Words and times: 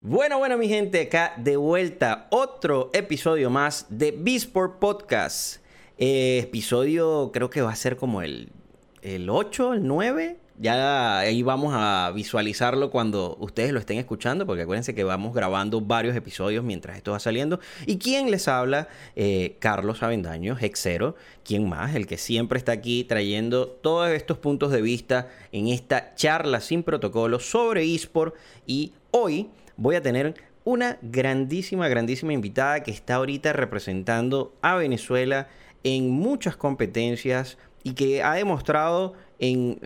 Bueno, 0.00 0.38
bueno, 0.38 0.56
mi 0.56 0.68
gente, 0.68 1.00
acá 1.00 1.34
de 1.38 1.56
vuelta 1.56 2.28
otro 2.30 2.88
episodio 2.92 3.50
más 3.50 3.86
de 3.88 4.12
Bisport 4.12 4.78
Podcast. 4.78 5.60
Eh, 5.98 6.38
episodio 6.44 7.32
creo 7.32 7.50
que 7.50 7.62
va 7.62 7.72
a 7.72 7.76
ser 7.76 7.96
como 7.96 8.22
el, 8.22 8.48
el 9.02 9.28
8, 9.28 9.74
el 9.74 9.84
9. 9.88 10.36
Ya 10.60 11.18
ahí 11.18 11.42
vamos 11.42 11.74
a 11.76 12.12
visualizarlo 12.14 12.92
cuando 12.92 13.36
ustedes 13.40 13.72
lo 13.72 13.80
estén 13.80 13.98
escuchando, 13.98 14.46
porque 14.46 14.62
acuérdense 14.62 14.94
que 14.94 15.02
vamos 15.02 15.34
grabando 15.34 15.80
varios 15.80 16.14
episodios 16.14 16.62
mientras 16.62 16.96
esto 16.96 17.10
va 17.10 17.18
saliendo. 17.18 17.58
¿Y 17.84 17.98
quién 17.98 18.30
les 18.30 18.46
habla? 18.46 18.86
Eh, 19.16 19.56
Carlos 19.58 20.04
Avendaño, 20.04 20.56
Hexero. 20.60 21.16
¿Quién 21.42 21.68
más? 21.68 21.96
El 21.96 22.06
que 22.06 22.18
siempre 22.18 22.58
está 22.58 22.70
aquí 22.70 23.02
trayendo 23.02 23.66
todos 23.66 24.10
estos 24.10 24.38
puntos 24.38 24.70
de 24.70 24.80
vista 24.80 25.28
en 25.50 25.66
esta 25.66 26.14
charla 26.14 26.60
sin 26.60 26.84
protocolo 26.84 27.40
sobre 27.40 27.82
eSport. 27.82 28.36
Y 28.64 28.92
hoy 29.10 29.48
voy 29.78 29.94
a 29.94 30.02
tener 30.02 30.34
una 30.64 30.98
grandísima, 31.00 31.88
grandísima 31.88 32.34
invitada 32.34 32.82
que 32.82 32.90
está 32.90 33.14
ahorita 33.14 33.54
representando 33.54 34.54
a 34.60 34.74
Venezuela 34.74 35.48
en 35.82 36.10
muchas 36.10 36.56
competencias 36.56 37.56
y 37.82 37.94
que 37.94 38.22
ha 38.22 38.34
demostrado 38.34 39.14
en, 39.38 39.78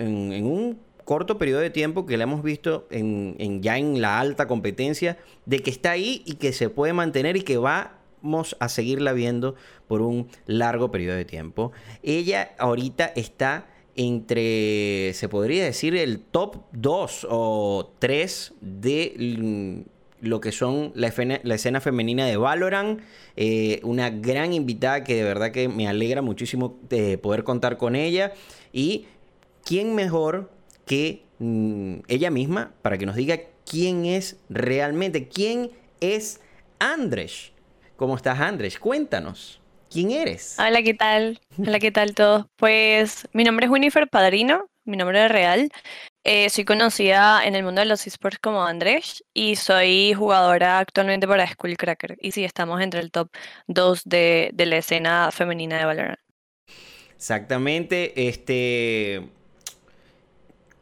un 0.45 0.80
corto 1.05 1.39
periodo 1.39 1.61
de 1.61 1.71
tiempo 1.71 2.07
que 2.07 2.16
la 2.16 2.25
hemos 2.25 2.43
visto 2.43 2.89
en, 2.91 3.63
ya 3.63 3.79
en 3.79 4.01
la 4.01 4.19
alta 4.19 4.49
competencia, 4.49 5.19
de 5.47 5.61
que 5.61 5.71
está 5.71 5.93
ahí 5.93 6.23
y 6.24 6.35
que 6.35 6.52
se 6.52 6.69
puede 6.69 6.95
mantener 6.95 7.37
y 7.37 7.43
que 7.43 7.59
vamos 7.59 8.57
a 8.59 8.69
seguirla 8.69 9.13
viendo 9.13 9.55
por 9.88 10.01
un 10.01 10.29
largo 10.47 10.91
periodo 10.91 11.16
de 11.16 11.27
tiempo. 11.27 11.71
Ella 12.02 12.55
ahorita 12.59 13.13
está 13.15 13.66
entre, 13.95 15.13
se 15.15 15.29
podría 15.29 15.65
decir, 15.65 15.95
el 15.95 16.21
top 16.21 16.63
2 16.73 17.27
o 17.30 17.93
3 17.99 18.55
de 18.61 19.85
lo 20.23 20.41
que 20.41 20.53
son 20.53 20.93
la, 20.95 21.09
escena 21.09 21.81
femenina 21.81 22.25
de 22.25 22.37
Valorant. 22.37 23.01
Eh, 23.37 23.80
una 23.83 24.09
gran 24.09 24.52
invitada 24.52 25.05
que 25.05 25.16
de 25.16 25.24
verdad 25.24 25.51
que 25.51 25.69
me 25.69 25.88
alegra 25.88 26.23
muchísimo 26.23 26.79
de 26.88 27.19
poder 27.19 27.45
contar 27.45 27.77
con 27.77 27.96
ella. 27.96 28.33
Y 28.73 29.07
quién 29.65 29.95
mejor 29.95 30.51
que 30.87 31.24
mm, 31.41 31.96
ella 32.09 32.30
misma 32.30 32.73
para 32.83 32.96
que 32.99 33.05
nos 33.05 33.16
diga 33.16 33.41
quién 33.69 34.07
es 34.07 34.38
realmente, 34.49 35.29
quién 35.29 35.73
es 36.01 36.41
Andrés. 36.79 37.52
¿Cómo 37.96 38.16
estás, 38.16 38.41
Andrés? 38.41 38.79
Cuéntanos. 38.79 39.61
¿Quién 39.91 40.13
eres? 40.13 40.57
Hola, 40.59 40.83
¿qué 40.83 40.95
tal? 40.95 41.41
Hola, 41.59 41.79
¿qué 41.79 41.91
tal 41.91 42.15
todos? 42.15 42.46
Pues 42.57 43.29
mi 43.33 43.45
nombre 43.45 43.66
es 43.66 43.73
Winifred 43.73 44.09
Padrino, 44.09 44.66
mi 44.85 44.96
nombre 44.96 45.23
es 45.24 45.30
real. 45.30 45.68
Eh, 46.24 46.48
soy 46.51 46.65
conocida 46.65 47.45
en 47.45 47.56
el 47.56 47.65
mundo 47.65 47.80
de 47.80 47.87
los 47.87 48.06
esports 48.06 48.38
como 48.38 48.65
Andrés 48.65 49.24
y 49.34 49.56
soy 49.56 50.15
jugadora 50.15 50.78
actualmente 50.78 51.26
para 51.26 51.46
Skullcracker. 51.46 52.16
Y 52.20 52.32
sí, 52.32 52.45
estamos 52.45 52.80
entre 52.80 53.01
el 53.01 53.10
top 53.10 53.28
2 53.66 54.02
de, 54.04 54.50
de 54.54 54.66
la 54.66 54.76
escena 54.76 55.30
femenina 55.32 55.78
de 55.78 55.84
Valorant. 55.84 56.20
Exactamente. 57.16 58.28
Este. 58.28 59.28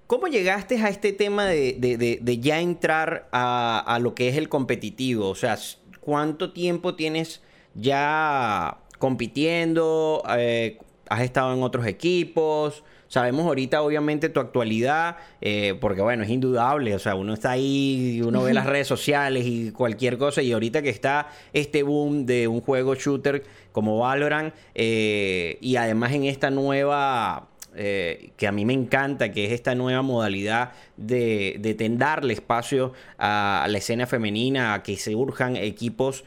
¿Cómo 0.06 0.27
llegaste 0.27 0.77
a 0.83 0.88
este 0.88 1.12
tema 1.12 1.46
de, 1.46 1.74
de, 1.78 2.18
de, 2.20 2.38
ya 2.38 2.61
entrar 2.61 3.28
a, 3.30 3.78
a, 3.86 3.98
lo 4.00 4.14
que 4.14 4.28
es 4.28 4.36
el 4.36 4.48
competitivo? 4.48 5.28
O 5.28 5.36
sea, 5.36 5.56
¿cuánto 6.00 6.52
tiempo 6.52 6.96
tienes 6.96 7.42
ya 7.74 8.78
compitiendo, 8.98 10.22
eh, 10.36 10.78
has 11.08 11.22
estado 11.22 11.52
en 11.55 11.62
otros 11.62 11.86
equipos. 11.86 12.84
Sabemos 13.11 13.44
ahorita, 13.47 13.83
obviamente, 13.83 14.28
tu 14.28 14.39
actualidad, 14.39 15.16
eh, 15.41 15.77
porque 15.80 16.00
bueno, 16.00 16.22
es 16.22 16.30
indudable. 16.30 16.94
O 16.94 17.00
sea, 17.00 17.17
uno 17.17 17.34
está 17.34 17.50
ahí, 17.50 18.22
uno 18.25 18.44
ve 18.44 18.55
las 18.55 18.67
redes 18.67 18.86
sociales 18.86 19.44
y 19.47 19.72
cualquier 19.72 20.17
cosa. 20.17 20.42
Y 20.42 20.52
ahorita 20.52 20.80
que 20.80 20.91
está 20.91 21.27
este 21.52 21.83
boom 21.83 22.25
de 22.25 22.47
un 22.47 22.61
juego 22.61 22.94
shooter 22.94 23.42
como 23.72 23.98
Valorant, 23.98 24.55
eh, 24.77 25.58
y 25.61 25.75
además 25.75 26.12
en 26.12 26.24
esta 26.24 26.51
nueva. 26.51 27.48
que 27.74 28.46
a 28.46 28.52
mí 28.52 28.64
me 28.64 28.74
encanta, 28.74 29.33
que 29.33 29.45
es 29.46 29.52
esta 29.52 29.74
nueva 29.74 30.02
modalidad 30.02 30.73
de, 30.96 31.56
de 31.58 31.89
darle 31.96 32.33
espacio 32.35 32.92
a, 33.18 33.67
la 33.68 33.79
escena 33.79 34.06
femenina, 34.06 34.74
a 34.74 34.83
que 34.85 34.96
se 34.96 35.17
urjan 35.17 35.56
equipos 35.56 36.24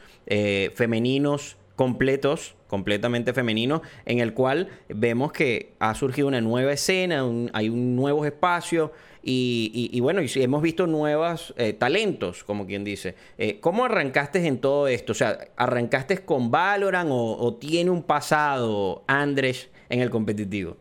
femeninos 0.74 1.56
completos, 1.76 2.54
completamente 2.74 3.32
femeninos, 3.32 3.82
en 4.04 4.18
el 4.18 4.34
cual 4.34 4.66
vemos 4.88 5.30
que 5.30 5.74
ha 5.78 5.94
surgido 5.94 6.26
una 6.26 6.40
nueva 6.40 6.72
escena, 6.72 7.24
hay 7.52 7.68
un 7.68 7.94
nuevo 7.94 8.24
espacio 8.24 8.90
y, 9.22 10.00
bueno, 10.00 10.20
y 10.22 10.28
hemos 10.42 10.60
visto 10.60 10.88
nuevos 10.88 11.54
eh, 11.56 11.72
talentos, 11.72 12.42
como 12.42 12.66
quien 12.66 12.82
dice. 12.82 13.14
Eh, 13.38 13.60
¿Cómo 13.60 13.84
arrancaste 13.84 14.44
en 14.44 14.58
todo 14.58 14.88
esto? 14.88 15.12
O 15.12 15.14
sea, 15.14 15.38
¿arrancaste 15.56 16.24
con 16.24 16.50
Valorant 16.50 17.10
o, 17.12 17.54
tiene 17.60 17.90
un 17.90 18.02
pasado 18.02 19.04
Andrés 19.06 19.70
en 19.88 20.00
el 20.00 20.10
competitivo? 20.10 20.76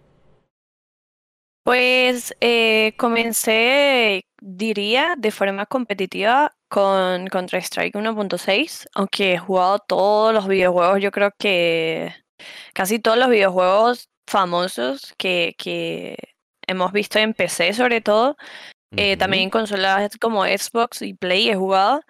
Pues 1.63 2.35
eh, 2.41 2.93
comencé, 2.97 4.25
diría, 4.45 5.15
de 5.17 5.31
forma 5.31 5.65
competitiva 5.65 6.53
con 6.67 7.27
Counter-Strike 7.27 7.95
1.6, 7.95 8.87
aunque 8.93 9.33
he 9.33 9.37
jugado 9.37 9.79
todos 9.79 10.33
los 10.33 10.47
videojuegos, 10.47 11.01
yo 11.01 11.11
creo 11.11 11.31
que 11.39 12.13
casi 12.73 12.99
todos 12.99 13.17
los 13.17 13.29
videojuegos 13.29 14.09
famosos 14.27 15.13
que, 15.17 15.55
que 15.57 16.17
hemos 16.67 16.91
visto 16.91 17.19
en 17.19 17.33
PC 17.33 17.73
sobre 17.73 18.01
todo, 18.01 18.35
eh, 18.97 19.17
también 19.17 19.43
en 19.43 19.49
consolas 19.49 20.17
como 20.19 20.43
Xbox 20.43 21.01
y 21.01 21.13
Play 21.13 21.49
he 21.49 21.55
jugado 21.55 22.01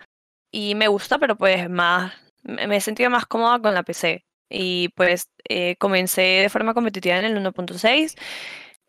y 0.51 0.75
me 0.75 0.87
gusta, 0.87 1.19
pero 1.19 1.37
pues 1.37 1.69
más, 1.69 2.13
me 2.43 2.75
he 2.75 2.81
sentido 2.81 3.09
más 3.09 3.25
cómoda 3.25 3.59
con 3.59 3.73
la 3.73 3.83
PC. 3.83 4.25
Y 4.49 4.89
pues 4.89 5.29
eh, 5.49 5.75
comencé 5.79 6.21
de 6.21 6.49
forma 6.49 6.73
competitiva 6.73 7.17
en 7.17 7.25
el 7.25 7.37
1.6. 7.37 8.15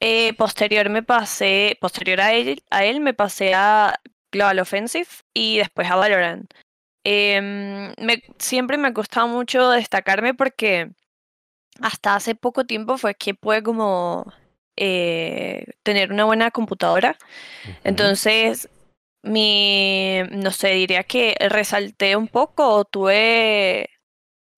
Eh, 0.00 0.34
posterior 0.34 0.90
me 0.90 1.02
pasé, 1.02 1.78
posterior 1.80 2.20
a 2.20 2.32
él, 2.34 2.62
a 2.70 2.84
él 2.84 3.00
me 3.00 3.14
pasé 3.14 3.54
a 3.54 4.00
Global 4.32 4.58
Offensive 4.58 5.08
y 5.32 5.58
después 5.58 5.90
a 5.90 5.96
Valorant. 5.96 6.52
Em, 7.04 7.92
siempre 8.38 8.78
me 8.78 8.88
ha 8.88 8.94
costado 8.94 9.28
mucho 9.28 9.70
destacarme 9.70 10.34
porque 10.34 10.90
hasta 11.80 12.14
hace 12.16 12.34
poco 12.34 12.64
tiempo 12.66 12.98
fue 12.98 13.14
que 13.14 13.34
pude 13.34 13.62
como 13.62 14.32
eh, 14.76 15.66
tener 15.82 16.12
una 16.12 16.24
buena 16.24 16.50
computadora. 16.50 17.16
Entonces, 17.84 18.68
mi, 19.22 20.22
no 20.30 20.50
sé, 20.50 20.70
diría 20.70 21.04
que 21.04 21.36
resalté 21.48 22.16
un 22.16 22.28
poco, 22.28 22.84
tuve, 22.84 23.90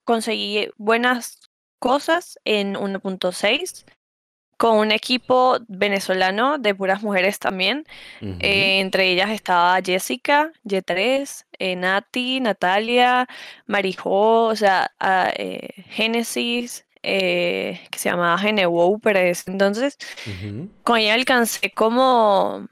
conseguí 0.04 0.70
buenas 0.76 1.40
cosas 1.78 2.38
en 2.44 2.74
1.6 2.74 3.84
con 4.56 4.78
un 4.78 4.92
equipo 4.92 5.58
venezolano 5.68 6.58
de 6.58 6.74
puras 6.74 7.02
mujeres 7.02 7.38
también. 7.38 7.84
Eh, 8.20 8.80
entre 8.80 9.10
ellas 9.10 9.30
estaba 9.30 9.80
Jessica, 9.82 10.52
Y3, 10.64 11.44
eh, 11.58 11.76
Nati, 11.76 12.40
Natalia, 12.40 13.28
Marijó, 13.66 14.44
o 14.44 14.56
sea, 14.56 14.90
uh, 15.00 15.30
eh, 15.36 15.84
Genesis, 15.88 16.84
que 17.02 17.78
se 17.96 18.10
llamaba 18.10 18.36
Genewow 18.38 18.98
pero 18.98 19.20
entonces. 19.46 19.96
Con 20.82 20.98
ella 20.98 21.14
alcancé 21.14 21.70
como, 21.70 22.66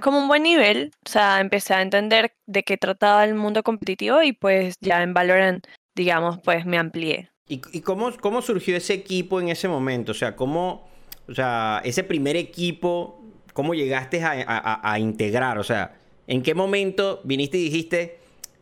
como 0.00 0.18
un 0.18 0.28
buen 0.28 0.44
nivel, 0.44 0.92
o 1.04 1.10
sea, 1.10 1.40
empecé 1.40 1.74
a 1.74 1.82
entender 1.82 2.32
de 2.46 2.62
qué 2.62 2.78
trataba 2.78 3.24
el 3.24 3.34
mundo 3.34 3.62
competitivo 3.62 4.22
y 4.22 4.32
pues 4.32 4.76
ya 4.80 5.02
en 5.02 5.12
Valorant, 5.12 5.66
digamos, 5.94 6.38
pues 6.42 6.64
me 6.64 6.78
amplié. 6.78 7.30
¿Y, 7.48 7.60
y 7.72 7.80
cómo, 7.82 8.16
cómo 8.18 8.40
surgió 8.40 8.76
ese 8.76 8.94
equipo 8.94 9.40
en 9.40 9.48
ese 9.48 9.68
momento? 9.68 10.12
O 10.12 10.14
sea, 10.14 10.36
¿cómo 10.36 10.89
o 11.30 11.34
sea, 11.34 11.80
ese 11.84 12.02
primer 12.02 12.36
equipo, 12.36 13.20
¿cómo 13.52 13.74
llegaste 13.74 14.22
a, 14.22 14.98
integrar? 14.98 15.58
O 15.58 15.64
sea, 15.64 15.94
¿en 16.26 16.42
qué 16.42 16.54
momento 16.54 17.20
viniste 17.22 17.56
y 17.56 17.64
dijiste, 17.64 18.18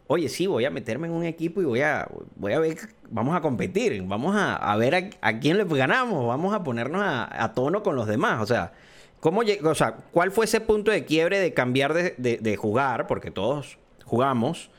oye, 0.07 0.29
sí, 0.29 0.47
voy 0.47 0.67
a 0.67 0.71
meterme 0.71 1.07
en 1.07 1.15
un 1.15 1.25
equipo 1.25 1.63
y 1.63 1.65
voy 1.65 1.81
a, 1.81 2.07
voy 2.37 2.53
a 2.53 2.61
ver, 2.61 2.77
vamos 3.11 3.35
a 3.35 3.41
competir, 3.41 4.03
vamos 4.03 4.35
a, 4.37 4.77
ver 4.77 5.17
a, 5.21 5.39
quién 5.39 5.57
le 5.57 5.65
ganamos, 5.65 6.27
vamos 6.27 6.53
a 6.53 6.63
ponernos 6.63 7.03
a, 7.03 7.53
tono 7.55 7.83
con 7.83 7.97
los 7.97 8.07
demás? 8.07 8.43
O 8.43 8.47
sea, 8.47 8.73
¿cómo, 9.21 9.41
o 9.65 9.75
sea, 9.75 9.97
¿cuál 10.13 10.31
fue 10.31 10.45
ese 10.45 10.61
punto 10.61 10.91
de 10.91 11.07
quiebre 11.07 11.39
de 11.39 11.55
cambiar 11.55 11.95
de, 11.95 12.39
de 12.41 12.57
jugar? 12.57 13.07
Porque 13.07 13.31
todos 13.31 13.79
jugamos 14.05 14.71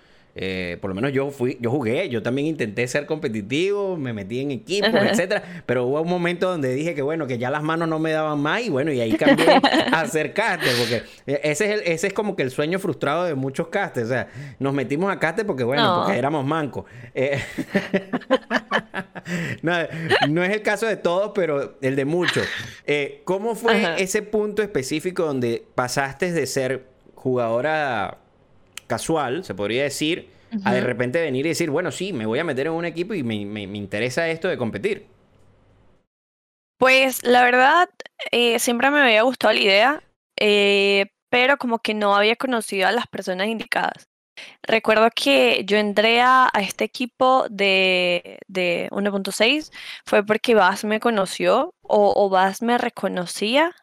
eh, 0.41 0.77
por 0.79 0.87
lo 0.87 0.95
menos 0.95 1.11
yo 1.11 1.31
fui, 1.31 1.57
yo 1.59 1.69
jugué, 1.69 2.07
yo 2.07 2.23
también 2.23 2.47
intenté 2.47 2.87
ser 2.87 3.05
competitivo, 3.05 3.97
me 3.97 4.13
metí 4.13 4.39
en 4.39 4.51
equipos, 4.51 4.93
etcétera, 4.93 5.63
pero 5.65 5.83
hubo 5.83 6.01
un 6.01 6.07
momento 6.07 6.49
donde 6.49 6.73
dije 6.73 6.95
que 6.95 7.01
bueno, 7.01 7.27
que 7.27 7.37
ya 7.37 7.49
las 7.49 7.61
manos 7.61 7.89
no 7.89 7.99
me 7.99 8.11
daban 8.11 8.39
más 8.39 8.61
y 8.61 8.69
bueno, 8.69 8.89
y 8.93 9.01
ahí 9.01 9.17
cambié 9.17 9.59
a 9.91 9.99
hacer 9.99 10.31
caster, 10.31 10.71
porque 10.79 11.03
e, 11.27 11.41
ese 11.43 11.65
es, 11.65 11.71
el, 11.71 11.79
ese 11.91 12.07
es 12.07 12.13
como 12.13 12.37
que 12.37 12.43
el 12.43 12.51
sueño 12.51 12.79
frustrado 12.79 13.25
de 13.25 13.35
muchos 13.35 13.67
casters, 13.67 14.05
o 14.05 14.09
sea, 14.11 14.29
nos 14.59 14.73
metimos 14.73 15.11
a 15.11 15.19
caster 15.19 15.45
porque 15.45 15.65
bueno, 15.65 16.03
porque 16.03 16.17
éramos 16.17 16.45
mancos. 16.45 16.85
Eh, 17.13 17.43
no, 19.61 19.77
es 20.43 20.53
el 20.53 20.61
caso 20.61 20.85
de 20.85 20.95
todos, 20.95 21.33
pero 21.35 21.75
el 21.81 21.97
de 21.97 22.05
muchos. 22.05 22.47
Eh, 22.87 23.23
¿Cómo 23.25 23.55
fue 23.55 24.01
ese 24.01 24.21
punto 24.21 24.61
específico 24.61 25.25
donde 25.25 25.65
pasaste 25.75 26.31
de 26.31 26.47
ser 26.47 26.85
jugadora 27.13 28.19
casual, 28.89 29.45
se 29.45 29.53
podría 29.53 29.83
decir, 29.83 30.29
a 30.65 30.73
de 30.73 30.81
repente 30.81 31.21
venir 31.21 31.45
y 31.45 31.49
decir, 31.49 31.69
bueno, 31.69 31.91
sí, 31.91 32.11
me 32.11 32.25
voy 32.25 32.39
a 32.39 32.43
meter 32.43 32.67
en 32.67 32.73
un 32.73 32.85
equipo 32.85 33.13
y 33.13 33.23
me, 33.23 33.45
me, 33.45 33.77
interesa 33.77 34.27
esto 34.27 34.47
de 34.47 34.57
competir? 34.57 35.05
Pues 36.77 37.23
la 37.23 37.43
verdad, 37.43 37.89
eh, 38.31 38.57
siempre 38.59 38.89
me 38.89 38.99
había 38.99 39.21
gustado 39.21 39.53
la 39.53 39.59
idea, 39.59 40.03
eh, 40.39 41.05
pero 41.29 41.57
como 41.57 41.79
que 41.79 41.93
no 41.93 42.15
había 42.15 42.35
conocido 42.35 42.87
a 42.87 42.91
las 42.91 43.07
personas 43.07 43.47
indicadas. 43.47 44.07
Recuerdo 44.63 45.09
que 45.13 45.63
yo 45.65 45.77
entré 45.77 46.21
a, 46.21 46.49
este 46.59 46.85
equipo 46.85 47.45
de, 47.49 48.39
de 48.47 48.87
1.6 48.91 49.71
fue 50.05 50.25
porque 50.25 50.55
Bass 50.55 50.85
me 50.85 50.99
conoció 50.99 51.73
o, 51.81 52.13
o 52.15 52.29
Bass 52.29 52.61
me 52.61 52.77
reconocía 52.77 53.75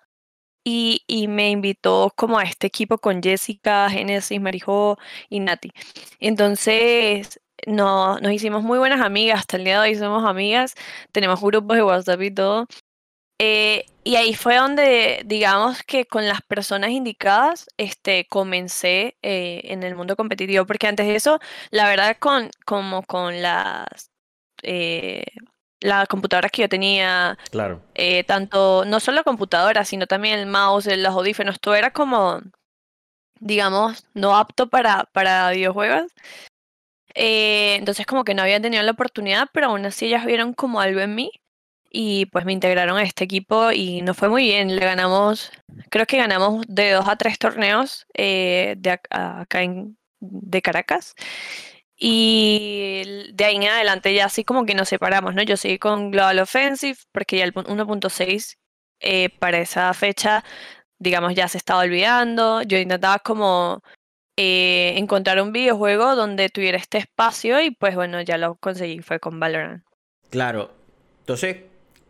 y, 0.69 1.05
y, 1.07 1.29
me 1.29 1.51
invitó 1.51 2.13
como 2.17 2.39
a 2.39 2.43
este 2.43 2.67
equipo 2.67 2.99
con 2.99 3.23
Jessica, 3.23 3.89
Genesis, 3.89 4.41
Marijo 4.41 4.99
y 5.29 5.39
Nati. 5.41 5.71
Entonces 6.19 7.41
no, 7.67 8.19
nos 8.19 8.33
hicimos 8.33 8.63
muy 8.65 8.79
buenas 8.79 9.01
amigas, 9.01 9.41
hasta 9.41 9.57
el 9.59 9.65
día 9.65 9.81
de 9.81 9.91
hoy 9.91 9.95
somos 9.97 10.25
amigas, 10.25 10.75
tenemos 11.13 11.41
grupos 11.41 11.77
de 11.77 11.83
WhatsApp 11.85 12.23
y 12.23 12.31
todo. 12.33 12.67
Eh, 13.39 13.85
y 14.05 14.17
ahí 14.17 14.35
fue 14.35 14.57
donde, 14.57 15.23
digamos 15.27 15.83
que 15.83 16.07
con 16.07 16.27
las 16.27 16.43
personas 16.43 16.91
indicadas, 16.91 17.67
este, 17.77 18.27
comencé 18.29 19.17
eh, 19.23 19.63
en 19.65 19.83
el 19.83 19.95
mundo 19.97 20.17
competitivo, 20.17 20.67
porque 20.67 20.87
antes 20.89 21.07
de 21.07 21.17
eso, 21.17 21.41
la 21.71 21.89
verdad, 21.89 22.17
con, 22.19 22.51
como 22.65 23.03
con 23.05 23.43
las, 23.43 24.11
eh, 24.63 25.25
la 25.87 26.07
computadora 26.07 26.49
que 26.49 26.63
yo 26.63 26.69
tenía, 26.69 27.39
claro. 27.51 27.81
tanto, 28.27 28.85
no 28.85 29.01
solo 29.01 29.17
la 29.17 29.23
computadora, 29.23 29.85
sino 29.85 30.07
también 30.07 30.39
el 30.39 30.47
mouse, 30.47 30.87
los 30.87 31.15
audífonos, 31.15 31.61
todo 31.61 31.75
era 31.75 31.91
como, 31.93 32.41
digamos, 33.41 34.05
no 34.15 34.37
apto 34.37 34.69
para, 34.69 35.05
para 35.13 35.51
videojuegos. 35.51 36.13
entonces 37.15 38.07
como 38.07 38.25
que 38.25 38.35
no 38.35 38.43
había 38.43 38.61
tenido 38.61 38.83
la 38.83 38.93
oportunidad, 38.93 39.49
pero 39.53 39.69
aún 39.69 39.87
así 39.87 40.07
ellas 40.07 40.27
vieron 40.27 40.55
como 40.55 40.81
algo 40.81 41.01
en 41.01 41.15
mí 41.15 41.31
y 41.99 42.27
pues 42.27 42.45
me 42.45 42.53
integraron 42.53 42.99
a 42.99 43.03
este 43.03 43.25
equipo 43.25 43.73
y 43.73 44.03
nos 44.03 44.17
fue 44.19 44.29
muy 44.29 44.45
bien. 44.45 44.75
Le 44.77 44.85
ganamos, 44.85 45.51
creo 45.91 46.07
que 46.07 46.19
ganamos 46.19 46.65
de 46.69 46.91
dos 46.91 47.09
a 47.09 47.17
tres 47.17 47.39
torneos 47.39 48.07
eh, 48.15 48.75
de 48.79 48.91
acá 48.91 49.63
en, 49.63 49.97
de 50.21 50.61
Caracas. 50.61 51.15
Y 51.99 53.31
de 53.33 53.45
ahí 53.45 53.57
en 53.57 53.65
adelante 53.65 54.13
ya 54.13 54.27
así 54.27 54.45
como 54.45 54.67
que 54.67 54.75
nos 54.75 54.89
separamos, 54.89 55.35
¿no? 55.35 55.43
Yo 55.43 55.57
seguí 55.57 55.79
con 55.79 56.11
Global 56.11 56.39
Offensive 56.41 56.99
porque 57.13 57.39
ya 57.39 57.45
el 57.45 57.55
1.6 57.55 58.57
eh, 59.01 59.31
para 59.39 59.59
esa 59.59 59.93
fecha, 59.95 60.45
digamos, 60.99 61.35
ya 61.35 61.49
se 61.49 61.59
estaba 61.59 61.81
olvidando. 61.81 62.63
Yo 62.63 62.79
intentaba 62.79 63.19
como 63.21 63.83
eh, 64.37 64.95
encontrar 64.97 65.41
un 65.41 65.53
videojuego 65.53 66.15
donde 66.15 66.51
tuviera 66.51 66.77
este 66.77 66.99
espacio 66.99 67.61
y 67.63 67.71
pues 67.71 67.95
bueno, 67.95 68.21
ya 68.21 68.37
lo 68.37 68.57
conseguí, 68.57 69.01
fue 69.01 69.19
con 69.19 69.41
Valorant. 69.41 69.83
Claro, 70.29 70.73
entonces 71.21 71.57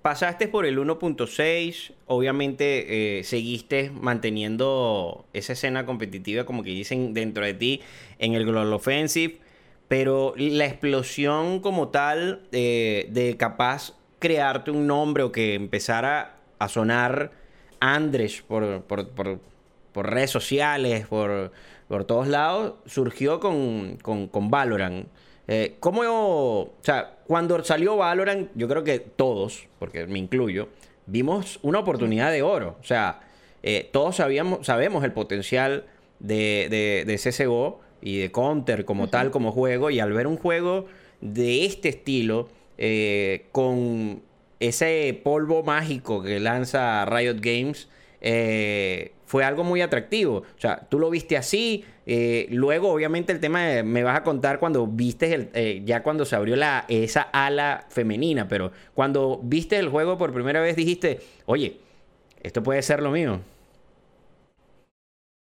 pasaste 0.03 0.49
por 0.49 0.67
el 0.67 0.79
1.6, 0.79 1.93
obviamente 2.07 3.19
eh, 3.19 3.25
seguiste 3.25 3.91
manteniendo 3.91 5.27
esa 5.33 5.53
escena 5.53 5.87
competitiva, 5.87 6.45
como 6.45 6.65
que 6.65 6.71
dicen 6.71 7.15
dentro 7.15 7.45
de 7.45 7.55
ti, 7.55 7.81
en 8.19 8.35
el 8.35 8.45
Global 8.45 8.73
Offensive, 8.73 9.39
pero 9.89 10.35
la 10.37 10.67
explosión 10.67 11.61
como 11.61 11.89
tal 11.89 12.43
eh, 12.53 13.09
de 13.11 13.37
capaz 13.37 13.95
crearte 14.19 14.71
un 14.71 14.87
nombre 14.87 15.23
o 15.23 15.33
que 15.33 15.55
empezara 15.55 16.37
a 16.59 16.69
sonar 16.69 17.33
Andrés 17.81 18.43
por, 18.47 18.83
por, 18.83 19.09
por, 19.09 20.11
redes 20.11 20.31
sociales, 20.31 21.07
por, 21.07 21.53
por 21.89 22.05
todos 22.05 22.29
lados, 22.29 22.75
surgió 22.87 23.41
con, 23.41 23.99
con, 24.03 24.29
con 24.29 24.51
Valorant. 24.51 25.09
Eh, 25.49 25.77
¿Cómo, 25.79 26.03
o 26.03 26.75
sea, 26.81 27.19
cuando 27.27 27.63
salió 27.63 27.97
Valorant, 27.97 28.51
yo 28.55 28.67
creo 28.67 28.83
que 28.83 28.99
todos, 28.99 29.69
porque 29.79 30.07
me 30.07 30.19
incluyo, 30.19 30.69
vimos 31.07 31.59
una 31.63 31.79
oportunidad 31.79 32.33
de 32.33 32.43
oro. 32.43 32.77
O 32.81 32.85
sea, 32.85 33.21
eh, 33.63 33.89
todos 33.93 34.17
sabíamos, 34.17 34.67
sabemos 34.67 35.05
el 35.05 35.13
potencial 35.13 35.85
de, 36.19 37.05
de, 37.07 37.17
CSGO 37.17 37.81
y 38.01 38.19
de 38.19 38.31
Counter 38.31 38.85
como 38.85 39.09
tal, 39.09 39.31
como 39.31 39.53
juego, 39.53 39.91
y 39.91 40.01
al 40.01 40.13
ver 40.13 40.27
un 40.27 40.37
juego 40.37 40.87
de 41.21 41.65
este 41.65 41.89
estilo, 41.89 42.49
eh, 42.79 43.47
con 43.53 44.23
ese 44.61 45.21
polvo 45.23 45.63
mágico 45.63 46.23
que 46.23 46.41
lanza 46.41 47.05
Riot 47.07 47.39
Games, 47.41 47.89
eh, 48.21 49.13
fue 49.27 49.45
algo 49.45 49.65
muy 49.65 49.83
atractivo. 49.83 50.39
O 50.39 50.61
sea, 50.61 50.79
tú 50.89 50.99
lo 50.99 51.11
viste 51.11 51.37
así. 51.37 51.85
Eh, 52.07 52.47
luego, 52.51 52.91
obviamente, 52.91 53.33
el 53.33 53.41
tema 53.41 53.65
de, 53.65 53.83
me 53.83 54.05
vas 54.05 54.17
a 54.17 54.23
contar 54.23 54.59
cuando 54.59 54.87
viste 54.87 55.35
el, 55.35 55.51
eh, 55.53 55.83
ya 55.85 56.03
cuando 56.03 56.25
se 56.25 56.37
abrió 56.37 56.57
la, 56.57 56.85
esa 56.89 57.23
ala 57.23 57.87
femenina, 57.91 58.49
pero 58.49 58.73
cuando 58.95 59.41
viste 59.43 59.77
el 59.79 59.89
juego 59.89 60.17
por 60.17 60.33
primera 60.33 60.61
vez 60.61 60.77
dijiste, 60.77 61.21
oye, 61.47 61.79
esto 62.43 62.63
puede 62.63 62.83
ser 62.83 63.03
lo 63.03 63.11
mío. 63.11 63.41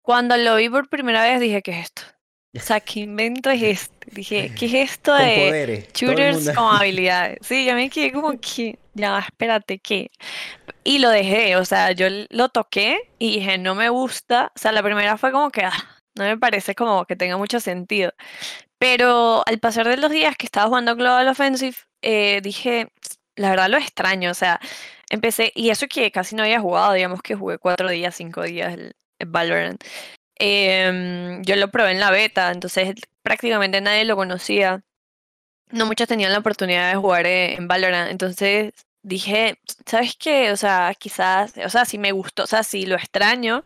Cuando 0.02 0.36
lo 0.36 0.56
vi 0.56 0.70
por 0.70 0.88
primera 0.88 1.22
vez 1.22 1.40
dije, 1.40 1.62
¿qué 1.62 1.72
es 1.72 1.84
esto? 1.84 2.02
O 2.56 2.60
sea, 2.60 2.80
¿qué 2.80 3.00
invento 3.00 3.50
es 3.50 3.62
este? 3.62 4.10
Dije, 4.10 4.52
¿qué 4.58 4.66
es 4.66 4.74
esto 4.90 5.14
de 5.14 5.88
shooters 5.92 6.50
con 6.54 6.76
habilidades? 6.76 7.38
Sí, 7.42 7.64
yo 7.64 7.74
me 7.74 7.90
quedé 7.90 8.12
como 8.12 8.38
que, 8.40 8.78
ya, 8.94 9.18
espérate, 9.18 9.78
¿qué? 9.78 10.10
Y 10.84 10.98
lo 10.98 11.10
dejé, 11.10 11.56
o 11.56 11.64
sea, 11.64 11.92
yo 11.92 12.06
lo 12.30 12.48
toqué 12.48 12.98
y 13.18 13.38
dije, 13.40 13.58
no 13.58 13.74
me 13.74 13.88
gusta. 13.88 14.52
O 14.54 14.58
sea, 14.58 14.72
la 14.72 14.82
primera 14.82 15.18
fue 15.18 15.32
como 15.32 15.50
que, 15.50 15.62
ah, 15.62 16.00
no 16.14 16.24
me 16.24 16.38
parece 16.38 16.74
como 16.74 17.04
que 17.04 17.16
tenga 17.16 17.36
mucho 17.36 17.60
sentido. 17.60 18.12
Pero 18.78 19.42
al 19.46 19.58
pasar 19.58 19.88
de 19.88 19.96
los 19.96 20.10
días 20.10 20.36
que 20.36 20.46
estaba 20.46 20.68
jugando 20.68 20.96
Global 20.96 21.28
Offensive, 21.28 21.76
eh, 22.02 22.40
dije, 22.42 22.88
la 23.36 23.50
verdad 23.50 23.70
lo 23.70 23.78
extraño, 23.78 24.30
o 24.30 24.34
sea, 24.34 24.60
empecé, 25.10 25.52
y 25.54 25.70
eso 25.70 25.86
que 25.88 26.10
casi 26.10 26.36
no 26.36 26.42
había 26.42 26.60
jugado, 26.60 26.92
digamos 26.92 27.22
que 27.22 27.34
jugué 27.34 27.58
cuatro 27.58 27.88
días, 27.88 28.14
cinco 28.16 28.42
días 28.42 28.74
el, 28.74 28.94
Valorant. 29.26 29.82
Em, 30.38 31.42
yo 31.44 31.56
lo 31.56 31.70
probé 31.70 31.92
en 31.92 32.00
la 32.00 32.10
beta, 32.10 32.50
entonces 32.52 32.94
prácticamente 33.22 33.80
nadie 33.80 34.04
lo 34.04 34.16
conocía. 34.16 34.82
No 35.70 35.86
muchos 35.86 36.08
tenían 36.08 36.32
la 36.32 36.38
oportunidad 36.38 36.90
de 36.90 36.96
jugar 36.96 37.26
eh, 37.26 37.54
en 37.54 37.68
Valorant, 37.68 38.10
entonces 38.10 38.72
dije, 39.02 39.58
¿sabes 39.86 40.16
qué? 40.18 40.52
O 40.52 40.56
sea, 40.56 40.94
quizás, 40.98 41.54
o 41.64 41.70
sea, 41.70 41.84
si 41.84 41.98
me 41.98 42.12
gustó, 42.12 42.44
o 42.44 42.46
sea, 42.46 42.62
si 42.64 42.86
lo 42.86 42.96
extraño, 42.96 43.64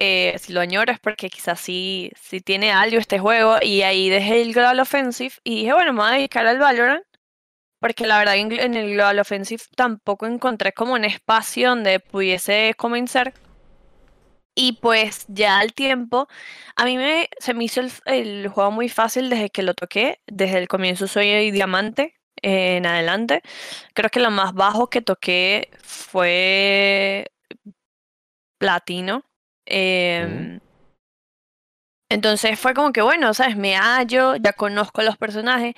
eh, 0.00 0.36
si 0.38 0.52
lo 0.52 0.60
añoro 0.60 0.92
es 0.92 1.00
porque 1.00 1.28
quizás 1.30 1.60
sí, 1.60 2.12
sí 2.20 2.40
tiene 2.40 2.72
algo 2.72 2.98
este 2.98 3.18
juego. 3.18 3.56
Y 3.62 3.82
ahí 3.82 4.08
dejé 4.10 4.42
el 4.42 4.54
Global 4.54 4.80
Offensive 4.80 5.34
y 5.44 5.56
dije, 5.62 5.72
bueno, 5.72 5.92
me 5.92 6.00
voy 6.00 6.10
a 6.10 6.12
dedicar 6.14 6.46
al 6.46 6.58
Valorant. 6.58 7.04
Porque 7.80 8.06
la 8.06 8.18
verdad 8.18 8.36
en 8.36 8.74
el 8.74 8.94
Global 8.94 9.18
Offensive 9.20 9.62
tampoco 9.76 10.26
encontré 10.26 10.72
como 10.72 10.94
un 10.94 11.04
espacio 11.04 11.70
donde 11.70 12.00
pudiese 12.00 12.74
comenzar. 12.76 13.34
Y 14.60 14.72
pues 14.72 15.24
ya 15.28 15.60
al 15.60 15.72
tiempo, 15.72 16.26
a 16.74 16.84
mí 16.84 16.96
me, 16.96 17.28
se 17.38 17.54
me 17.54 17.64
hizo 17.64 17.80
el, 17.80 17.92
el 18.06 18.48
juego 18.48 18.72
muy 18.72 18.88
fácil 18.88 19.30
desde 19.30 19.50
que 19.50 19.62
lo 19.62 19.74
toqué. 19.74 20.20
Desde 20.26 20.58
el 20.58 20.66
comienzo 20.68 21.06
soy 21.06 21.52
diamante 21.52 22.16
en 22.42 22.84
adelante. 22.86 23.42
Creo 23.94 24.10
que 24.10 24.20
lo 24.20 24.32
más 24.32 24.54
bajo 24.54 24.90
que 24.90 25.02
toqué 25.02 25.70
fue 25.80 27.30
platino. 28.58 29.24
Em, 29.66 30.60
entonces 32.10 32.58
fue 32.58 32.74
como 32.74 32.92
que, 32.92 33.02
bueno, 33.02 33.34
¿sabes? 33.34 33.56
Me 33.56 33.76
hallo, 33.76 34.36
ya 34.36 34.52
conozco 34.54 35.02
los 35.02 35.16
personajes. 35.16 35.74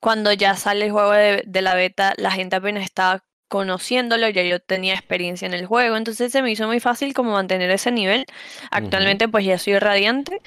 Cuando 0.00 0.32
ya 0.32 0.56
sale 0.56 0.86
el 0.86 0.92
juego 0.92 1.12
de, 1.12 1.62
la 1.62 1.74
beta, 1.74 2.14
la 2.18 2.30
gente 2.32 2.56
apenas 2.56 2.84
estaba 2.84 3.24
conociéndolo, 3.48 4.28
ya 4.28 4.42
yo 4.42 4.60
tenía 4.60 4.94
experiencia 4.94 5.46
en 5.46 5.54
el 5.54 5.66
juego, 5.66 5.96
entonces 5.96 6.32
se 6.32 6.42
me 6.42 6.50
hizo 6.50 6.66
muy 6.66 6.80
fácil 6.80 7.14
como 7.14 7.32
mantener 7.32 7.70
ese 7.70 7.90
nivel. 7.90 8.24
Actualmente 8.70 9.28
pues 9.28 9.44
ya 9.44 9.58
soy 9.58 9.78
radiante 9.78 10.40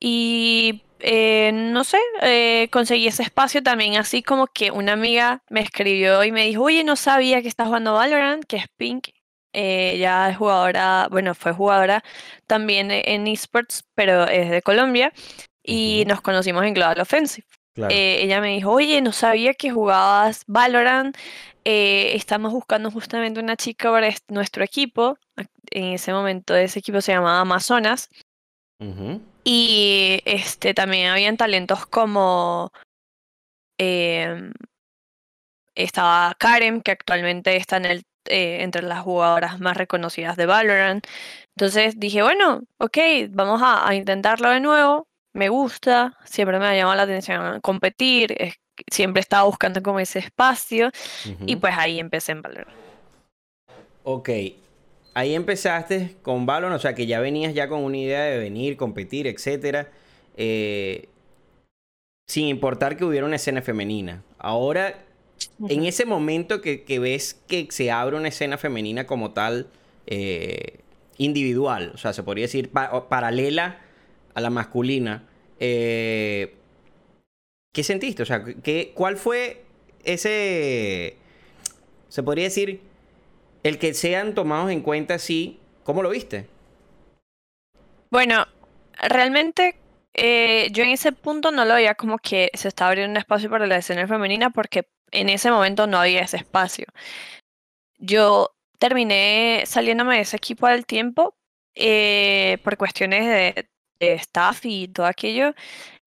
y 0.00 0.82
eh, 1.00 1.52
no 1.52 1.84
sé, 1.84 1.98
eh, 2.22 2.68
conseguí 2.70 3.06
ese 3.06 3.22
espacio 3.22 3.62
también, 3.62 3.96
así 3.96 4.22
como 4.22 4.46
que 4.48 4.70
una 4.70 4.92
amiga 4.94 5.42
me 5.48 5.60
escribió 5.60 6.24
y 6.24 6.32
me 6.32 6.46
dijo, 6.46 6.64
oye, 6.64 6.84
no 6.84 6.96
sabía 6.96 7.42
que 7.42 7.48
estás 7.48 7.68
jugando 7.68 7.94
Valorant, 7.94 8.44
que 8.44 8.56
es 8.56 8.66
Pink. 8.76 9.08
Eh, 9.52 9.92
ella 9.94 10.28
es 10.30 10.36
jugadora, 10.36 11.08
bueno, 11.10 11.34
fue 11.34 11.52
jugadora 11.52 12.04
también 12.46 12.90
en 12.90 13.26
esports, 13.26 13.84
pero 13.94 14.26
es 14.28 14.50
de 14.50 14.62
Colombia, 14.62 15.12
y 15.62 16.04
nos 16.06 16.20
conocimos 16.20 16.64
en 16.64 16.74
Global 16.74 17.00
Offensive. 17.00 17.46
Ella 17.90 18.40
me 18.40 18.48
dijo, 18.48 18.72
oye, 18.72 19.00
no 19.00 19.12
sabía 19.12 19.54
que 19.54 19.70
jugabas 19.70 20.44
Valorant, 20.46 21.16
estamos 21.64 22.52
buscando 22.52 22.90
justamente 22.90 23.40
una 23.40 23.56
chica 23.56 23.90
para 23.90 24.08
nuestro 24.28 24.64
equipo, 24.64 25.18
en 25.70 25.92
ese 25.94 26.12
momento 26.12 26.56
ese 26.56 26.78
equipo 26.78 27.00
se 27.00 27.12
llamaba 27.12 27.40
Amazonas, 27.40 28.08
y 29.44 30.20
este, 30.24 30.74
también 30.74 31.08
habían 31.08 31.36
talentos 31.36 31.86
como 31.86 32.70
em, 33.78 34.52
estaba 35.74 36.34
Karen, 36.38 36.82
que 36.82 36.90
actualmente 36.92 37.56
está 37.56 37.78
en 37.78 37.84
el, 37.86 38.02
eh, 38.26 38.62
entre 38.62 38.82
las 38.82 39.00
jugadoras 39.00 39.60
más 39.60 39.76
reconocidas 39.76 40.36
de 40.36 40.46
Valorant. 40.46 41.06
Entonces 41.56 41.98
dije, 41.98 42.22
bueno, 42.22 42.62
ok, 42.78 42.98
vamos 43.30 43.60
a, 43.64 43.94
intentarlo 43.94 44.50
de 44.50 44.60
nuevo. 44.60 45.08
Me 45.38 45.48
gusta, 45.48 46.18
siempre 46.24 46.58
me 46.58 46.66
ha 46.66 46.74
llamado 46.74 46.96
la 46.96 47.04
atención 47.04 47.60
competir, 47.60 48.36
siempre 48.90 49.20
estaba 49.20 49.44
buscando 49.44 49.82
como 49.82 50.00
ese 50.00 50.18
espacio 50.18 50.90
y 51.46 51.56
pues 51.56 51.74
ahí 51.76 52.00
empecé 52.00 52.32
en 52.32 52.42
Valorant. 52.42 52.76
Ok, 54.02 54.30
ahí 55.14 55.34
empezaste 55.34 56.16
con 56.22 56.44
Valorant, 56.44 56.76
o 56.76 56.80
sea 56.80 56.94
que 56.94 57.06
ya 57.06 57.20
venías 57.20 57.54
ya 57.54 57.68
con 57.68 57.84
una 57.84 57.96
idea 57.96 58.24
de 58.24 58.38
venir, 58.38 58.76
competir, 58.76 59.26
etcétera, 59.28 59.90
eh, 60.36 61.08
sin 62.26 62.48
importar 62.48 62.96
que 62.96 63.04
hubiera 63.04 63.24
una 63.24 63.36
escena 63.36 63.62
femenina. 63.62 64.22
Ahora, 64.38 65.04
en 65.68 65.84
ese 65.84 66.04
momento 66.04 66.60
que, 66.60 66.98
ves 66.98 67.40
que 67.46 67.68
se 67.70 67.90
abre 67.92 68.16
una 68.16 68.28
escena 68.28 68.58
femenina 68.58 69.06
como 69.06 69.30
tal, 69.30 69.68
eh, 70.06 70.80
individual, 71.16 71.92
o 71.94 71.98
sea, 71.98 72.12
se 72.12 72.22
podría 72.22 72.44
decir 72.44 72.70
paralela 72.70 73.80
a 74.34 74.40
la 74.40 74.50
masculina, 74.50 75.27
eh, 75.60 76.54
¿qué 77.72 77.82
sentiste? 77.82 78.22
O 78.22 78.26
sea, 78.26 78.44
¿qué, 78.62 78.92
¿cuál 78.94 79.16
fue 79.16 79.64
ese, 80.04 81.16
se 82.08 82.22
podría 82.22 82.44
decir, 82.44 82.80
el 83.62 83.78
que 83.78 83.94
sean 83.94 84.34
tomados 84.34 84.70
en 84.70 84.80
cuenta 84.80 85.14
así, 85.14 85.58
¿cómo 85.84 86.02
lo 86.02 86.10
viste? 86.10 86.46
Bueno, 88.10 88.46
realmente 88.96 89.76
eh, 90.14 90.68
yo 90.72 90.82
en 90.82 90.90
ese 90.90 91.12
punto 91.12 91.50
no 91.50 91.64
lo 91.64 91.74
veía 91.74 91.94
como 91.94 92.18
que 92.18 92.50
se 92.54 92.68
estaba 92.68 92.90
abriendo 92.90 93.12
un 93.12 93.16
espacio 93.18 93.50
para 93.50 93.66
la 93.66 93.76
escena 93.76 94.06
femenina 94.06 94.50
porque 94.50 94.88
en 95.10 95.28
ese 95.28 95.50
momento 95.50 95.86
no 95.86 95.98
había 95.98 96.22
ese 96.22 96.38
espacio. 96.38 96.86
Yo 97.98 98.50
terminé 98.78 99.64
saliéndome 99.66 100.16
de 100.16 100.22
ese 100.22 100.36
equipo 100.36 100.66
al 100.66 100.86
tiempo 100.86 101.36
eh, 101.74 102.58
por 102.64 102.76
cuestiones 102.76 103.26
de, 103.26 103.68
staff 104.00 104.64
y 104.64 104.88
todo 104.88 105.06
aquello 105.06 105.54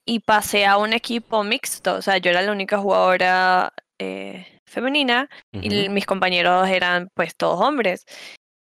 y 0.06 0.20
pasé 0.20 0.66
a 0.66 0.78
un 0.78 0.94
equipo 0.94 1.44
mixto, 1.44 1.96
o 1.96 2.02
sea, 2.02 2.18
yo 2.18 2.32
era 2.32 2.42
la 2.42 2.52
única 2.52 2.78
jugadora 2.80 3.74
eh, 4.00 4.60
femenina 4.66 5.30
y 5.52 5.90
mis 5.90 6.06
compañeros 6.06 6.68
eran 6.70 7.10
pues 7.14 7.36
todos 7.36 7.62
hombres. 7.62 8.06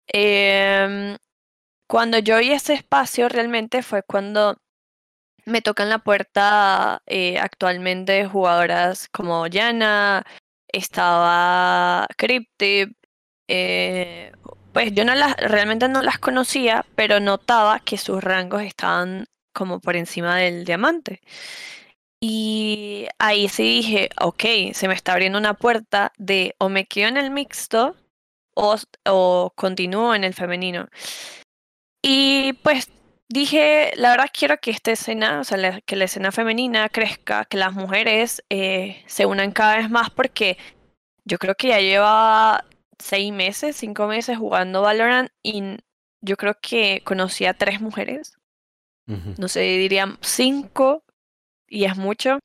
Em, 0.07 1.17
cuando 1.88 2.19
yo 2.19 2.38
vi 2.39 2.51
ese 2.51 2.73
espacio 2.73 3.29
realmente 3.29 3.83
fue 3.83 4.03
cuando 4.03 4.57
me 5.45 5.61
tocan 5.61 5.89
la 5.89 6.00
puerta 6.00 7.01
eh, 7.07 7.39
actualmente 7.39 8.25
jugadoras 8.27 9.07
como 9.09 9.47
Yana, 9.47 10.23
estaba 10.67 12.07
Cryptip, 12.17 12.95
eh, 13.47 14.31
pues 14.73 14.93
yo 14.93 15.05
no 15.05 15.15
las, 15.15 15.35
realmente 15.37 15.87
no 15.89 16.01
las 16.01 16.19
conocía, 16.19 16.85
pero 16.95 17.19
notaba 17.19 17.79
que 17.79 17.97
sus 17.97 18.23
rangos 18.23 18.63
estaban 18.63 19.27
como 19.53 19.79
por 19.79 19.95
encima 19.95 20.37
del 20.37 20.65
diamante. 20.65 21.21
Y 22.19 23.07
ahí 23.19 23.49
sí 23.49 23.63
dije, 23.63 24.09
ok, 24.19 24.73
se 24.73 24.87
me 24.87 24.93
está 24.93 25.13
abriendo 25.13 25.39
una 25.39 25.55
puerta 25.55 26.13
de 26.17 26.55
o 26.59 26.69
me 26.69 26.85
quedo 26.85 27.07
en 27.09 27.17
el 27.17 27.31
mixto 27.31 27.95
o, 28.55 28.75
o 29.05 29.53
continúo 29.55 30.13
en 30.15 30.23
el 30.23 30.33
femenino. 30.33 30.87
Y 32.03 32.53
pues 32.63 32.89
dije, 33.31 33.91
la 33.95 34.11
verdad 34.11 34.29
quiero 34.31 34.57
que 34.59 34.71
esta 34.71 34.91
escena, 34.91 35.39
o 35.39 35.43
sea, 35.43 35.81
que 35.81 35.95
la 35.95 36.05
escena 36.05 36.31
femenina 36.31 36.89
crezca, 36.89 37.45
que 37.45 37.57
las 37.57 37.73
mujeres 37.73 38.43
eh, 38.49 39.03
se 39.07 39.25
unan 39.25 39.51
cada 39.51 39.77
vez 39.77 39.89
más 39.89 40.09
porque 40.09 40.57
yo 41.25 41.37
creo 41.37 41.55
que 41.55 41.69
ya 41.69 41.79
lleva 41.79 42.65
seis 43.01 43.31
meses, 43.34 43.75
cinco 43.75 44.08
meses 44.08 44.38
jugando 44.38 44.81
Valorant 44.81 45.29
y 45.43 45.77
yo 46.22 46.38
creo 46.38 46.58
que 46.62 47.01
conocí 47.03 47.46
a 47.46 47.53
tres 47.53 47.81
mujeres. 47.81 48.38
No 49.38 49.50
sé, 49.50 49.60
dirían 49.60 50.17
cinco 50.22 51.03
y 51.67 51.84
es 51.84 51.98
mucho. 51.98 52.39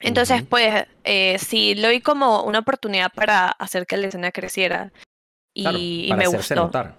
Entonces, 0.00 0.42
pues, 0.42 0.86
eh, 1.04 1.38
sí, 1.38 1.76
lo 1.76 1.90
vi 1.90 2.00
como 2.00 2.42
una 2.42 2.58
oportunidad 2.58 3.12
para 3.14 3.46
hacer 3.46 3.86
que 3.86 3.96
la 3.96 4.08
escena 4.08 4.32
creciera 4.32 4.92
y, 5.54 6.10
me 6.16 6.26
gustó. 6.26 6.56
Notar. 6.56 6.96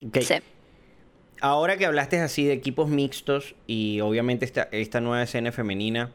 Sí. 0.00 0.34
Ahora 1.40 1.76
que 1.76 1.86
hablaste 1.86 2.20
así 2.20 2.44
de 2.44 2.52
equipos 2.52 2.88
mixtos 2.88 3.54
y 3.66 4.00
obviamente 4.00 4.44
esta, 4.44 4.68
esta 4.72 5.00
nueva 5.00 5.22
escena 5.22 5.52
femenina, 5.52 6.12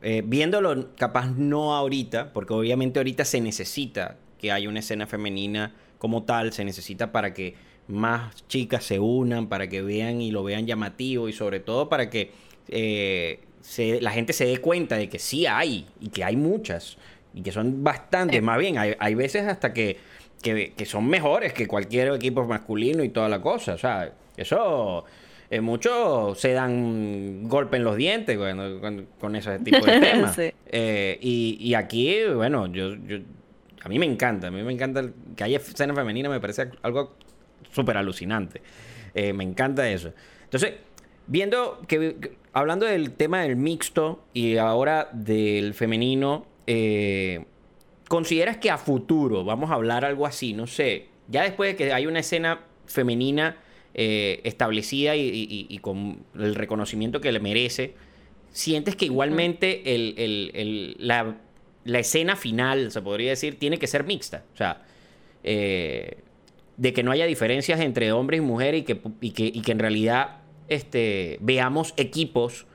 eh, 0.00 0.22
viéndolo 0.24 0.94
capaz 0.96 1.26
no 1.26 1.74
ahorita, 1.74 2.32
porque 2.32 2.54
obviamente 2.54 2.98
ahorita 2.98 3.24
se 3.24 3.40
necesita 3.40 4.16
que 4.42 4.50
haya 4.50 4.68
una 4.68 4.80
escena 4.80 5.06
femenina 5.06 5.72
como 5.98 6.24
tal, 6.24 6.52
se 6.52 6.64
necesita 6.64 7.12
para 7.12 7.32
que 7.32 7.54
más 7.86 8.46
chicas 8.48 8.82
se 8.82 8.98
unan, 8.98 9.46
para 9.46 9.68
que 9.68 9.82
vean 9.82 10.20
y 10.20 10.32
lo 10.32 10.42
vean 10.42 10.66
llamativo 10.66 11.28
y 11.28 11.32
sobre 11.32 11.60
todo 11.60 11.88
para 11.88 12.10
que 12.10 12.32
eh, 12.68 13.38
la 14.00 14.10
gente 14.10 14.32
se 14.32 14.44
dé 14.44 14.58
cuenta 14.58 14.96
de 14.96 15.08
que 15.08 15.20
sí 15.20 15.46
hay 15.46 15.86
y 16.00 16.08
que 16.08 16.24
hay 16.24 16.34
muchas 16.36 16.98
y 17.32 17.42
que 17.42 17.52
son 17.52 17.84
bastantes, 17.84 18.42
más 18.42 18.58
bien, 18.58 18.78
hay, 18.78 18.96
hay 18.98 19.14
veces 19.14 19.46
hasta 19.46 19.72
que, 19.72 19.96
que, 20.42 20.72
que, 20.76 20.86
son 20.86 21.06
mejores 21.06 21.52
que 21.52 21.68
cualquier 21.68 22.12
equipo 22.12 22.44
masculino 22.44 23.04
y 23.04 23.08
toda 23.10 23.28
la 23.28 23.40
cosa, 23.40 23.74
o 23.74 23.78
sea, 23.78 24.12
eso, 24.36 25.04
eh, 25.50 25.60
muchos 25.60 26.40
se 26.40 26.52
dan 26.52 27.46
golpe 27.48 27.76
en 27.76 27.84
los 27.84 27.96
dientes 27.96 28.36
con, 29.20 29.36
ese 29.36 29.58
tipo 29.60 29.86
de 29.86 30.00
temas. 30.00 30.36
Eh, 30.38 31.18
y, 31.20 31.74
aquí, 31.74 32.16
bueno, 32.34 32.66
yo, 32.66 32.96
yo, 32.96 33.18
a 33.82 33.88
mí 33.88 33.98
me 33.98 34.06
encanta, 34.06 34.48
a 34.48 34.50
mí 34.50 34.62
me 34.62 34.72
encanta 34.72 35.04
que 35.36 35.44
haya 35.44 35.58
escena 35.58 35.94
femenina, 35.94 36.28
me 36.28 36.40
parece 36.40 36.70
algo 36.82 37.16
súper 37.70 37.96
alucinante. 37.96 38.62
Eh, 39.14 39.32
me 39.32 39.44
encanta 39.44 39.88
eso. 39.90 40.12
Entonces, 40.44 40.74
viendo 41.26 41.80
que, 41.86 42.36
hablando 42.52 42.86
del 42.86 43.12
tema 43.12 43.42
del 43.42 43.56
mixto 43.56 44.24
y 44.32 44.56
ahora 44.56 45.08
del 45.12 45.74
femenino, 45.74 46.46
¿consideras 48.08 48.58
que 48.58 48.70
a 48.70 48.78
futuro 48.78 49.44
vamos 49.44 49.70
a 49.70 49.74
hablar 49.74 50.04
algo 50.04 50.26
así? 50.26 50.52
No 50.52 50.66
sé, 50.66 51.08
ya 51.28 51.42
después 51.42 51.70
de 51.70 51.76
que 51.76 51.92
hay 51.92 52.06
una 52.06 52.20
escena 52.20 52.60
femenina 52.86 53.56
eh, 53.94 54.40
establecida 54.44 55.16
y, 55.16 55.78
con 55.82 56.24
el 56.34 56.54
reconocimiento 56.54 57.20
que 57.20 57.30
le 57.30 57.40
merece, 57.40 57.94
sientes 58.50 58.96
que 58.96 59.06
igualmente 59.06 59.94
el, 59.94 60.96
la, 60.98 61.36
escena 61.84 62.36
final, 62.36 62.90
se 62.90 63.02
podría 63.02 63.30
decir, 63.30 63.58
tiene 63.58 63.78
que 63.78 63.86
ser 63.86 64.04
mixta. 64.04 64.44
O 64.54 64.56
sea, 64.56 64.82
eh, 65.44 66.18
de 66.76 66.92
que 66.92 67.02
no 67.02 67.10
haya 67.10 67.26
diferencias 67.26 67.80
entre 67.80 68.12
hombres 68.12 68.38
y 68.38 68.40
mujeres 68.40 68.82
y 68.82 68.84
que, 68.84 69.00
que, 69.32 69.62
que 69.62 69.72
en 69.72 69.78
realidad 69.78 70.40
este, 70.68 71.38
veamos 71.40 71.94
equipos 71.96 72.66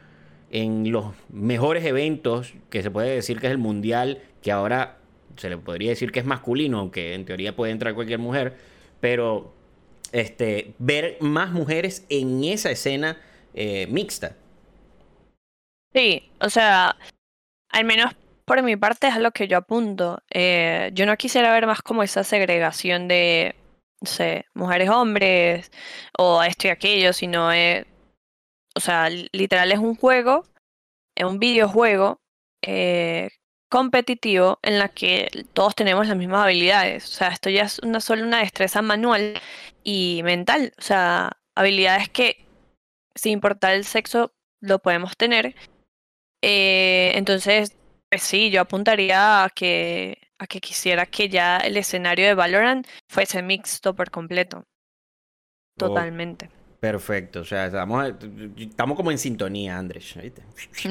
en 0.52 0.92
los 0.92 1.14
mejores 1.30 1.84
eventos, 1.86 2.54
que 2.70 2.84
se 2.84 2.92
puede 2.92 3.16
decir 3.16 3.40
que 3.40 3.48
es 3.48 3.52
el 3.52 3.58
mundial, 3.58 4.22
que 4.42 4.52
ahora 4.52 4.98
se 5.36 5.50
le 5.50 5.58
podría 5.58 5.90
decir 5.90 6.12
que 6.12 6.20
es 6.20 6.26
masculino, 6.26 6.80
aunque 6.80 7.14
en 7.14 7.26
teoría 7.26 7.56
puede 7.56 7.72
entrar 7.72 7.94
cualquier 7.94 8.20
mujer, 8.20 8.56
pero 9.00 9.54
este, 10.12 10.74
ver 10.80 11.18
más 11.20 11.52
mujeres 11.52 12.06
en 12.10 12.44
esa 12.44 12.72
escena 12.72 13.18
eh, 13.54 13.88
mixta. 13.88 14.36
Sí, 15.94 16.30
o 16.40 16.50
sea, 16.50 16.96
al 17.70 17.86
menos 17.86 18.14
por 18.48 18.64
mi 18.64 18.78
parte 18.78 19.08
es 19.08 19.16
a 19.16 19.20
lo 19.20 19.32
que 19.32 19.50
yo 19.50 19.58
apunto. 19.58 20.24
Eh, 20.30 20.92
yo 20.94 21.06
no 21.06 21.18
quisiera 21.18 21.52
ver 21.52 21.68
más 21.68 21.82
como 21.82 22.02
esa 22.02 22.24
segregación 22.24 23.10
de, 23.10 23.56
no 24.02 24.08
sé, 24.10 24.46
mujeres, 24.54 24.90
hombres, 24.90 25.70
o 26.18 26.42
esto 26.42 26.68
y 26.68 26.70
aquello, 26.72 27.12
sino, 27.12 27.52
es, 27.52 27.86
o 28.74 28.80
sea, 28.80 29.10
literal 29.10 29.72
es 29.74 29.80
un 29.80 29.96
juego, 29.96 30.46
es 31.14 31.26
un 31.26 31.40
videojuego 31.40 32.22
eh, 32.62 33.32
competitivo 33.70 34.60
en 34.64 34.80
la 34.80 34.90
que 34.90 35.30
todos 35.54 35.76
tenemos 35.76 36.08
las 36.08 36.16
mismas 36.16 36.46
habilidades. 36.46 37.04
O 37.06 37.10
sea, 37.10 37.30
esto 37.30 37.50
ya 37.50 37.64
es 37.64 37.80
una 37.80 38.00
solo 38.00 38.24
una 38.24 38.40
destreza 38.40 38.82
manual 38.82 39.42
y 39.84 40.22
mental. 40.24 40.74
O 40.78 40.82
sea, 40.82 41.34
habilidades 41.54 42.10
que 42.10 42.46
sin 43.14 43.34
importar 43.34 43.74
el 43.74 43.84
sexo 43.84 44.32
lo 44.62 44.80
podemos 44.80 45.18
tener. 45.18 45.54
Eh, 46.42 47.12
entonces, 47.16 47.78
pues 48.10 48.24
sí, 48.24 48.50
yo 48.50 48.62
apuntaría 48.62 49.44
a 49.44 49.50
que, 49.50 50.18
a 50.38 50.48
que 50.48 50.60
quisiera 50.60 51.06
que 51.06 51.30
ya 51.30 51.58
el 51.58 51.78
escenario 51.78 52.26
de 52.26 52.34
Valorant 52.34 52.88
fuese 53.10 53.42
mixto 53.42 53.96
por 53.96 54.10
completo. 54.12 54.64
Totalmente. 55.78 56.50
Perfecto, 56.80 57.42
o 57.42 57.44
sea, 57.44 57.66
estamos, 57.66 58.14
estamos 58.56 58.96
como 58.96 59.10
en 59.12 59.18
sintonía, 59.18 59.80
Andrés. 59.80 60.16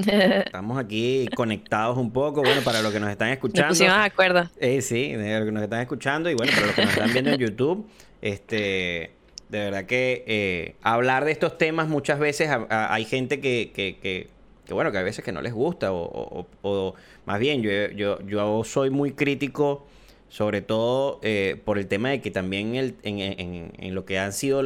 Estamos 0.44 0.78
aquí 0.78 1.28
conectados 1.36 1.96
un 1.96 2.12
poco, 2.12 2.42
bueno, 2.42 2.60
para 2.62 2.82
los 2.82 2.92
que 2.92 2.98
nos 2.98 3.08
están 3.08 3.28
escuchando. 3.28 3.68
Nos 3.68 3.78
de 3.78 3.86
acuerdo. 3.86 4.50
Eh, 4.58 4.82
sí, 4.82 5.12
de 5.12 5.38
los 5.38 5.46
que 5.46 5.52
nos 5.52 5.62
están 5.62 5.80
escuchando 5.80 6.28
y 6.28 6.34
bueno, 6.34 6.52
para 6.52 6.66
los 6.66 6.74
que 6.74 6.82
nos 6.82 6.90
están 6.90 7.12
viendo 7.12 7.30
en 7.30 7.38
YouTube, 7.38 7.88
este, 8.20 9.12
de 9.48 9.58
verdad 9.60 9.84
que 9.84 10.24
eh, 10.26 10.74
hablar 10.82 11.24
de 11.24 11.30
estos 11.30 11.56
temas 11.56 11.86
muchas 11.86 12.18
veces 12.18 12.50
hay 12.68 13.04
gente 13.04 13.40
que, 13.40 13.70
que, 13.72 13.98
que, 14.02 14.28
bueno, 14.74 14.92
que 14.92 14.98
a 14.98 15.02
veces 15.02 15.24
que 15.24 15.32
no 15.32 15.42
les 15.42 15.52
gusta 15.52 15.92
o, 15.92 16.94
más 17.24 17.38
bien 17.38 17.62
yo, 17.62 17.70
yo, 17.90 18.20
yo 18.26 18.64
soy 18.64 18.90
muy 18.90 19.12
crítico 19.12 19.86
sobre 20.28 20.60
todo 20.60 21.20
eh, 21.22 21.60
por 21.64 21.78
el 21.78 21.86
tema 21.86 22.10
de 22.10 22.20
que 22.20 22.30
también 22.30 22.74
en, 22.74 22.96
en, 23.02 23.72
en, 23.78 23.94
lo 23.94 24.04
que 24.04 24.18
han 24.18 24.32
sido 24.32 24.62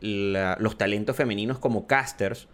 los 0.00 0.78
talentos 0.78 1.16
femeninos 1.16 1.58
como 1.58 1.86
casters, 1.86 2.48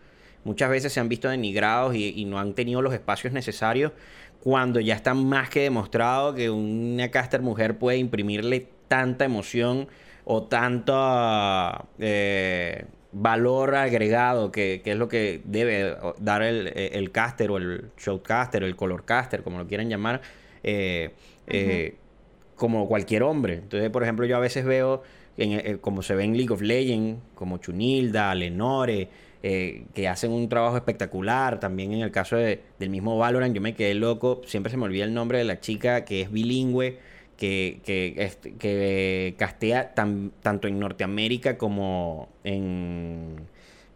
muchas 0.45 0.71
veces 0.71 0.93
se 0.93 1.01
han 1.01 1.09
visto 1.09 1.29
denigrados 1.29 1.95
y, 1.95 2.25
no 2.25 2.39
han 2.39 2.55
tenido 2.55 2.83
los 2.83 2.95
espacios 2.95 3.33
necesarios 3.33 3.93
cuando 4.41 4.81
ya 4.81 4.95
está 4.95 5.15
más 5.15 5.49
que 5.51 5.61
demostrado 5.61 6.35
que 6.35 6.51
una 6.51 7.11
caster 7.11 7.43
mujer 7.43 7.79
puede 7.79 7.99
imprimirle 7.99 8.69
tanta 8.89 9.25
emoción 9.25 9.89
o 10.25 10.45
tanto 10.45 10.95
eh, 11.99 12.85
valor 13.13 13.75
agregado 13.75 14.51
que, 14.51 14.83
es 14.85 14.97
lo 14.97 15.09
que 15.09 15.43
debe 15.45 15.97
dar 16.19 16.43
el, 16.43 17.11
caster 17.13 17.51
o 17.51 17.59
el 17.59 17.91
showcaster 17.99 18.63
o 18.63 18.67
el 18.67 18.77
color 18.77 19.05
caster, 19.05 19.43
como 19.43 19.59
lo 19.59 19.67
quieran 19.67 19.89
llamar, 19.89 20.23
eh, 20.63 21.11
eh, 21.47 21.97
como 22.57 22.89
cualquier 22.89 23.23
hombre. 23.23 23.55
Entonces, 23.55 23.91
por 23.91 24.03
ejemplo, 24.03 24.27
yo 24.27 24.37
a 24.37 24.41
veces 24.41 24.65
veo, 24.65 25.03
como 25.81 26.03
se 26.03 26.15
ve 26.15 26.25
en 26.25 26.37
League 26.37 26.53
of 26.53 26.63
Legends, 26.63 27.21
como 27.35 27.59
Chunilda, 27.59 28.35
Lenore, 28.35 29.09
que 29.43 30.09
hacen 30.09 30.31
un 30.31 30.49
trabajo 30.49 30.77
espectacular. 30.77 31.61
También 31.61 31.93
en 31.93 32.01
el 32.01 32.11
caso 32.11 32.37
del 32.37 32.91
mismo 32.91 33.19
Valorant, 33.19 33.55
yo 33.55 33.61
me 33.61 33.75
quedé 33.75 33.95
loco. 33.95 34.41
Siempre 34.47 34.71
se 34.71 34.77
me 34.77 34.85
olvida 34.85 35.05
el 35.05 35.13
nombre 35.13 35.39
de 35.39 35.45
la 35.45 35.61
chica 35.61 36.05
que 36.05 36.23
es 36.23 36.33
bilingüe 36.33 36.99
que, 37.43 37.81
que, 37.85 38.55
que 38.61 39.35
castea 39.37 39.95
tanto 39.95 40.69
en 40.69 40.79
Norteamérica 40.79 41.59
como 41.59 42.29
en, 42.45 43.35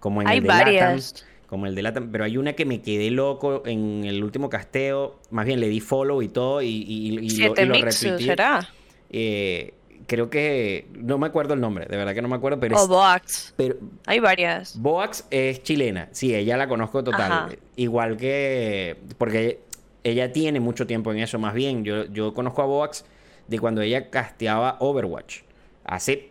como 0.00 0.20
en 0.20 0.26
hay 0.26 0.38
el 0.38 0.42
de 0.42 0.48
varias. 0.48 1.24
como 1.46 1.66
el 1.66 1.76
de 1.76 1.82
Latam, 1.82 2.10
pero 2.10 2.24
hay 2.24 2.38
una 2.38 2.54
que 2.54 2.64
me 2.64 2.82
quedé 2.82 3.08
loco 3.12 3.62
en 3.64 4.04
el 4.04 4.24
último 4.24 4.50
casteo, 4.50 5.20
más 5.30 5.46
bien 5.46 5.60
le 5.60 5.68
di 5.68 5.78
follow 5.78 6.22
y 6.22 6.28
todo 6.28 6.60
y, 6.60 6.66
y, 6.66 7.18
y 7.20 7.36
lo, 7.38 7.54
y 7.54 7.92
¿será? 7.92 8.68
Eh, 9.10 9.74
creo 10.08 10.28
que 10.28 10.88
no 10.98 11.16
me 11.16 11.28
acuerdo 11.28 11.54
el 11.54 11.60
nombre, 11.60 11.86
de 11.86 11.96
verdad 11.96 12.14
que 12.14 12.22
no 12.22 12.28
me 12.28 12.34
acuerdo, 12.34 12.58
pero 12.58 12.82
o 12.82 12.88
Boax. 12.88 13.54
Pero 13.56 13.76
hay 14.06 14.18
varias. 14.18 14.76
Boax 14.76 15.24
es 15.30 15.62
chilena, 15.62 16.08
sí, 16.10 16.34
ella 16.34 16.56
la 16.56 16.66
conozco 16.66 17.04
total, 17.04 17.56
igual 17.76 18.16
que 18.16 18.96
porque 19.18 19.60
ella 20.02 20.32
tiene 20.32 20.58
mucho 20.58 20.84
tiempo 20.84 21.12
en 21.12 21.20
eso, 21.20 21.38
más 21.38 21.54
bien 21.54 21.84
yo, 21.84 22.06
yo 22.06 22.34
conozco 22.34 22.62
a 22.62 22.66
Boax 22.66 23.04
de 23.48 23.58
cuando 23.58 23.82
ella 23.82 24.10
casteaba 24.10 24.76
Overwatch. 24.80 25.42
Hace 25.84 26.30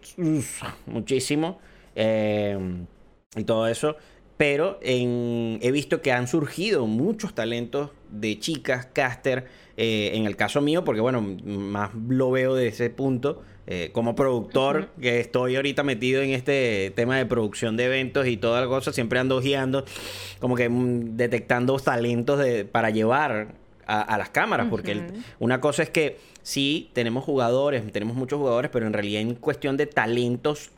muchísimo. 0.85 1.59
Eh, 1.95 2.57
y 3.35 3.43
todo 3.43 3.67
eso. 3.67 3.95
Pero 4.37 4.79
he 4.81 5.71
visto 5.71 6.01
que 6.01 6.11
han 6.11 6.27
surgido 6.27 6.87
muchos 6.87 7.33
talentos 7.33 7.91
de 8.09 8.37
chicas, 8.37 8.87
caster. 8.87 9.45
Eh, 9.77 10.11
en 10.13 10.25
el 10.25 10.37
caso 10.37 10.61
mío, 10.61 10.85
porque 10.85 11.01
bueno, 11.01 11.21
más 11.21 11.91
lo 12.07 12.31
veo 12.31 12.55
de 12.55 12.67
ese 12.67 12.89
punto. 12.89 13.41
Eh, 13.67 13.89
como 13.93 14.15
productor, 14.15 14.89
que 15.01 15.19
estoy 15.19 15.55
ahorita 15.55 15.83
metido 15.83 16.21
en 16.21 16.31
este 16.31 16.93
tema 16.95 17.17
de 17.17 17.25
producción 17.25 17.75
de 17.77 17.85
eventos 17.85 18.27
y 18.27 18.37
toda 18.37 18.61
la 18.61 18.67
cosa, 18.67 18.93
siempre 18.93 19.19
ando 19.19 19.41
guiando, 19.41 19.85
como 20.39 20.55
que 20.55 20.69
mm, 20.69 21.17
detectando 21.17 21.77
talentos 21.79 22.37
de, 22.39 22.65
para 22.65 22.91
llevar 22.91 23.55
a, 23.87 24.17
las 24.17 24.29
cámaras, 24.29 24.67
porque 24.69 25.07
una 25.39 25.61
cosa 25.61 25.83
es 25.83 25.89
que 25.89 26.17
sí 26.41 26.89
tenemos 26.93 27.23
jugadores, 27.23 27.91
tenemos 27.91 28.15
muchos 28.15 28.39
jugadores, 28.39 28.71
pero 28.71 28.87
en 28.87 28.93
realidad 28.93 29.21
en 29.21 29.35
cuestión 29.35 29.77
de 29.77 29.85
talentos 29.85 30.71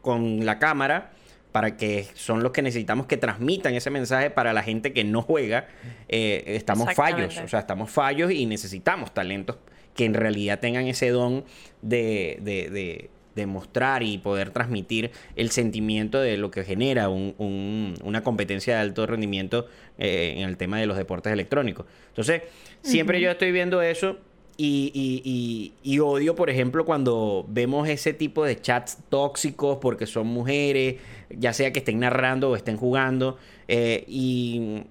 con 0.00 0.44
la 0.44 0.58
cámara, 0.58 1.12
para 1.52 1.76
que 1.76 2.06
son 2.14 2.42
los 2.42 2.52
que 2.52 2.62
necesitamos 2.62 3.06
que 3.06 3.16
transmitan 3.16 3.74
ese 3.74 3.90
mensaje 3.90 4.30
para 4.30 4.52
la 4.52 4.62
gente 4.62 4.92
que 4.92 5.04
no 5.04 5.22
juega, 5.22 5.68
eh, 6.08 6.44
estamos 6.46 6.94
fallos, 6.94 7.38
o 7.38 7.48
sea, 7.48 7.60
estamos 7.60 7.90
fallos 7.90 8.30
y 8.30 8.46
necesitamos 8.46 9.12
talentos 9.12 9.56
que 9.94 10.04
en 10.04 10.14
realidad 10.14 10.60
tengan 10.60 10.86
ese 10.86 11.10
don 11.10 11.44
de, 11.82 12.38
de, 12.42 12.70
de, 12.70 13.10
mostrar 13.46 14.02
y 14.02 14.18
poder 14.18 14.50
transmitir 14.50 15.10
el 15.36 15.50
sentimiento 15.50 16.20
de 16.20 16.36
lo 16.36 16.50
que 16.50 16.64
genera 16.64 17.08
una 17.08 18.22
competencia 18.22 18.74
de 18.74 18.80
alto 18.80 19.06
rendimiento 19.06 19.66
eh, 19.98 20.34
en 20.36 20.48
el 20.48 20.56
tema 20.56 20.78
de 20.78 20.86
los 20.86 20.96
deportes 20.96 21.32
electrónicos. 21.32 21.86
Entonces, 22.08 22.42
siempre 22.82 23.20
yo 23.20 23.30
estoy 23.30 23.52
viendo 23.52 23.82
eso 23.82 24.18
y, 24.60 25.72
y, 25.84 25.98
odio, 26.00 26.34
por 26.34 26.50
ejemplo, 26.50 26.84
cuando 26.84 27.46
vemos 27.48 27.88
ese 27.88 28.12
tipo 28.12 28.44
de 28.44 28.60
chats 28.60 28.98
tóxicos 29.08 29.78
porque 29.80 30.04
son 30.04 30.26
mujeres, 30.26 30.96
ya 31.30 31.52
sea 31.52 31.72
que 31.72 31.78
estén 31.78 32.00
narrando 32.00 32.50
o 32.50 32.56
estén 32.56 32.76
jugando. 32.76 33.38
Eh, 33.68 34.04
y 34.08 34.82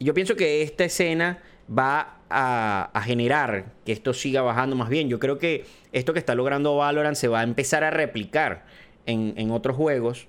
yo 0.00 0.12
pienso 0.12 0.34
que 0.34 0.62
esta 0.62 0.84
escena 0.84 1.40
va 1.70 2.18
a, 2.32 3.02
generar 3.04 3.72
que 3.84 3.92
esto 3.92 4.14
siga 4.14 4.42
bajando 4.42 4.76
más 4.76 4.88
bien. 4.88 5.08
Yo 5.08 5.18
creo 5.18 5.38
que 5.38 5.64
esto 5.92 6.12
que 6.12 6.18
está 6.18 6.34
logrando 6.34 6.76
Valorant 6.76 7.16
se 7.16 7.28
va 7.28 7.40
a 7.40 7.42
empezar 7.42 7.84
a 7.84 7.90
replicar 7.90 8.64
en, 9.06 9.50
otros 9.50 9.76
juegos. 9.76 10.28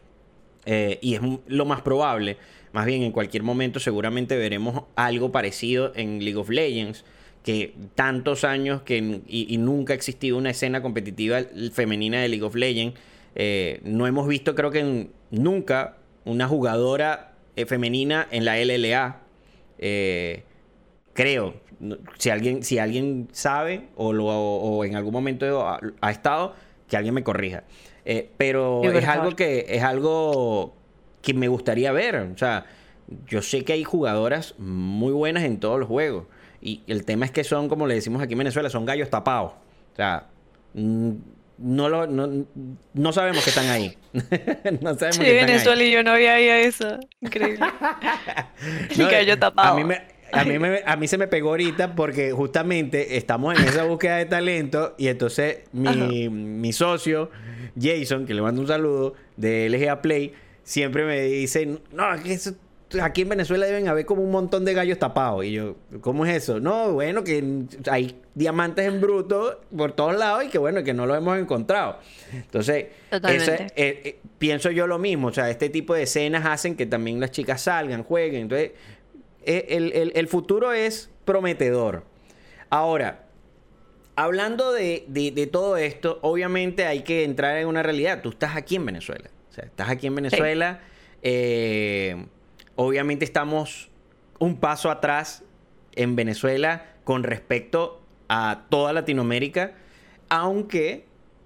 Eh, 0.65 0.99
y 1.01 1.15
es 1.15 1.21
lo 1.47 1.65
más 1.65 1.81
probable. 1.81 2.37
Más 2.71 2.85
bien, 2.85 3.03
en 3.03 3.11
cualquier 3.11 3.43
momento 3.43 3.79
seguramente 3.79 4.37
veremos 4.37 4.83
algo 4.95 5.31
parecido 5.31 5.91
en 5.95 6.23
League 6.23 6.37
of 6.37 6.49
Legends 6.49 7.05
que 7.43 7.75
tantos 7.95 8.45
años 8.45 8.83
que 8.83 9.21
y, 9.27 9.57
nunca 9.57 9.91
ha 9.91 9.95
existido 9.97 10.37
una 10.37 10.51
escena 10.51 10.81
competitiva 10.81 11.41
femenina 11.73 12.21
de 12.21 12.29
League 12.29 12.43
of 12.43 12.55
Legends. 12.55 12.97
Eh, 13.35 13.81
no 13.83 14.07
hemos 14.07 14.27
visto, 14.27 14.55
creo 14.55 14.71
que 14.71 15.09
nunca, 15.29 15.97
una 16.23 16.47
jugadora 16.47 17.33
eh, 17.55 17.65
femenina 17.65 18.27
en 18.31 18.45
la 18.45 18.57
LLA. 18.57 19.19
Creo. 21.13 21.55
Si 22.17 22.29
alguien, 22.29 22.63
si 22.63 22.79
alguien 22.79 23.27
sabe 23.31 23.89
o, 23.95 24.13
lo, 24.13 24.27
o 24.27 24.85
en 24.85 24.95
algún 24.95 25.11
momento 25.11 25.67
ha, 25.67 26.11
estado, 26.11 26.55
que 26.87 26.95
alguien 26.95 27.13
me 27.13 27.23
corrija. 27.23 27.63
pero 28.37 28.83
es 28.83 29.07
algo 29.07 29.35
que 29.35 29.65
es 29.67 29.83
algo 29.83 30.75
que 31.21 31.33
me 31.33 31.47
gustaría 31.47 31.91
ver. 31.91 32.15
O 32.15 32.37
sea, 32.37 32.65
yo 33.27 33.41
sé 33.41 33.63
que 33.63 33.73
hay 33.73 33.83
jugadoras 33.83 34.55
muy 34.59 35.11
buenas 35.11 35.43
en 35.43 35.59
todos 35.59 35.79
los 35.79 35.87
juegos. 35.87 36.25
Y 36.61 36.81
el 36.87 37.03
tema 37.03 37.25
es 37.25 37.31
que 37.31 37.43
son, 37.43 37.67
como 37.67 37.87
le 37.87 37.95
decimos 37.95 38.21
aquí 38.21 38.33
en 38.33 38.39
Venezuela, 38.39 38.69
son 38.69 38.85
gallos 38.85 39.09
tapados. 39.09 39.51
O 39.93 39.95
sea, 39.95 40.27
mm, 40.73 41.11
no, 41.57 41.89
lo, 41.89 42.07
no, 42.07 43.13
sabemos 43.13 43.43
que 43.43 43.49
están 43.49 43.67
ahí. 43.69 43.97
no 44.81 44.95
sabemos 44.95 45.17
sí, 45.17 45.23
Venezuela 45.23 45.83
y 45.83 45.91
yo 45.91 46.03
no 46.03 46.11
había 46.11 46.59
eso. 46.59 46.99
Increíble. 47.21 47.65
gallo 48.97 49.37
tapado. 49.37 49.73
A 49.73 49.75
mí, 49.75 49.83
me, 49.83 50.12
a, 50.33 50.43
mí 50.43 50.55
a 50.85 50.95
mí 50.95 51.07
se 51.07 51.17
me 51.17 51.27
pegó 51.27 51.49
ahorita 51.49 51.95
porque 51.95 52.31
justamente 52.31 53.17
estamos 53.17 53.57
en 53.57 53.65
esa 53.65 53.83
búsqueda 53.83 54.17
de 54.17 54.25
talento 54.25 54.95
y 54.97 55.07
entonces 55.07 55.59
mi, 55.71 56.29
mi 56.29 56.73
socio, 56.73 57.29
Jason, 57.79 58.25
que 58.25 58.33
le 58.33 58.41
mando 58.41 58.61
un 58.61 58.67
saludo, 58.67 59.13
de 59.37 59.69
LGA 59.69 60.01
Play, 60.01 60.33
siempre 60.63 61.05
me 61.05 61.21
dice, 61.21 61.79
no, 61.91 62.13
es 62.13 62.21
que 62.21 62.33
eso 62.33 62.53
aquí 63.01 63.21
en 63.21 63.29
Venezuela 63.29 63.65
deben 63.65 63.87
haber 63.87 64.05
como 64.05 64.21
un 64.21 64.31
montón 64.31 64.65
de 64.65 64.73
gallos 64.73 64.99
tapados. 64.99 65.45
Y 65.45 65.53
yo, 65.53 65.75
¿cómo 66.01 66.25
es 66.25 66.35
eso? 66.35 66.59
No, 66.59 66.93
bueno, 66.93 67.23
que 67.23 67.65
hay 67.89 68.19
diamantes 68.35 68.85
en 68.87 69.01
bruto 69.01 69.61
por 69.75 69.93
todos 69.93 70.15
lados 70.15 70.45
y 70.45 70.49
que 70.49 70.57
bueno, 70.57 70.83
que 70.83 70.93
no 70.93 71.05
lo 71.05 71.15
hemos 71.15 71.37
encontrado. 71.37 71.99
Entonces, 72.31 72.87
eh, 73.11 73.71
eh, 73.75 74.19
pienso 74.37 74.71
yo 74.71 74.87
lo 74.87 74.99
mismo. 74.99 75.27
O 75.27 75.33
sea, 75.33 75.49
este 75.49 75.69
tipo 75.69 75.93
de 75.93 76.03
escenas 76.03 76.45
hacen 76.45 76.75
que 76.75 76.85
también 76.85 77.19
las 77.19 77.31
chicas 77.31 77.61
salgan, 77.61 78.03
jueguen. 78.03 78.43
Entonces, 78.43 78.71
eh, 79.45 80.11
el, 80.13 80.27
futuro 80.27 80.73
es 80.73 81.09
prometedor. 81.25 82.03
Ahora, 82.69 83.25
hablando 84.15 84.71
de, 84.71 85.49
todo 85.51 85.77
esto, 85.77 86.19
obviamente 86.21 86.85
hay 86.85 87.01
que 87.01 87.23
entrar 87.23 87.57
en 87.57 87.67
una 87.67 87.83
realidad. 87.83 88.21
Tú 88.21 88.29
estás 88.29 88.55
aquí 88.55 88.75
en 88.75 88.85
Venezuela. 88.85 89.29
O 89.49 89.53
sea, 89.53 89.65
estás 89.65 89.89
aquí 89.89 90.07
en 90.07 90.15
Venezuela. 90.15 90.81
Eh, 91.21 92.25
obviamente 92.75 93.25
estamos 93.25 93.89
un 94.39 94.59
paso 94.59 94.89
atrás 94.89 95.43
en 95.95 96.15
Venezuela 96.15 96.85
con 97.03 97.23
respecto 97.23 98.01
a 98.29 98.65
toda 98.69 98.93
Latinoamérica, 98.93 99.75
aunque 100.29 101.05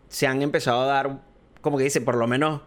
se 0.09 0.27
han 0.27 0.41
empezado 0.41 0.81
a 0.81 0.85
dar, 0.85 1.19
como 1.61 1.77
que 1.77 1.83
dice, 1.83 2.01
por 2.01 2.15
lo 2.15 2.27
menos 2.27 2.61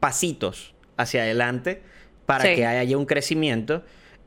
pasitos 0.00 0.74
hacia 0.96 1.22
adelante 1.22 1.82
para 2.26 2.54
que 2.54 2.64
haya 2.64 2.96
un 2.96 3.06
crecimiento. 3.06 3.82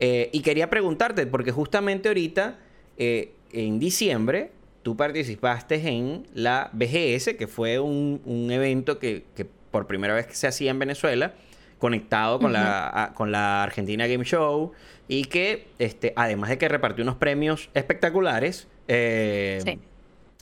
Eh, 0.06 0.30
y 0.34 0.42
quería 0.42 0.70
preguntarte, 0.70 1.26
porque 1.28 1.54
justamente 1.54 2.10
ahorita, 2.10 2.60
eh, 2.98 3.32
en 3.54 3.80
diciembre, 3.80 4.52
tú 4.82 4.98
participaste 4.98 5.76
en 5.76 6.28
la 6.34 6.70
BGS, 6.74 7.36
que 7.38 7.48
fue 7.48 7.80
un, 7.80 8.50
evento 8.52 9.00
que, 9.00 9.24
que, 9.34 9.46
por 9.46 9.88
primera 9.88 10.13
vez 10.13 10.28
que 10.28 10.36
se 10.36 10.46
hacía 10.46 10.72
en 10.72 10.80
Venezuela, 10.80 11.36
conectado 11.80 12.38
con, 12.39 12.52
la, 12.52 13.13
con 13.16 13.32
la 13.32 13.63
Argentina 13.63 14.06
Game 14.06 14.26
Show 14.26 14.74
y 15.08 15.24
que, 15.26 15.68
este, 15.80 16.12
además 16.16 16.50
de 16.50 16.58
que 16.58 16.68
repartió 16.68 17.04
unos 17.04 17.16
premios 17.16 17.70
espectaculares, 17.74 18.68
eh, 18.89 19.80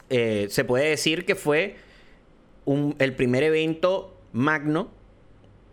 eh, 0.10 0.47
se 0.50 0.63
puede 0.65 0.89
decir 0.89 1.24
que 1.24 1.36
fue 1.36 1.76
un, 2.65 2.95
el 2.97 3.15
primer 3.15 3.43
evento 3.43 4.17
magno 4.34 4.89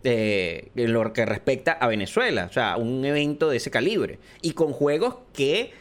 eh, 0.03 0.69
en 0.75 0.93
lo 0.93 1.11
que 1.13 1.25
respecta 1.25 1.73
a 1.73 1.87
Venezuela, 1.87 2.45
o 2.49 2.53
sea, 2.53 2.77
un 2.77 3.03
evento 3.05 3.49
de 3.49 3.57
ese 3.57 3.71
calibre 3.71 4.19
y 4.41 4.51
con 4.51 4.71
juegos 4.71 5.17
que 5.33 5.71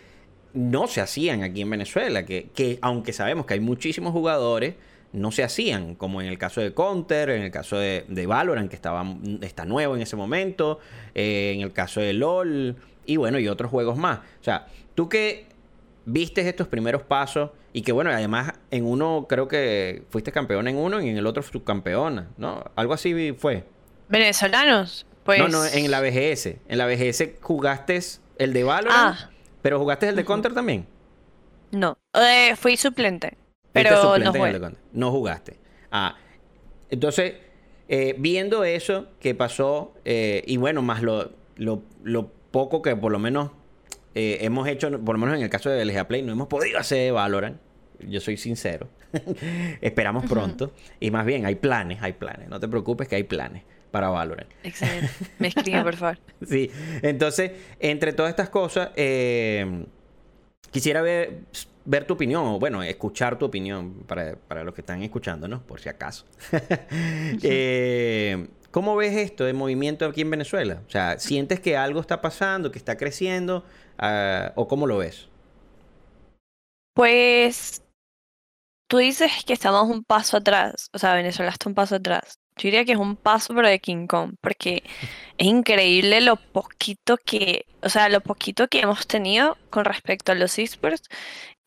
no 0.55 0.89
se 0.89 1.01
hacían 1.01 1.43
aquí 1.43 1.61
en 1.61 1.71
Venezuela, 1.71 2.25
que, 2.25 2.49
que 2.55 2.79
aunque 2.83 3.13
sabemos 3.13 3.47
que 3.47 3.55
hay 3.55 3.61
muchísimos 3.61 4.13
jugadores, 4.13 4.75
no 5.13 5.31
se 5.33 5.43
hacían, 5.43 5.95
como 5.95 6.21
en 6.21 6.29
el 6.29 6.39
caso 6.39 6.61
de 6.61 6.75
Counter, 6.75 7.31
en 7.31 7.43
el 7.43 7.51
caso 7.51 7.79
de, 7.79 8.05
de 8.09 8.27
Valorant, 8.27 8.69
que 8.69 8.77
estaba, 8.77 9.05
está 9.41 9.65
nuevo 9.65 9.97
en 9.97 10.03
ese 10.03 10.17
momento, 10.17 10.81
eh, 11.15 11.53
en 11.55 11.63
el 11.63 11.73
caso 11.73 12.01
de 12.01 12.13
LOL, 12.13 12.77
y 13.07 13.17
bueno, 13.17 13.39
y 13.39 13.49
otros 13.49 13.71
juegos 13.71 13.97
más. 13.97 14.19
O 14.19 14.45
sea, 14.45 14.67
tú 14.95 15.09
que 15.09 15.47
viste 16.05 16.47
estos 16.47 16.69
primeros 16.69 17.03
pasos 17.03 17.51
y 17.73 17.83
que 17.83 17.93
bueno, 17.93 18.11
además 18.11 18.53
en 18.71 18.85
uno 18.85 19.27
creo 19.29 19.47
que 19.49 20.05
fuiste 20.11 20.33
campeón 20.33 20.69
en 20.69 20.77
uno 20.77 21.01
y 21.01 21.09
en 21.09 21.17
el 21.17 21.27
otro 21.27 21.43
subcampeona, 21.43 22.29
¿no? 22.37 22.65
Algo 22.77 22.95
así 22.95 23.33
fue. 23.33 23.65
Venezolanos, 24.09 25.07
pues... 25.25 25.41
No, 25.41 25.49
no, 25.49 25.65
en 25.65 25.91
la 25.91 26.01
BGS. 26.01 26.47
En 26.69 26.79
la 26.79 26.87
BGS 26.87 27.41
jugaste 27.41 28.01
el 28.39 28.53
de 28.53 28.65
Valorant, 28.65 29.17
ah. 29.21 29.31
pero 29.63 29.79
jugaste 29.79 30.09
el 30.09 30.17
de 30.17 30.25
Counter 30.25 30.55
también. 30.55 30.87
No, 31.71 31.99
eh, 32.15 32.57
fui 32.57 32.77
suplente. 32.77 33.37
Pero 33.73 34.19
no, 34.19 34.73
no 34.93 35.11
jugaste. 35.11 35.59
Ah, 35.91 36.17
entonces, 36.91 37.35
eh, 37.89 38.15
viendo 38.19 38.65
eso 38.65 39.09
que 39.21 39.35
pasó, 39.35 39.95
eh, 40.05 40.43
y 40.47 40.57
bueno, 40.57 40.83
más 40.83 41.03
lo, 41.03 41.33
lo, 41.57 42.33
poco 42.51 42.81
que 42.81 42.97
por 42.97 43.13
lo 43.13 43.19
menos 43.19 43.51
eh, 44.15 44.39
hemos 44.41 44.67
hecho, 44.69 44.91
por 45.05 45.17
lo 45.17 45.21
menos 45.21 45.37
en 45.37 45.43
el 45.43 45.51
caso 45.51 45.69
de 45.69 45.85
LGA 45.85 46.09
Play, 46.09 46.23
no 46.23 46.33
hemos 46.33 46.49
podido 46.49 46.79
hacer 46.79 47.13
Valorant. 47.13 47.59
Yo 48.01 48.21
soy 48.21 48.37
sincero. 48.37 48.89
Esperamos 49.83 50.25
pronto. 50.27 50.73
Y 51.01 51.11
más 51.11 51.27
bien, 51.27 51.45
hay 51.45 51.57
planes, 51.57 51.99
hay 52.01 52.13
planes. 52.13 52.49
No 52.49 52.61
te 52.61 52.69
preocupes 52.69 53.09
que 53.09 53.17
hay 53.17 53.25
planes 53.25 53.65
para 53.91 54.09
Valorant. 54.09 54.51
Excelente. 54.63 55.11
Me 55.39 55.49
escribe, 55.49 55.83
por 55.83 55.97
favor. 55.97 56.19
sí. 56.47 56.71
Entonces, 57.03 57.53
entre 57.81 58.13
todas 58.13 58.31
estas 58.31 58.49
cosas, 58.49 58.91
quisiera 60.71 61.03
ver 61.03 61.41
ver 61.89 62.05
tu 62.05 62.13
opinión, 62.13 62.45
o 62.45 62.59
bueno, 62.59 62.83
escuchar 62.83 63.39
tu 63.39 63.47
opinión 63.47 64.05
para, 64.07 64.63
los 64.63 64.75
que 64.75 64.83
están 64.83 65.03
escuchando, 65.03 65.49
¿no? 65.49 65.63
Por 65.63 65.81
si 65.81 65.89
acaso. 65.89 66.27
Eh, 67.43 68.49
¿Cómo 68.71 68.95
ves 68.97 69.17
esto 69.17 69.45
de 69.45 69.55
movimiento 69.55 70.05
aquí 70.05 70.21
en 70.21 70.31
Venezuela? 70.31 70.83
O 70.87 70.91
sea, 70.91 71.19
¿sientes 71.19 71.61
que 71.61 71.77
algo 71.79 72.01
está 72.01 72.21
pasando, 72.21 72.71
que 72.71 72.79
está 72.79 72.99
creciendo? 72.99 73.65
Ah, 73.97 74.53
¿O 74.57 74.69
cómo 74.69 74.87
lo 74.87 74.99
ves? 74.99 75.29
Pues 76.95 77.83
tú 78.87 78.99
dices 78.99 79.33
que 79.47 79.55
estamos 79.55 79.89
un 79.89 80.05
paso 80.05 80.37
atrás, 80.37 80.89
o 80.93 80.99
sea, 80.99 81.15
Venezuela 81.15 81.51
está 81.51 81.71
un 81.71 81.75
paso 81.75 81.95
atrás. 81.95 82.39
Yo 82.59 82.69
diría 82.69 82.85
que 82.85 82.93
es 82.93 82.99
un 82.99 83.17
paso 83.17 83.55
pero 83.55 83.69
de 83.69 83.79
King 83.81 84.07
Kong, 84.07 84.35
porque 84.41 84.83
es 85.39 85.47
increíble 85.47 86.21
lo 86.21 86.37
poquito 86.37 87.17
que, 87.17 87.67
o 87.83 87.89
sea, 87.89 88.09
lo 88.09 88.21
poquito 88.21 88.69
que 88.69 88.81
hemos 88.81 89.07
tenido 89.07 89.57
con 89.71 89.85
respecto 89.85 90.33
a 90.33 90.35
los 90.35 90.59
esports 90.59 91.09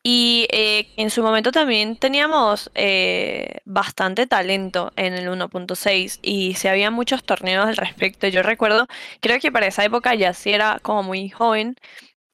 y 0.04 0.48
eh, 0.50 0.88
en 0.96 1.10
su 1.10 1.22
momento 1.22 1.52
también 1.52 1.96
teníamos 1.96 2.70
eh, 2.74 3.60
bastante 3.64 4.26
talento 4.26 4.92
en 4.96 5.14
el 5.14 5.28
1.6 5.28 6.18
y 6.22 6.54
se 6.54 6.68
había 6.68 6.90
muchos 6.90 7.22
torneos 7.22 7.66
al 7.66 7.76
respecto. 7.76 8.26
Yo 8.26 8.42
recuerdo, 8.42 8.88
creo 9.20 9.38
que 9.38 9.52
para 9.52 9.66
esa 9.66 9.84
época 9.84 10.14
ya 10.16 10.34
sí 10.34 10.50
era 10.52 10.80
como 10.82 11.04
muy 11.04 11.28
joven 11.30 11.76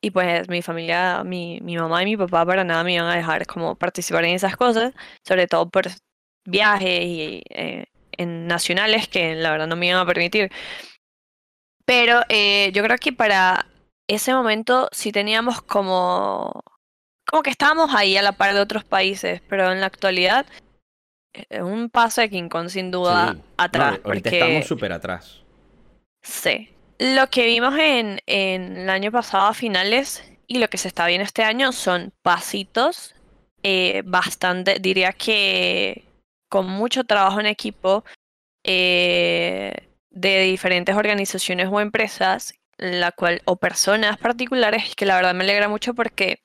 y 0.01 0.11
pues 0.13 0.49
mi 0.49 0.63
familia, 0.63 1.25
mi, 1.25 1.61
mi 1.63 1.77
mamá 1.77 2.03
y 2.03 2.07
mi 2.07 2.17
papá 2.17 2.47
para 2.47 2.65
nada 2.65 2.85
me 2.85 2.95
iban 2.95 3.07
a 3.09 3.17
dejar 3.17 3.47
como 3.47 3.77
participar 3.77 4.25
en 4.25 4.35
esas 4.35 4.57
cosas, 4.57 4.95
sobre 5.27 5.47
todo 5.47 5.69
por 5.71 5.89
viajes 6.47 7.03
y 7.05 7.43
eh, 7.51 7.87
en 8.19 8.47
nacionales 8.47 9.09
que 9.09 9.35
la 9.35 9.51
verdad 9.51 9.67
no 9.67 9.77
me 9.77 9.87
iban 9.87 10.01
a 10.01 10.07
permitir. 10.07 10.51
Pero 11.87 12.21
yo 12.29 12.83
creo 12.83 12.99
que 12.99 13.15
para 13.15 13.67
ese 14.09 14.35
momento 14.35 14.91
sí 14.93 15.11
teníamos 15.11 15.63
como 15.63 16.63
como 17.31 17.43
que 17.43 17.51
estábamos 17.51 17.95
ahí 17.95 18.17
a 18.17 18.23
la 18.23 18.33
par 18.33 18.55
de 18.55 18.61
otros 18.61 18.85
países, 18.85 19.43
pero 19.49 19.71
en 19.71 19.81
la 19.81 19.87
actualidad 19.87 20.47
es 21.35 21.47
eh, 21.51 21.63
un 21.63 21.91
paso 21.91 22.23
de 22.23 22.31
King 22.31 22.49
Kong 22.49 22.69
sin 22.69 22.91
duda 22.91 23.37
atrás. 23.57 24.01
ahorita 24.03 24.31
estamos 24.31 24.67
súper 24.67 24.93
atrás. 24.93 25.43
Sí. 26.23 26.71
Lo 26.99 27.29
que 27.29 27.45
vimos 27.45 27.75
en, 27.79 28.21
en, 28.27 28.77
el 28.79 28.91
año 28.91 29.13
pasado 29.13 29.47
a 29.47 29.55
finales 29.55 30.25
y 30.47 30.59
lo 30.59 30.69
que 30.69 30.79
se 30.79 30.89
está 30.89 31.07
viendo 31.07 31.25
este 31.25 31.45
año 31.45 31.71
son 31.73 32.13
pasitos 32.23 33.15
eh, 33.63 34.03
bastante, 34.05 34.79
diría 34.81 35.13
que 35.13 36.05
con 36.49 36.67
mucho 36.69 37.05
trabajo 37.05 37.41
en 37.41 37.47
equipo 37.47 38.05
eh, 38.65 39.89
de 40.11 40.43
diferentes 40.43 40.97
organizaciones 40.97 41.69
o 41.71 41.81
empresas, 41.81 42.55
la 42.77 43.13
cual, 43.13 43.43
o 43.45 43.57
personas 43.57 44.19
particulares, 44.19 44.95
que 44.97 45.07
la 45.07 45.17
verdad 45.17 45.35
me 45.35 45.45
alegra 45.45 45.69
mucho 45.69 45.95
porque 45.95 46.43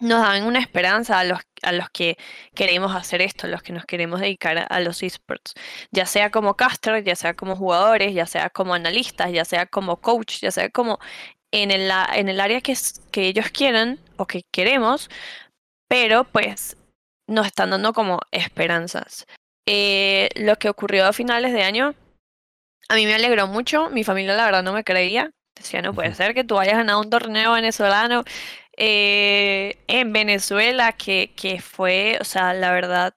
nos 0.00 0.22
dan 0.22 0.44
una 0.44 0.58
esperanza 0.58 1.18
a 1.20 1.24
los, 1.24 1.40
a 1.62 1.72
los 1.72 1.88
que 1.90 2.16
queremos 2.54 2.94
hacer 2.94 3.22
esto, 3.22 3.46
a 3.46 3.50
los 3.50 3.62
que 3.62 3.72
nos 3.72 3.84
queremos 3.86 4.20
dedicar 4.20 4.66
a, 4.68 4.80
los 4.80 5.02
esports, 5.02 5.54
ya 5.92 6.06
sea 6.06 6.30
como 6.30 6.56
caster, 6.56 7.04
ya 7.04 7.16
sea 7.16 7.34
como 7.34 7.56
jugadores, 7.56 8.14
ya 8.14 8.26
sea 8.26 8.50
como 8.50 8.74
analistas, 8.74 9.32
ya 9.32 9.44
sea 9.44 9.66
como 9.66 10.00
coach, 10.00 10.40
ya 10.40 10.50
sea 10.50 10.68
como 10.70 10.98
en 11.52 11.70
el, 11.70 11.90
en 12.14 12.28
el 12.28 12.40
área 12.40 12.60
que, 12.60 12.76
que 13.12 13.28
ellos 13.28 13.50
quieran 13.50 14.00
o 14.16 14.26
que 14.26 14.42
queremos, 14.50 15.08
pero 15.88 16.24
pues 16.24 16.76
nos 17.26 17.46
están 17.46 17.70
dando 17.70 17.92
como 17.92 18.20
esperanzas. 18.30 19.26
Eh, 19.66 20.28
lo 20.36 20.56
que 20.56 20.68
ocurrió 20.68 21.06
a 21.06 21.12
finales 21.12 21.52
de 21.52 21.62
año, 21.62 21.94
a 22.88 22.94
mí 22.96 23.06
me 23.06 23.14
alegró 23.14 23.46
mucho, 23.46 23.90
mi 23.90 24.04
familia 24.04 24.34
la 24.34 24.44
verdad 24.44 24.62
no 24.62 24.72
me 24.72 24.84
creía, 24.84 25.30
decía, 25.54 25.82
no 25.82 25.94
puede 25.94 26.14
ser 26.14 26.34
que 26.34 26.44
tú 26.44 26.58
hayas 26.58 26.76
ganado 26.76 27.00
un 27.00 27.10
torneo 27.10 27.52
venezolano 27.52 28.24
eh, 28.76 29.78
en 29.86 30.12
Venezuela, 30.12 30.92
que, 30.92 31.32
que 31.34 31.60
fue, 31.60 32.18
o 32.20 32.24
sea, 32.24 32.52
la 32.54 32.72
verdad, 32.72 33.14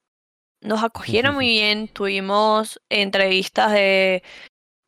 nos 0.61 0.83
acogieron 0.83 1.35
muy 1.35 1.47
bien, 1.47 1.87
tuvimos 1.89 2.81
entrevistas 2.89 3.71
de, 3.73 4.23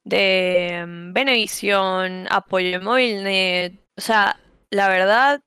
de 0.04 0.86
mm, 0.88 1.14
Benevisión, 1.14 2.28
apoyo 2.32 2.82
Movilnet, 2.82 3.74
o 3.98 4.02
sea, 4.02 4.40
la 4.72 4.88
verdad, 4.90 5.42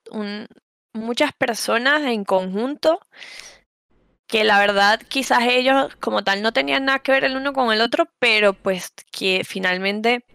muchas 0.93 1.33
personas 1.33 2.03
en 2.03 2.23
conjunto 2.25 2.99
que 4.33 4.43
la 4.43 4.57
verdad 4.57 4.99
quizás 5.09 5.43
ellos 5.43 5.95
como 5.99 6.23
tal 6.23 6.41
no 6.41 6.51
tenían 6.51 6.85
nada 6.85 6.97
que 6.97 7.11
ver 7.11 7.23
el 7.23 7.37
uno 7.37 7.53
con 7.53 7.71
el 7.71 7.81
otro, 7.81 8.09
pero 8.17 8.53
pues 8.53 8.91
que 9.11 9.43
finalmente 9.45 10.25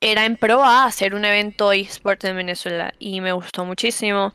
era 0.00 0.26
en 0.26 0.36
pro 0.36 0.62
a 0.62 0.84
hacer 0.84 1.16
un 1.16 1.24
evento 1.24 1.72
eSport 1.72 2.22
en 2.24 2.36
Venezuela 2.36 2.94
y 3.00 3.20
me 3.20 3.32
gustó 3.32 3.64
muchísimo. 3.64 4.32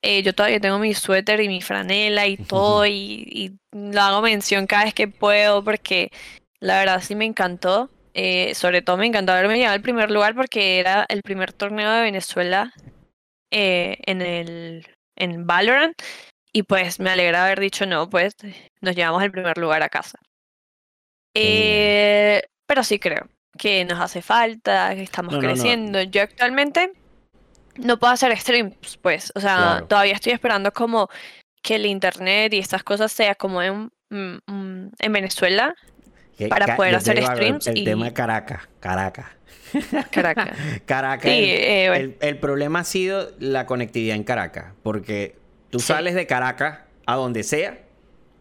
Eh, 0.00 0.22
yo 0.22 0.34
todavía 0.34 0.60
tengo 0.60 0.78
mi 0.78 0.94
suéter 0.94 1.42
y 1.42 1.48
mi 1.48 1.60
franela 1.60 2.26
y 2.26 2.38
todo 2.38 2.86
y, 2.86 3.58
lo 3.72 4.00
hago 4.00 4.22
mención 4.22 4.66
cada 4.66 4.84
vez 4.84 4.94
que 4.94 5.08
puedo 5.08 5.62
porque 5.62 6.10
la 6.58 6.78
verdad 6.78 7.02
sí 7.02 7.14
me 7.14 7.26
encantó. 7.26 7.90
Eh, 8.14 8.54
sobre 8.54 8.80
todo 8.80 8.96
me 8.96 9.04
encantó 9.06 9.32
haberme 9.32 9.58
llegado 9.58 9.74
al 9.74 9.82
primer 9.82 10.10
lugar 10.10 10.34
porque 10.34 10.78
era 10.80 11.04
el 11.10 11.20
primer 11.20 11.52
torneo 11.52 11.92
de 11.92 12.00
Venezuela 12.00 12.72
eh, 13.50 13.98
en 14.06 14.22
el 14.22 14.86
en 15.16 15.46
Valorant 15.46 15.94
y 16.56 16.62
pues 16.62 17.00
me 17.00 17.10
alegra 17.10 17.44
haber 17.44 17.60
dicho 17.60 17.84
no, 17.84 18.08
pues 18.08 18.34
nos 18.80 18.96
llevamos 18.96 19.22
el 19.22 19.30
primer 19.30 19.58
lugar 19.58 19.82
a 19.82 19.90
casa. 19.90 20.18
pero 21.34 22.82
sí 22.82 22.98
creo 22.98 23.28
que 23.58 23.84
nos 23.84 24.00
hace 24.00 24.22
falta, 24.22 24.94
que 24.94 25.02
estamos 25.02 25.36
creciendo. 25.36 26.00
Yo 26.00 26.22
actualmente 26.22 26.92
no 27.76 27.98
puedo 27.98 28.14
hacer 28.14 28.34
streams, 28.38 28.96
pues, 29.02 29.32
o 29.34 29.40
sea, 29.40 29.84
todavía 29.86 30.14
estoy 30.14 30.32
esperando 30.32 30.72
como 30.72 31.10
que 31.60 31.74
el 31.74 31.84
internet 31.84 32.54
y 32.54 32.58
estas 32.58 32.82
cosas 32.82 33.12
sea 33.12 33.34
como 33.34 33.60
en, 33.60 33.90
mm, 34.08 34.38
mm, 34.46 34.90
en 34.98 35.12
Venezuela 35.12 35.74
para 36.48 36.74
poder 36.74 36.94
hacer 36.94 37.22
streams. 37.22 37.66
El, 37.66 37.84
tema 37.84 38.14
Caracas, 38.14 38.66
Caracas. 38.80 39.26
Caracas. 40.10 40.56
Caracas. 40.86 41.30
Eh, 41.30 42.16
el, 42.18 42.38
problema 42.38 42.78
ha 42.78 42.84
sido 42.84 43.30
la 43.40 43.66
conectividad 43.66 44.16
en 44.16 44.24
Caracas, 44.24 44.72
porque 44.82 45.44
tú 45.76 45.82
sales 45.82 46.14
de 46.14 46.26
Caracas 46.26 46.80
a 47.06 47.14
donde 47.16 47.42
sea 47.42 47.80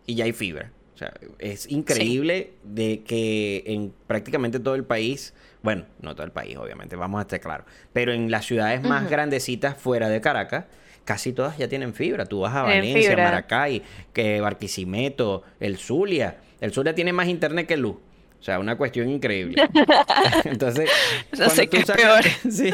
y 0.06 0.15
ya 0.15 0.26
hay 0.26 0.34
fibra. 0.34 0.71
O 0.93 0.98
sea, 0.98 1.13
es 1.39 1.69
increíble 1.69 2.54
de 2.63 3.04
que 3.04 3.63
en 3.65 3.93
prácticamente 4.08 4.60
todo 4.60 4.76
el 4.76 4.86
país, 4.86 5.34
bueno, 5.62 5.86
no 6.00 6.15
todo 6.15 6.26
el 6.26 6.32
país, 6.32 6.56
obviamente, 6.56 6.95
vamos 6.95 7.19
a 7.19 7.24
estar 7.24 7.41
claros, 7.41 7.65
pero 7.91 8.13
en 8.13 8.32
las 8.32 8.45
ciudades 8.45 8.82
más 8.82 9.10
grandecitas 9.10 9.78
fuera 9.78 10.08
de 10.08 10.21
Caracas, 10.21 10.65
casi 11.04 11.34
todas 11.34 11.58
ya 11.58 11.67
tienen 11.67 11.93
fibra. 11.93 12.26
Tú 12.26 12.41
vas 12.41 12.56
a 12.56 12.63
Valencia, 12.63 13.15
Maracay, 13.15 13.82
que 14.13 14.39
Barquisimeto, 14.39 15.43
el 15.60 15.78
Zulia. 15.78 16.38
El 16.62 16.71
Zulia 16.71 16.95
tiene 16.95 17.12
más 17.12 17.28
internet 17.28 17.67
que 17.67 17.78
luz. 17.78 17.98
O 18.39 18.43
sea, 18.45 18.60
una 18.60 18.78
cuestión 18.78 19.10
increíble. 19.10 19.56
Entonces, 20.43 20.89
cuando, 21.36 21.67
tú 21.67 21.82
sacas, 21.86 22.26
sí, 22.52 22.71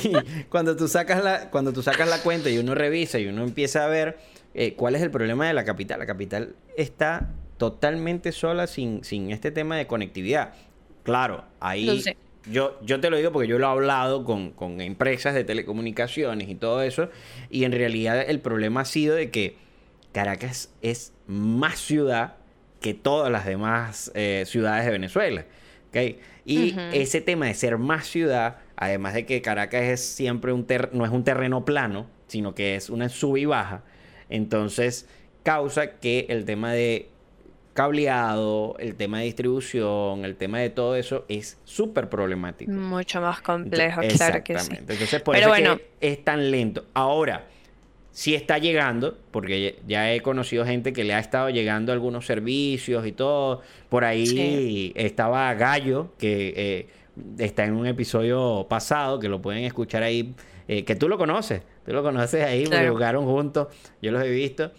cuando 0.50 0.76
tú 0.76 0.88
sacas 0.88 1.24
la, 1.24 1.50
cuando 1.50 1.72
tú 1.72 1.82
sacas 1.82 2.10
la 2.10 2.18
cuenta 2.20 2.50
y 2.50 2.58
uno 2.58 2.76
revisa 2.76 3.20
y 3.20 3.28
uno 3.28 3.44
empieza 3.44 3.86
a 3.86 3.88
ver 3.88 4.18
eh, 4.54 4.74
cuál 4.76 4.96
es 4.96 5.02
el 5.02 5.12
problema 5.12 5.48
de 5.48 5.54
la 5.54 5.64
capital. 5.64 6.00
La 6.00 6.06
capital 6.06 6.56
está 6.78 7.30
totalmente 7.58 8.32
sola 8.32 8.68
sin, 8.68 9.04
sin 9.04 9.32
este 9.32 9.52
tema 9.52 9.78
de 9.78 9.88
conectividad. 9.88 10.54
Claro, 11.04 11.46
ahí 11.60 12.04
yo, 12.50 12.80
yo 12.82 13.00
te 13.00 13.10
lo 13.10 13.18
digo 13.18 13.32
porque 13.32 13.48
yo 13.48 13.60
lo 13.60 13.68
he 13.68 13.70
hablado 13.70 14.24
con, 14.24 14.52
con 14.52 14.82
empresas 14.82 15.34
de 15.34 15.44
telecomunicaciones 15.44 16.50
y 16.50 16.56
todo 16.56 16.82
eso, 16.82 17.10
y 17.50 17.66
en 17.66 17.72
realidad 17.72 18.24
el 18.28 18.40
problema 18.40 18.82
ha 18.82 18.86
sido 18.86 19.16
de 19.16 19.30
que 19.30 19.58
Caracas 20.12 20.74
es 20.82 21.14
más 21.28 21.80
ciudad 21.80 22.36
que 22.80 22.94
todas 22.94 23.32
las 23.32 23.46
demás 23.46 24.12
eh, 24.16 24.44
ciudades 24.48 24.86
de 24.86 24.92
Venezuela. 24.92 25.46
¿okay? 25.90 26.20
Y 26.44 26.76
ese 26.94 27.22
tema 27.22 27.46
de 27.46 27.54
ser 27.54 27.78
más 27.78 28.08
ciudad, 28.08 28.58
además 28.76 29.14
de 29.14 29.26
que 29.26 29.42
Caracas 29.42 29.84
es 29.84 30.02
siempre 30.02 30.52
un 30.52 30.66
no 30.92 31.06
es 31.06 31.12
un 31.12 31.24
terreno 31.24 31.64
plano, 31.64 32.08
sino 32.28 32.56
que 32.56 32.76
es 32.76 32.90
una 32.90 33.10
sub 33.10 33.38
y 33.38 33.46
baja, 33.46 33.84
entonces 34.32 35.08
causa 35.44 36.00
que 36.00 36.26
el 36.30 36.46
tema 36.46 36.74
de 36.74 37.10
cableado, 37.74 38.76
el 38.80 38.96
tema 38.96 39.20
de 39.20 39.26
distribución, 39.26 40.26
el 40.26 40.36
tema 40.36 40.60
de 40.60 40.70
todo 40.70 40.96
eso 40.96 41.26
es 41.30 41.58
súper 41.64 42.10
problemático. 42.10 42.72
Mucho 42.72 43.22
más 43.22 43.42
complejo, 43.42 44.02
claro 44.16 44.44
que 44.44 44.60
sí. 44.60 44.74
Entonces, 44.78 45.22
por 45.22 45.36
eso 45.36 45.80
es 46.02 46.24
tan 46.24 46.52
lento. 46.52 46.86
Ahora, 46.94 47.46
si 48.12 48.36
está 48.36 48.58
llegando, 48.58 49.18
porque 49.32 49.80
ya 49.88 50.14
he 50.14 50.22
conocido 50.22 50.66
gente 50.66 50.92
que 50.92 51.04
le 51.04 51.14
ha 51.14 51.20
estado 51.20 51.50
llegando 51.50 51.94
algunos 51.94 52.26
servicios 52.26 53.08
y 53.08 53.14
todo. 53.14 53.62
Por 53.88 54.04
ahí 54.04 54.92
estaba 54.96 55.54
Gallo, 55.54 56.14
que 56.18 56.54
eh, 56.56 56.88
está 57.38 57.64
en 57.64 57.74
un 57.74 57.88
episodio 57.88 58.66
pasado, 58.70 59.20
que 59.20 59.30
lo 59.30 59.42
pueden 59.42 59.64
escuchar 59.64 60.04
ahí, 60.04 60.34
eh, 60.68 60.84
que 60.84 60.96
tú 60.96 61.08
lo 61.10 61.18
conoces, 61.18 61.62
tú 61.86 61.94
lo 61.94 62.04
conoces 62.04 62.44
ahí, 62.44 62.66
porque 62.66 62.90
jugaron 62.90 63.26
juntos, 63.26 63.68
yo 64.02 64.12
los 64.12 64.24
he 64.24 64.30
visto 64.30 64.72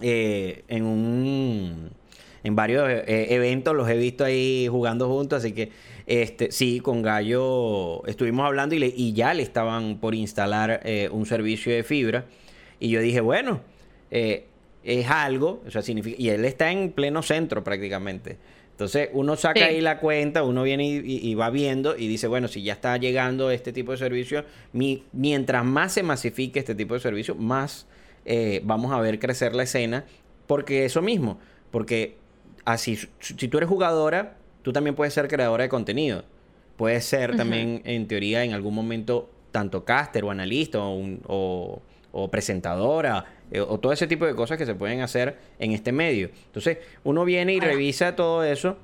eh, 0.00 0.64
en 0.68 0.84
un 0.84 1.90
en 2.44 2.54
varios 2.54 2.88
eh, 2.88 3.34
eventos 3.34 3.74
los 3.74 3.88
he 3.88 3.96
visto 3.96 4.22
ahí 4.24 4.68
jugando 4.70 5.08
juntos, 5.08 5.38
así 5.38 5.52
que 5.52 5.70
este 6.06 6.52
sí, 6.52 6.80
con 6.80 7.00
Gallo 7.00 8.06
estuvimos 8.06 8.44
hablando 8.44 8.74
y, 8.74 8.92
y 8.94 9.14
ya 9.14 9.32
le 9.32 9.42
estaban 9.42 9.98
por 9.98 10.14
instalar 10.14 10.82
eh, 10.84 11.08
un 11.10 11.24
servicio 11.24 11.74
de 11.74 11.82
fibra 11.82 12.26
y 12.78 12.90
yo 12.90 13.00
dije, 13.00 13.22
bueno, 13.22 13.62
eh, 14.10 14.44
es 14.84 15.08
algo, 15.08 15.62
o 15.66 15.70
sea, 15.70 15.80
significa, 15.80 16.20
y 16.20 16.28
él 16.28 16.44
está 16.44 16.70
en 16.70 16.92
pleno 16.92 17.22
centro 17.22 17.64
prácticamente. 17.64 18.36
Entonces 18.74 19.08
uno 19.12 19.36
saca 19.36 19.66
ahí 19.66 19.80
la 19.80 20.00
cuenta, 20.00 20.42
uno 20.42 20.64
viene 20.64 20.84
y, 20.86 21.34
va 21.36 21.50
viendo 21.50 21.96
y 21.96 22.08
dice, 22.08 22.26
bueno, 22.26 22.48
si 22.48 22.62
ya 22.64 22.72
está 22.72 22.96
llegando 22.96 23.50
este 23.50 23.72
tipo 23.72 23.92
de 23.92 23.98
servicio, 23.98 24.44
mientras 24.72 25.64
más 25.64 25.92
se 25.92 26.02
masifique 26.02 26.58
este 26.58 26.74
tipo 26.74 26.94
de 26.94 27.00
servicio, 27.00 27.36
más 27.36 27.86
vamos 28.64 28.92
a 28.92 29.00
ver 29.00 29.20
crecer 29.20 29.54
la 29.54 29.62
escena, 29.62 30.04
porque 30.48 30.84
eso 30.84 31.02
mismo, 31.02 31.38
porque 31.70 32.16
así, 32.64 32.98
si 33.20 33.48
tú 33.48 33.58
eres 33.58 33.68
jugadora, 33.68 34.38
tú 34.62 34.72
también 34.72 34.96
puedes 34.96 35.14
ser 35.14 35.28
creadora 35.28 35.62
de 35.62 35.68
contenido. 35.68 36.24
Puedes 36.76 37.04
ser 37.04 37.36
también, 37.36 37.82
en 37.84 38.08
teoría, 38.08 38.42
en 38.42 38.52
algún 38.52 38.74
momento, 38.74 39.30
tanto 39.52 39.84
caster 39.84 40.24
o 40.24 40.30
analista 40.32 40.80
o, 40.82 41.82
presentadora 42.30 43.24
eh, 43.50 43.60
o 43.60 43.78
todo 43.78 43.92
ese 43.92 44.06
tipo 44.06 44.24
de 44.26 44.34
cosas 44.34 44.58
que 44.58 44.66
se 44.66 44.74
pueden 44.74 45.00
hacer 45.00 45.36
en 45.58 45.72
este 45.72 45.92
medio. 45.92 46.30
Entonces, 46.46 46.78
uno 47.02 47.24
viene 47.24 47.54
y 47.54 47.60
revisa 47.60 48.16
todo 48.16 48.44
eso 48.44 48.76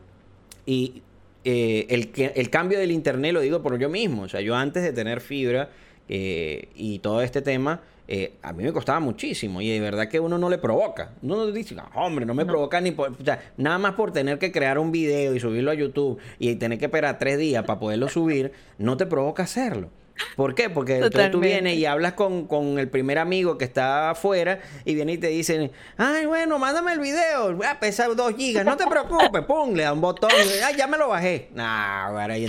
y 0.66 1.02
eh, 1.44 1.86
el, 1.88 2.10
el 2.34 2.50
cambio 2.50 2.78
del 2.78 2.90
internet 2.90 3.32
lo 3.32 3.40
digo 3.40 3.62
por 3.62 3.78
yo 3.78 3.88
mismo. 3.88 4.22
O 4.22 4.28
sea, 4.28 4.40
yo 4.40 4.54
antes 4.56 4.82
de 4.82 4.92
tener 4.92 5.20
fibra 5.20 5.70
eh, 6.08 6.68
y 6.74 6.98
todo 6.98 7.22
este 7.22 7.40
tema, 7.40 7.80
eh, 8.08 8.32
a 8.42 8.52
mí 8.52 8.64
me 8.64 8.72
costaba 8.72 8.98
muchísimo 8.98 9.60
y 9.60 9.70
de 9.70 9.78
verdad 9.78 10.08
que 10.08 10.18
uno 10.18 10.36
no 10.36 10.50
le 10.50 10.58
provoca. 10.58 11.12
Uno 11.22 11.46
dice, 11.52 11.76
hombre, 11.94 12.26
no 12.26 12.34
me 12.34 12.44
provoca 12.44 12.80
ni 12.80 12.90
por... 12.90 13.12
O 13.12 13.24
sea, 13.24 13.40
nada 13.56 13.78
más 13.78 13.94
por 13.94 14.12
tener 14.12 14.38
que 14.40 14.50
crear 14.50 14.80
un 14.80 14.90
video 14.90 15.34
y 15.34 15.38
subirlo 15.38 15.70
a 15.70 15.74
YouTube 15.74 16.18
y 16.40 16.56
tener 16.56 16.80
que 16.80 16.86
esperar 16.86 17.18
tres 17.18 17.38
días 17.38 17.64
para 17.64 17.78
poderlo 17.78 18.08
subir, 18.08 18.50
no 18.78 18.96
te 18.96 19.06
provoca 19.06 19.44
hacerlo. 19.44 19.90
¿Por 20.36 20.54
qué? 20.54 20.70
Porque 20.70 20.96
entonces 20.96 21.30
tú 21.30 21.40
vienes 21.40 21.76
y 21.76 21.86
hablas 21.86 22.14
con, 22.14 22.46
con, 22.46 22.78
el 22.78 22.88
primer 22.88 23.18
amigo 23.18 23.58
que 23.58 23.64
está 23.64 24.10
afuera 24.10 24.60
y 24.84 24.94
viene 24.94 25.14
y 25.14 25.18
te 25.18 25.28
dicen, 25.28 25.70
ay, 25.96 26.26
bueno, 26.26 26.58
mándame 26.58 26.92
el 26.92 27.00
video, 27.00 27.54
voy 27.56 27.66
a 27.66 27.78
pesar 27.78 28.14
dos 28.16 28.34
gigas, 28.36 28.64
no 28.64 28.76
te 28.76 28.86
preocupes, 28.86 29.42
pum, 29.44 29.74
le 29.74 29.82
da 29.82 29.92
un 29.92 30.00
botón, 30.00 30.30
ay, 30.64 30.74
ya 30.76 30.86
me 30.86 30.98
lo 30.98 31.08
bajé. 31.08 31.48
Nah, 31.54 32.12
para 32.12 32.38
y, 32.38 32.46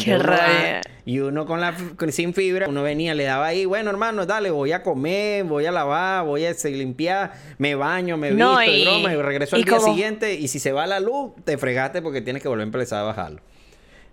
y 1.06 1.20
uno 1.20 1.46
con 1.46 1.60
la 1.60 1.76
sin 2.10 2.34
fibra, 2.34 2.68
uno 2.68 2.84
venía, 2.84 3.16
le 3.16 3.24
daba 3.24 3.48
ahí, 3.48 3.66
bueno, 3.66 3.90
hermano, 3.90 4.26
dale, 4.26 4.52
voy 4.52 4.72
a 4.72 4.84
comer, 4.84 5.44
voy 5.44 5.66
a 5.66 5.72
lavar, 5.72 6.26
voy 6.26 6.46
a 6.46 6.54
limpiar, 6.64 7.34
me 7.58 7.76
baño, 7.76 8.18
me 8.18 8.32
visto, 8.32 8.64
y, 8.64 8.84
broma, 8.84 9.14
y 9.14 9.16
regreso 9.18 9.56
al 9.56 9.64
día 9.64 9.80
siguiente 9.80 10.34
y 10.36 10.48
si 10.48 10.60
se 10.60 10.72
va 10.72 10.86
la 10.88 11.00
luz, 11.00 11.32
te 11.44 11.58
fregaste 11.58 12.02
porque 12.02 12.22
tienes 12.22 12.42
que 12.42 12.48
volver 12.48 12.64
a 12.64 12.66
empezar 12.66 13.00
a 13.00 13.04
bajarlo. 13.04 13.42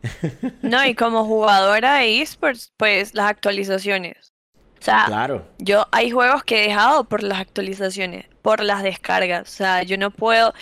No, 0.63 0.85
y 0.85 0.95
como 0.95 1.25
jugadora 1.25 1.97
de 1.97 2.23
esports, 2.23 2.73
pues 2.77 3.15
las 3.15 3.31
actualizaciones. 3.31 4.33
O 4.81 4.85
sea, 4.85 5.05
claro. 5.07 5.47
yo 5.59 5.87
hay 5.91 6.11
juegos 6.11 6.45
que 6.45 6.65
he 6.65 6.69
dejado 6.69 7.05
por 7.05 7.23
las 7.23 7.41
actualizaciones, 7.41 8.27
por 8.43 8.63
las 8.63 8.83
descargas. 8.83 9.49
O 9.49 9.53
sea, 9.53 9.83
yo 9.83 9.99
no 9.99 10.11
puedo. 10.11 10.55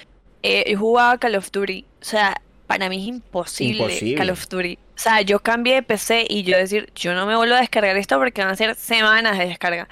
Eh, 0.42 0.64
he 0.66 0.74
jugado 0.74 1.18
Call 1.18 1.36
of 1.36 1.50
Duty. 1.50 1.84
O 2.00 2.04
sea, 2.04 2.40
para 2.66 2.88
mí 2.88 2.96
es 3.00 3.08
imposible, 3.08 4.14
Call 4.16 4.30
of 4.30 4.48
Duty. 4.48 4.78
O 4.96 4.98
sea, 4.98 5.20
yo 5.20 5.40
cambié 5.40 5.74
de 5.74 5.82
PC 5.82 6.26
y 6.28 6.42
yo 6.44 6.56
decir, 6.56 6.90
yo 6.94 7.12
no 7.12 7.26
me 7.26 7.36
vuelvo 7.36 7.54
a 7.54 7.60
descargar 7.60 7.96
esto 7.98 8.18
porque 8.18 8.42
van 8.42 8.52
a 8.52 8.56
ser 8.56 8.74
semanas 8.74 9.36
de 9.36 9.46
descarga. 9.46 9.88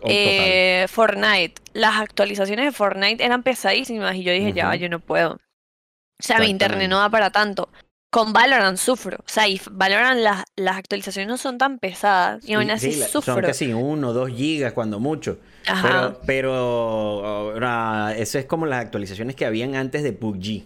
Oh, 0.00 0.06
eh, 0.08 0.86
Fortnite, 0.88 1.60
las 1.74 1.96
actualizaciones 1.96 2.64
de 2.64 2.72
Fortnite 2.72 3.22
eran 3.22 3.42
pesadísimas 3.42 4.16
y 4.16 4.22
yo 4.22 4.32
dije, 4.32 4.54
ya, 4.54 4.74
yo 4.74 4.88
no 4.88 5.00
puedo. 5.00 5.34
O 5.34 6.22
sea, 6.22 6.38
mi 6.38 6.46
internet 6.46 6.88
no 6.88 6.98
da 6.98 7.10
para 7.10 7.28
tanto 7.28 7.68
con 8.16 8.32
Valorant 8.32 8.78
sufro. 8.78 9.18
O 9.18 9.28
sea, 9.28 9.46
y 9.46 9.60
Valorant 9.70 10.18
las, 10.18 10.44
las 10.56 10.78
actualizaciones 10.78 11.28
no 11.28 11.36
son 11.36 11.58
tan 11.58 11.78
pesadas. 11.78 12.48
Y 12.48 12.54
aún 12.54 12.70
así 12.70 12.92
sufro. 12.92 13.34
Son 13.34 13.42
casi 13.42 13.74
uno, 13.74 14.14
dos 14.14 14.30
gigas 14.30 14.72
cuando 14.72 14.98
mucho. 14.98 15.38
Pero, 15.82 16.18
pero 16.24 18.10
eso 18.12 18.38
es 18.38 18.46
como 18.46 18.64
las 18.64 18.80
actualizaciones 18.82 19.36
que 19.36 19.44
habían 19.44 19.74
antes 19.74 20.02
de 20.02 20.14
PUBG. 20.14 20.64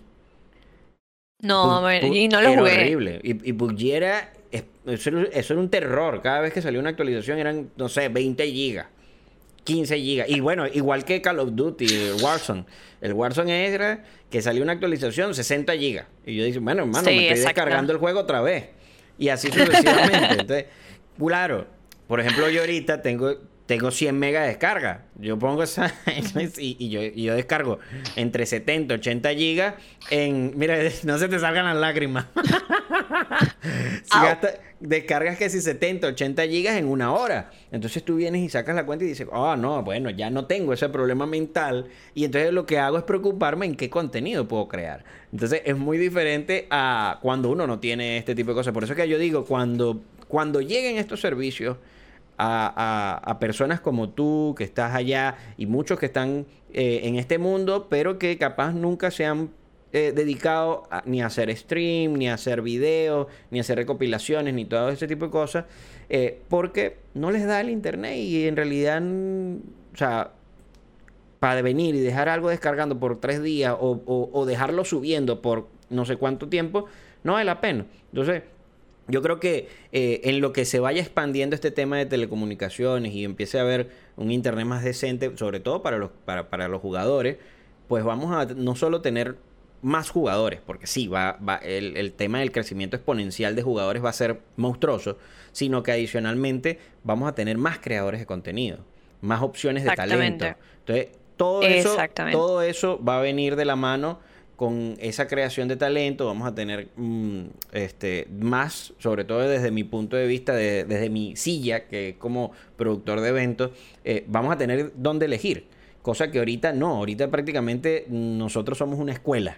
No, 1.41 1.93
y 2.01 2.29
no 2.29 2.41
lo 2.41 2.51
era 2.51 2.61
jugué. 2.61 2.73
horrible. 2.73 3.21
Y, 3.25 3.51
y 3.51 3.53
PUBG 3.53 3.95
era 3.95 4.33
eso, 4.87 5.53
era 5.53 5.61
un 5.61 5.71
terror. 5.71 6.23
Cada 6.23 6.39
vez 6.43 6.53
que 6.53 6.63
salió 6.63 6.79
una 6.79 6.91
actualización 6.91 7.41
eran, 7.41 7.71
no 7.77 7.89
sé, 7.89 8.09
20 8.11 8.47
gigas. 8.47 8.87
15 9.71 9.99
gigas. 9.99 10.29
Y 10.29 10.41
bueno, 10.41 10.67
igual 10.67 11.05
que 11.05 11.23
Call 11.23 11.39
of 11.39 11.51
Duty, 11.53 11.87
Warzone. 12.23 12.65
El 13.01 13.13
Warzone 13.13 13.67
era 13.67 14.05
que 14.29 14.43
salió 14.43 14.63
una 14.63 14.73
actualización 14.73 15.33
60 15.33 15.73
gigas. 15.75 16.07
Y 16.27 16.35
yo 16.35 16.45
dije, 16.45 16.59
bueno, 16.59 16.83
hermano, 16.83 17.05
me 17.05 17.29
estoy 17.29 17.45
descargando 17.45 17.93
el 17.93 17.99
juego 17.99 18.21
otra 18.21 18.41
vez. 18.41 18.71
Y 19.17 19.29
así 19.29 19.49
sucesivamente. 19.49 20.33
Entonces, 20.41 20.67
claro, 21.19 21.67
por 22.09 22.19
ejemplo, 22.19 22.49
yo 22.51 22.63
ahorita 22.63 23.01
tengo, 23.01 23.37
tengo 23.71 23.93
100 23.93 24.19
megas 24.19 24.43
de 24.43 24.49
descarga. 24.49 25.05
Yo 25.15 25.39
pongo 25.39 25.63
esa 25.63 25.95
y, 26.59 26.89
yo, 26.89 27.03
yo, 27.03 27.37
descargo 27.37 27.79
entre 28.17 28.45
70 28.45 28.95
y 28.95 28.97
80 28.97 29.31
gigas 29.35 29.75
en... 30.11 30.55
Mira, 30.57 30.77
no 31.05 31.19
se 31.19 31.29
te 31.29 31.39
salgan 31.39 31.67
las 31.67 31.77
lágrimas. 31.77 32.27
si 34.03 34.19
descargas 34.81 35.39
que 35.39 35.49
si 35.49 35.61
70, 35.61 36.09
80 36.09 36.43
gigas 36.49 36.79
en 36.79 36.89
una 36.89 37.13
hora. 37.13 37.53
Entonces 37.71 38.03
tú 38.03 38.17
vienes 38.17 38.43
y 38.43 38.49
sacas 38.49 38.75
la 38.75 38.85
cuenta 38.85 39.05
y 39.05 39.09
dices, 39.09 39.29
oh, 39.31 39.55
no, 39.55 39.85
bueno, 39.85 40.11
ya 40.11 40.31
no 40.31 40.47
tengo 40.47 40.73
ese 40.73 40.89
problema 40.89 41.27
mental. 41.27 41.87
Y 42.13 42.25
entonces 42.25 42.53
lo 42.53 42.67
que 42.67 42.81
hago 42.81 42.99
es 42.99 43.05
preocuparme 43.05 43.67
en 43.67 43.77
qué 43.77 43.89
contenido 43.89 44.49
puedo 44.49 44.67
crear. 44.67 45.05
Entonces 45.31 45.63
es 45.65 45.77
muy 45.77 45.97
diferente 45.97 46.67
a 46.71 47.21
cuando 47.23 47.51
uno 47.51 47.69
no 47.69 47.79
tiene 47.79 48.19
este 48.19 48.35
tipo 48.35 48.51
de 48.51 48.57
cosas. 48.57 48.75
Por 48.75 48.83
eso 48.83 48.97
que 48.97 49.09
yo 49.09 49.17
digo, 49.17 49.45
cuando, 49.45 50.03
cuando 50.27 50.61
lleguen 50.61 50.97
estos 50.97 51.21
servicios 51.21 51.77
a, 52.41 53.37
personas 53.41 53.81
como 53.81 54.11
tú, 54.11 54.55
que 54.57 54.65
estás 54.65 54.95
allá, 54.95 55.37
y 55.57 55.67
muchos 55.67 55.99
que 55.99 56.07
están 56.07 56.47
eh, 56.73 57.01
en 57.05 57.17
este 57.17 57.39
mundo, 57.39 57.89
pero 57.91 58.19
que 58.19 58.39
capaz 58.39 58.73
nunca 58.73 59.11
se 59.11 59.27
han 59.27 59.51
eh, 59.93 60.13
dedicado 60.15 60.85
ni 61.05 61.21
a 61.21 61.27
hacer 61.27 61.55
stream, 61.57 62.15
ni 62.15 62.29
a 62.29 62.35
hacer 62.35 62.63
videos, 62.63 63.27
ni 63.51 63.59
a 63.59 63.63
hacer 63.63 63.77
recopilaciones, 63.77 64.55
ni 64.55 64.65
todo 64.65 64.89
ese 64.89 65.09
tipo 65.09 65.27
de 65.27 65.31
cosas, 65.33 65.65
eh, 66.09 66.41
porque 66.49 66.99
no 67.15 67.33
les 67.33 67.45
da 67.45 67.61
el 67.61 67.71
internet 67.71 68.17
y 68.17 68.47
en 68.47 68.55
realidad, 68.55 69.03
o 69.03 69.97
sea, 69.97 70.31
para 71.41 71.61
venir 71.63 71.95
y 71.97 72.01
dejar 72.01 72.29
algo 72.29 72.51
descargando 72.51 73.01
por 73.01 73.19
tres 73.19 73.43
días 73.43 73.75
o, 73.81 74.45
dejarlo 74.47 74.85
subiendo 74.85 75.43
por 75.43 75.67
no 75.89 76.05
sé 76.05 76.17
cuánto 76.17 76.49
tiempo, 76.49 76.85
no 77.25 77.33
vale 77.33 77.47
la 77.47 77.61
pena. 77.61 77.87
Entonces, 78.13 78.43
yo 79.11 79.23
creo 79.23 79.41
que 79.41 79.69
eh, 79.93 80.21
en 80.25 80.41
lo 80.41 80.53
que 80.53 80.65
se 80.65 80.81
vaya 80.81 81.01
expandiendo 81.01 81.55
este 81.55 81.71
tema 81.71 81.99
de 81.99 82.07
telecomunicaciones 82.07 83.13
y 83.13 83.25
empiece 83.25 83.59
a 83.59 83.63
haber 83.63 83.91
un 84.17 84.31
internet 84.31 84.67
más 84.67 84.85
decente, 84.85 85.37
sobre 85.37 85.61
todo 85.61 85.83
para 85.83 85.99
los, 85.99 86.11
para, 86.25 86.49
para 86.51 86.69
los 86.69 86.81
jugadores, 86.81 87.37
pues 87.89 88.05
vamos 88.05 88.35
a 88.35 88.53
no 88.55 88.77
solo 88.77 89.01
tener 89.01 89.37
más 89.83 90.11
jugadores, 90.11 90.61
porque 90.65 90.87
sí, 90.87 91.09
va, 91.09 91.39
va 91.47 91.57
el, 91.57 91.97
el, 91.97 92.13
tema 92.13 92.41
del 92.41 92.53
crecimiento 92.53 92.97
exponencial 92.97 93.57
de 93.57 93.63
jugadores 93.63 94.05
va 94.05 94.11
a 94.11 94.15
ser 94.15 94.41
monstruoso, 94.57 95.17
sino 95.53 95.83
que 95.83 95.93
adicionalmente 95.93 96.79
vamos 97.03 97.29
a 97.29 97.35
tener 97.35 97.57
más 97.57 97.79
creadores 97.79 98.21
de 98.21 98.27
contenido, 98.27 98.79
más 99.23 99.43
opciones 99.43 99.85
de 99.85 99.91
talento. 99.93 100.47
Entonces, 100.81 101.09
todo 101.37 101.63
eso, 101.63 101.97
todo 102.31 102.63
eso 102.63 103.03
va 103.03 103.19
a 103.19 103.23
venir 103.23 103.57
de 103.57 103.65
la 103.65 103.75
mano 103.75 104.21
con 104.61 104.95
esa 105.01 105.27
creación 105.27 105.69
de 105.69 105.77
talento, 105.77 106.27
vamos 106.27 106.47
a 106.47 106.55
tener 106.55 106.89
mm, 106.95 107.45
este, 107.73 108.29
más, 108.31 108.93
sobre 108.99 109.25
todo 109.25 109.49
desde 109.49 109.71
mi 109.71 109.85
punto 109.85 110.19
de 110.19 110.27
vista, 110.27 110.55
desde 110.55 111.09
mi 111.09 111.35
silla, 111.35 111.89
que 111.89 112.17
como 112.19 112.53
productor 112.77 113.23
de 113.23 113.31
eventos, 113.31 113.71
eh, 114.05 114.23
vamos 114.29 114.53
a 114.53 114.59
tener 114.59 114.93
dónde 114.97 115.25
elegir. 115.25 115.69
Cosa 116.03 116.31
que 116.31 116.41
ahorita 116.41 116.75
no, 116.75 116.89
ahorita 116.97 117.31
prácticamente 117.31 118.05
nosotros 118.11 118.77
somos 118.77 118.99
una 118.99 119.13
escuela 119.13 119.57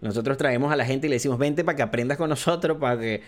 Nosotros 0.00 0.36
traemos 0.36 0.72
a 0.72 0.76
la 0.76 0.86
gente 0.86 1.08
y 1.08 1.10
le 1.10 1.16
decimos, 1.16 1.36
vente 1.36 1.64
para 1.64 1.74
que 1.74 1.82
aprendas 1.82 2.16
con 2.16 2.30
nosotros, 2.30 2.78
para 2.78 3.00
que, 3.00 3.22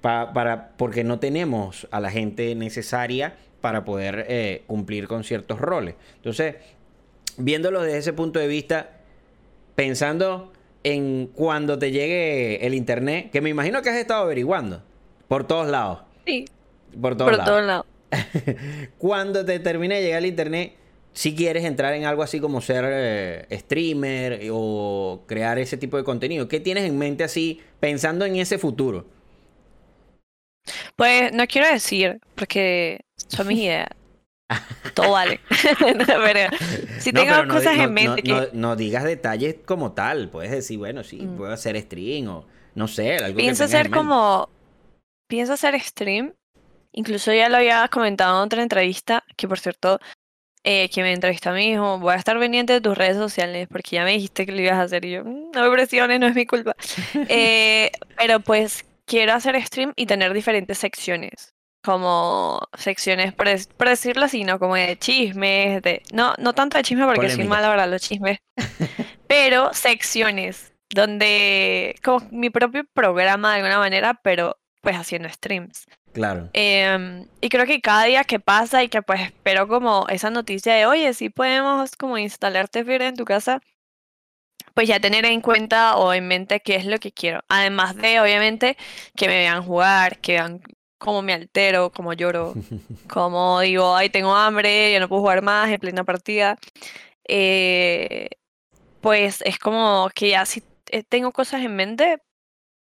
para, 0.00 0.72
porque 0.76 1.04
no 1.04 1.20
tenemos 1.20 1.86
a 1.92 2.00
la 2.00 2.10
gente 2.10 2.56
necesaria 2.56 3.36
para 3.60 3.84
poder 3.84 4.26
eh, 4.28 4.64
cumplir 4.66 5.06
con 5.06 5.22
ciertos 5.22 5.60
roles. 5.60 5.94
Entonces, 6.16 6.56
viéndolo 7.36 7.82
desde 7.82 7.98
ese 7.98 8.12
punto 8.12 8.40
de 8.40 8.48
vista, 8.48 8.90
pensando 9.76 10.52
en 10.84 11.26
cuando 11.28 11.78
te 11.78 11.90
llegue 11.90 12.66
el 12.66 12.74
internet, 12.74 13.30
que 13.30 13.40
me 13.40 13.50
imagino 13.50 13.82
que 13.82 13.90
has 13.90 13.96
estado 13.96 14.24
averiguando 14.24 14.82
por 15.28 15.46
todos 15.46 15.68
lados. 15.68 16.00
Sí. 16.26 16.44
Por 17.00 17.16
todos 17.16 17.30
por 17.30 17.44
todos 17.44 17.64
lados. 17.64 17.86
cuando 18.98 19.44
te 19.44 19.58
termine 19.58 19.96
de 19.96 20.02
llegar 20.02 20.18
el 20.18 20.26
internet, 20.26 20.74
si 21.12 21.34
quieres 21.34 21.64
entrar 21.64 21.94
en 21.94 22.04
algo 22.04 22.22
así 22.22 22.40
como 22.40 22.60
ser 22.60 22.84
eh, 22.88 23.46
streamer 23.58 24.40
o 24.50 25.22
crear 25.26 25.58
ese 25.58 25.76
tipo 25.76 25.96
de 25.96 26.04
contenido, 26.04 26.48
¿qué 26.48 26.60
tienes 26.60 26.84
en 26.84 26.98
mente 26.98 27.24
así 27.24 27.60
pensando 27.80 28.24
en 28.24 28.36
ese 28.36 28.58
futuro? 28.58 29.06
Pues 30.96 31.32
no 31.32 31.46
quiero 31.46 31.68
decir, 31.68 32.20
porque 32.34 33.00
son 33.16 33.48
mis 33.48 33.58
ideas. 33.64 33.88
Todo 34.94 35.12
vale. 35.12 35.40
si 36.98 37.12
tengo 37.12 37.48
cosas 37.48 37.78
en 37.78 37.92
mente 37.92 38.22
que... 38.22 38.50
No, 38.52 38.76
digas 38.76 39.04
detalles 39.04 39.56
como 39.64 39.92
tal. 39.92 40.28
Puedes 40.28 40.50
decir, 40.50 40.78
bueno, 40.78 41.04
sí, 41.04 41.20
mm. 41.22 41.36
puedo 41.36 41.52
hacer 41.52 41.80
stream 41.80 42.28
o 42.28 42.46
no 42.74 42.88
sé. 42.88 43.16
Algo 43.16 43.36
pienso 43.36 43.64
hacer 43.64 43.90
como... 43.90 44.48
Pienso 45.28 45.54
hacer 45.54 45.78
stream. 45.80 46.34
Incluso 46.92 47.32
ya 47.32 47.48
lo 47.48 47.56
había 47.56 47.88
comentado 47.88 48.38
en 48.38 48.46
otra 48.46 48.62
entrevista, 48.62 49.24
que 49.36 49.48
por 49.48 49.58
cierto, 49.58 49.98
eh, 50.64 50.88
que 50.90 51.02
me 51.02 51.12
entrevistó 51.12 51.50
a 51.50 51.54
mí 51.54 51.70
dijo, 51.70 51.98
voy 51.98 52.12
a 52.12 52.16
estar 52.16 52.38
pendiente 52.38 52.72
de 52.74 52.80
tus 52.80 52.96
redes 52.96 53.16
sociales 53.16 53.66
porque 53.68 53.96
ya 53.96 54.04
me 54.04 54.12
dijiste 54.12 54.46
que 54.46 54.52
lo 54.52 54.60
ibas 54.60 54.74
a 54.74 54.82
hacer 54.82 55.04
y 55.04 55.10
yo, 55.10 55.24
mm, 55.24 55.50
no 55.52 55.62
me 55.62 55.70
presiones, 55.70 56.20
no 56.20 56.26
es 56.28 56.34
mi 56.34 56.46
culpa. 56.46 56.76
Eh, 57.28 57.90
pero 58.16 58.40
pues 58.40 58.84
quiero 59.04 59.32
hacer 59.32 59.60
stream 59.64 59.92
y 59.96 60.06
tener 60.06 60.32
diferentes 60.32 60.78
secciones, 60.78 61.51
como 61.82 62.60
secciones, 62.76 63.32
por, 63.32 63.48
decirlo 63.88 64.24
así, 64.24 64.44
¿no? 64.44 64.58
Como 64.58 64.76
de 64.76 64.98
chismes, 64.98 65.82
de... 65.82 66.02
No, 66.12 66.34
no 66.38 66.52
tanto 66.52 66.76
de 66.78 66.84
chisme 66.84 67.04
porque 67.04 67.30
soy 67.30 67.44
mala 67.44 67.68
ahora 67.68 67.86
los 67.86 68.02
chismes, 68.02 68.38
pero 69.26 69.72
secciones 69.74 70.72
donde, 70.90 71.96
como 72.02 72.26
mi 72.30 72.50
propio 72.50 72.84
programa 72.92 73.50
de 73.50 73.56
alguna 73.56 73.78
manera, 73.78 74.20
pero 74.22 74.58
pues 74.82 74.96
haciendo 74.96 75.28
streams. 75.28 75.86
Claro. 76.12 76.50
Em, 76.52 77.26
y 77.40 77.48
creo 77.48 77.66
que 77.66 77.80
cada 77.80 78.04
día 78.04 78.24
que 78.24 78.38
pasa 78.38 78.82
y 78.82 78.88
que 78.88 79.00
pues 79.02 79.20
espero 79.20 79.66
como 79.66 80.06
esa 80.08 80.30
noticia 80.30 80.74
de, 80.74 80.86
oye, 80.86 81.14
si 81.14 81.30
podemos 81.30 81.96
como 81.96 82.18
instalarte 82.18 82.84
Fibra 82.84 83.08
en 83.08 83.16
tu 83.16 83.24
casa, 83.24 83.60
pues 84.74 84.88
ya 84.88 85.00
tener 85.00 85.24
en 85.24 85.40
cuenta 85.40 85.96
o 85.96 86.12
en 86.12 86.28
mente 86.28 86.60
qué 86.60 86.76
es 86.76 86.86
lo 86.86 86.98
que 86.98 87.12
quiero. 87.12 87.40
Además 87.48 87.96
de, 87.96 88.20
obviamente, 88.20 88.76
que 89.16 89.28
me 89.28 89.38
vean 89.38 89.62
jugar, 89.62 90.18
que 90.18 90.32
vean 90.32 90.62
cómo 91.02 91.20
me 91.20 91.32
altero, 91.32 91.90
cómo 91.90 92.12
lloro, 92.12 92.54
cómo 93.08 93.60
digo, 93.60 93.96
ay, 93.96 94.08
tengo 94.08 94.34
hambre, 94.34 94.92
ya 94.92 95.00
no 95.00 95.08
puedo 95.08 95.22
jugar 95.22 95.42
más 95.42 95.68
en 95.68 95.80
plena 95.80 96.04
partida. 96.04 96.58
Eh, 97.26 98.28
pues 99.00 99.42
es 99.44 99.58
como 99.58 100.10
que 100.14 100.30
ya 100.30 100.46
sí 100.46 100.62
eh, 100.90 101.02
tengo 101.02 101.32
cosas 101.32 101.62
en 101.62 101.74
mente, 101.74 102.22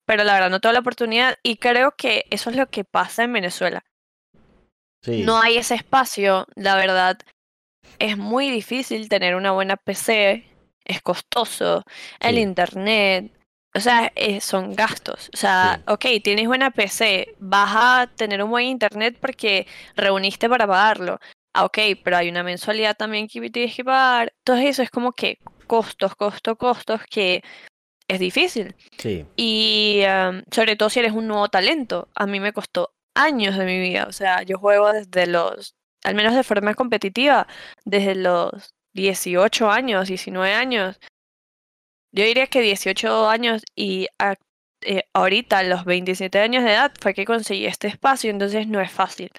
pero 0.04 0.24
la 0.24 0.34
verdad 0.34 0.50
no 0.50 0.60
tengo 0.60 0.72
la 0.72 0.80
oportunidad 0.80 1.36
y 1.44 1.58
creo 1.58 1.94
que 1.96 2.24
eso 2.30 2.50
es 2.50 2.56
lo 2.56 2.68
que 2.68 2.82
pasa 2.82 3.22
en 3.22 3.32
Venezuela. 3.32 3.84
No 5.06 5.40
hay 5.40 5.56
ese 5.58 5.76
espacio, 5.76 6.46
la 6.56 6.74
verdad. 6.74 7.18
Es 8.00 8.18
muy 8.18 8.50
difícil 8.50 9.08
tener 9.08 9.36
una 9.36 9.52
buena 9.52 9.76
PC, 9.76 10.44
es 10.84 11.02
costoso, 11.02 11.84
el 12.18 12.36
internet, 12.38 13.32
o 13.74 13.80
sea, 13.80 14.12
eh, 14.14 14.40
son 14.40 14.74
gastos. 14.74 15.30
O 15.34 15.36
sea, 15.36 15.82
ok, 15.86 16.06
tienes 16.22 16.46
buena 16.46 16.70
PC, 16.70 17.34
vas 17.38 17.70
a 17.74 18.06
tener 18.16 18.42
un 18.42 18.50
buen 18.50 18.66
internet 18.66 19.16
porque 19.20 19.66
reuniste 19.96 20.48
para 20.48 20.66
pagarlo. 20.66 21.18
Ah, 21.54 21.64
ok, 21.64 21.78
pero 22.02 22.16
hay 22.16 22.28
una 22.28 22.42
mensualidad 22.42 22.96
también 22.96 23.28
que 23.28 23.50
tienes 23.50 23.74
que 23.74 23.84
pagar. 23.84 24.32
Todo 24.44 24.56
eso 24.56 24.82
es 24.82 24.90
como 24.90 25.12
que 25.12 25.38
costos, 25.66 26.14
costos, 26.16 26.56
costos 26.56 27.02
que 27.10 27.42
es 28.08 28.18
difícil. 28.20 28.74
Sí. 28.98 29.26
Y 29.36 30.02
sobre 30.50 30.76
todo 30.76 30.90
si 30.90 31.00
eres 31.00 31.12
un 31.12 31.28
nuevo 31.28 31.48
talento. 31.48 32.08
A 32.14 32.26
mí 32.26 32.40
me 32.40 32.52
costó 32.52 32.94
años 33.14 33.56
de 33.56 33.64
mi 33.64 33.78
vida. 33.78 34.06
O 34.08 34.12
sea, 34.12 34.42
yo 34.42 34.58
juego 34.58 34.92
desde 34.92 35.26
los, 35.26 35.74
al 36.04 36.14
menos 36.14 36.34
de 36.34 36.42
forma 36.42 36.74
competitiva, 36.74 37.46
desde 37.84 38.14
los 38.14 38.74
18 38.94 39.70
años, 39.70 40.08
19 40.08 40.54
años. 40.54 40.98
Yo 42.12 42.24
diría 42.24 42.46
que 42.46 42.60
18 42.60 43.28
años 43.28 43.62
y 43.76 44.08
eh, 44.82 45.02
ahorita, 45.12 45.58
a 45.58 45.62
los 45.64 45.84
27 45.84 46.38
años 46.38 46.64
de 46.64 46.70
edad, 46.70 46.92
fue 47.00 47.14
que 47.14 47.24
conseguí 47.24 47.66
este 47.66 47.88
espacio, 47.88 48.30
entonces 48.30 48.66
no 48.68 48.80
es 48.80 48.90
fácil 48.90 49.30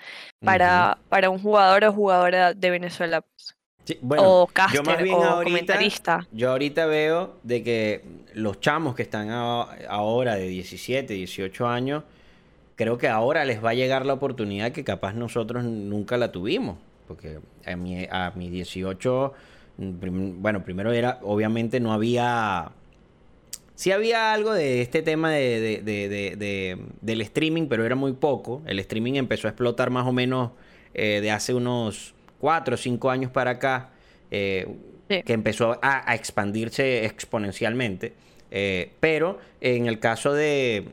para, 0.44 0.98
para 1.10 1.30
un 1.30 1.40
jugador 1.40 1.86
o 1.86 1.94
jugadora 1.94 2.54
de 2.54 2.70
Venezuela. 2.70 3.22
Pues 3.22 3.98
bueno, 4.02 4.24
o 4.26 4.50
yo 4.72 4.84
más 4.84 5.02
bien 5.02 5.16
ahorita, 5.16 6.28
Yo 6.32 6.52
ahorita 6.52 6.86
veo 6.86 7.38
de 7.42 7.64
que 7.64 8.04
los 8.34 8.60
chamos 8.60 8.96
que 8.96 9.02
están 9.02 9.32
ahora 9.32 10.36
de 10.36 10.48
17, 10.48 11.14
18 11.14 11.68
años, 11.68 12.04
creo 12.76 12.98
que 12.98 13.08
ahora 13.08 13.46
les 13.46 13.64
va 13.64 13.72
a 13.72 13.74
llegar 13.74 14.06
la 14.06 14.14
oportunidad 14.14 14.72
que 14.72 14.84
capaz 14.84 15.14
nosotros 15.14 15.64
nunca 15.64 16.18
la 16.18 16.32
tuvimos. 16.32 16.78
Porque 17.08 17.40
a 17.66 17.76
mi, 17.76 18.06
a 18.12 18.32
mis 18.36 18.52
18, 18.52 19.34
bueno, 19.80 20.64
primero 20.64 20.92
era, 20.92 21.20
obviamente 21.22 21.80
no 21.80 21.94
había... 21.94 22.72
Sí 23.76 23.94
había 23.94 24.34
algo 24.34 24.52
de 24.52 24.82
este 24.82 25.02
tema 25.02 25.32
de, 25.32 25.82
del 27.02 27.22
streaming, 27.22 27.68
pero 27.68 27.86
era 27.86 27.96
muy 27.96 28.12
poco. 28.12 28.62
El 28.66 28.78
streaming 28.80 29.14
empezó 29.14 29.48
a 29.48 29.52
explotar 29.52 29.90
más 29.90 30.06
o 30.06 30.12
menos 30.12 30.52
eh, 30.94 31.22
de 31.22 31.32
hace 31.32 31.54
unos 31.54 32.14
cuatro 32.40 32.76
o 32.76 32.78
cinco 32.78 33.10
años 33.10 33.32
para 33.32 33.52
acá, 33.52 33.92
eh, 34.32 34.68
que 35.08 35.32
empezó 35.32 35.80
a, 35.82 36.14
expandirse 36.14 37.06
exponencialmente. 37.06 38.14
Eh, 38.52 38.92
pero 39.00 39.40
en 39.62 39.86
el 39.86 40.00
caso 40.00 40.34
de, 40.34 40.90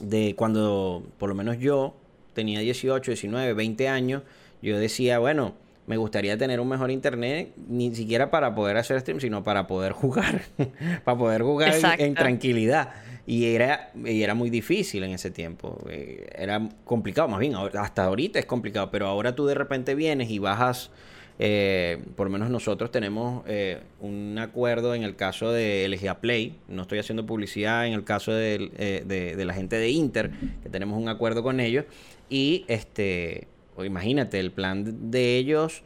de 0.00 0.34
cuando, 0.36 1.06
por 1.18 1.28
lo 1.28 1.34
menos 1.34 1.58
yo, 1.58 1.96
tenía 2.32 2.60
18, 2.60 3.10
19, 3.10 3.52
20 3.52 3.88
años, 3.88 4.22
yo 4.62 4.78
decía, 4.78 5.18
bueno, 5.18 5.54
me 5.86 5.96
gustaría 5.96 6.36
tener 6.36 6.60
un 6.60 6.68
mejor 6.68 6.90
internet, 6.90 7.52
ni 7.68 7.94
siquiera 7.94 8.30
para 8.30 8.54
poder 8.54 8.76
hacer 8.76 9.00
stream, 9.00 9.20
sino 9.20 9.44
para 9.44 9.66
poder 9.66 9.92
jugar, 9.92 10.42
para 11.04 11.18
poder 11.18 11.42
jugar 11.42 11.74
en, 11.98 12.14
tranquilidad. 12.14 12.92
Y 13.26 13.54
era, 13.54 13.90
y 14.04 14.22
era 14.22 14.34
muy 14.34 14.50
difícil 14.50 15.02
en 15.04 15.12
ese 15.12 15.30
tiempo. 15.30 15.84
Eh, 15.88 16.28
era 16.36 16.68
complicado, 16.84 17.28
más 17.28 17.40
bien, 17.40 17.54
hasta 17.74 18.04
ahorita 18.04 18.38
es 18.38 18.46
complicado, 18.46 18.90
pero 18.90 19.06
ahora 19.06 19.34
tú 19.34 19.46
de 19.46 19.54
repente 19.54 19.94
vienes 19.94 20.30
y 20.30 20.38
bajas, 20.38 20.90
eh, 21.38 22.02
por 22.16 22.28
lo 22.28 22.32
menos 22.32 22.50
nosotros 22.50 22.90
tenemos 22.90 23.44
eh, 23.46 23.80
un 24.00 24.38
acuerdo 24.38 24.94
en 24.94 25.02
el 25.02 25.16
caso 25.16 25.52
de 25.52 25.88
LGA 25.88 26.20
Play, 26.20 26.56
no 26.68 26.82
estoy 26.82 26.98
haciendo 26.98 27.26
publicidad 27.26 27.86
en 27.86 27.94
el 27.94 28.04
caso 28.04 28.32
de, 28.32 29.02
de, 29.04 29.44
la 29.44 29.54
gente 29.54 29.76
de 29.76 29.90
Inter, 29.90 30.30
que 30.62 30.68
tenemos 30.68 31.00
un 31.00 31.08
acuerdo 31.08 31.42
con 31.42 31.58
ellos, 31.58 31.84
y 32.28 32.64
este, 32.68 33.48
imagínate, 33.84 34.40
el 34.40 34.52
plan 34.52 35.10
de 35.10 35.36
ellos 35.36 35.82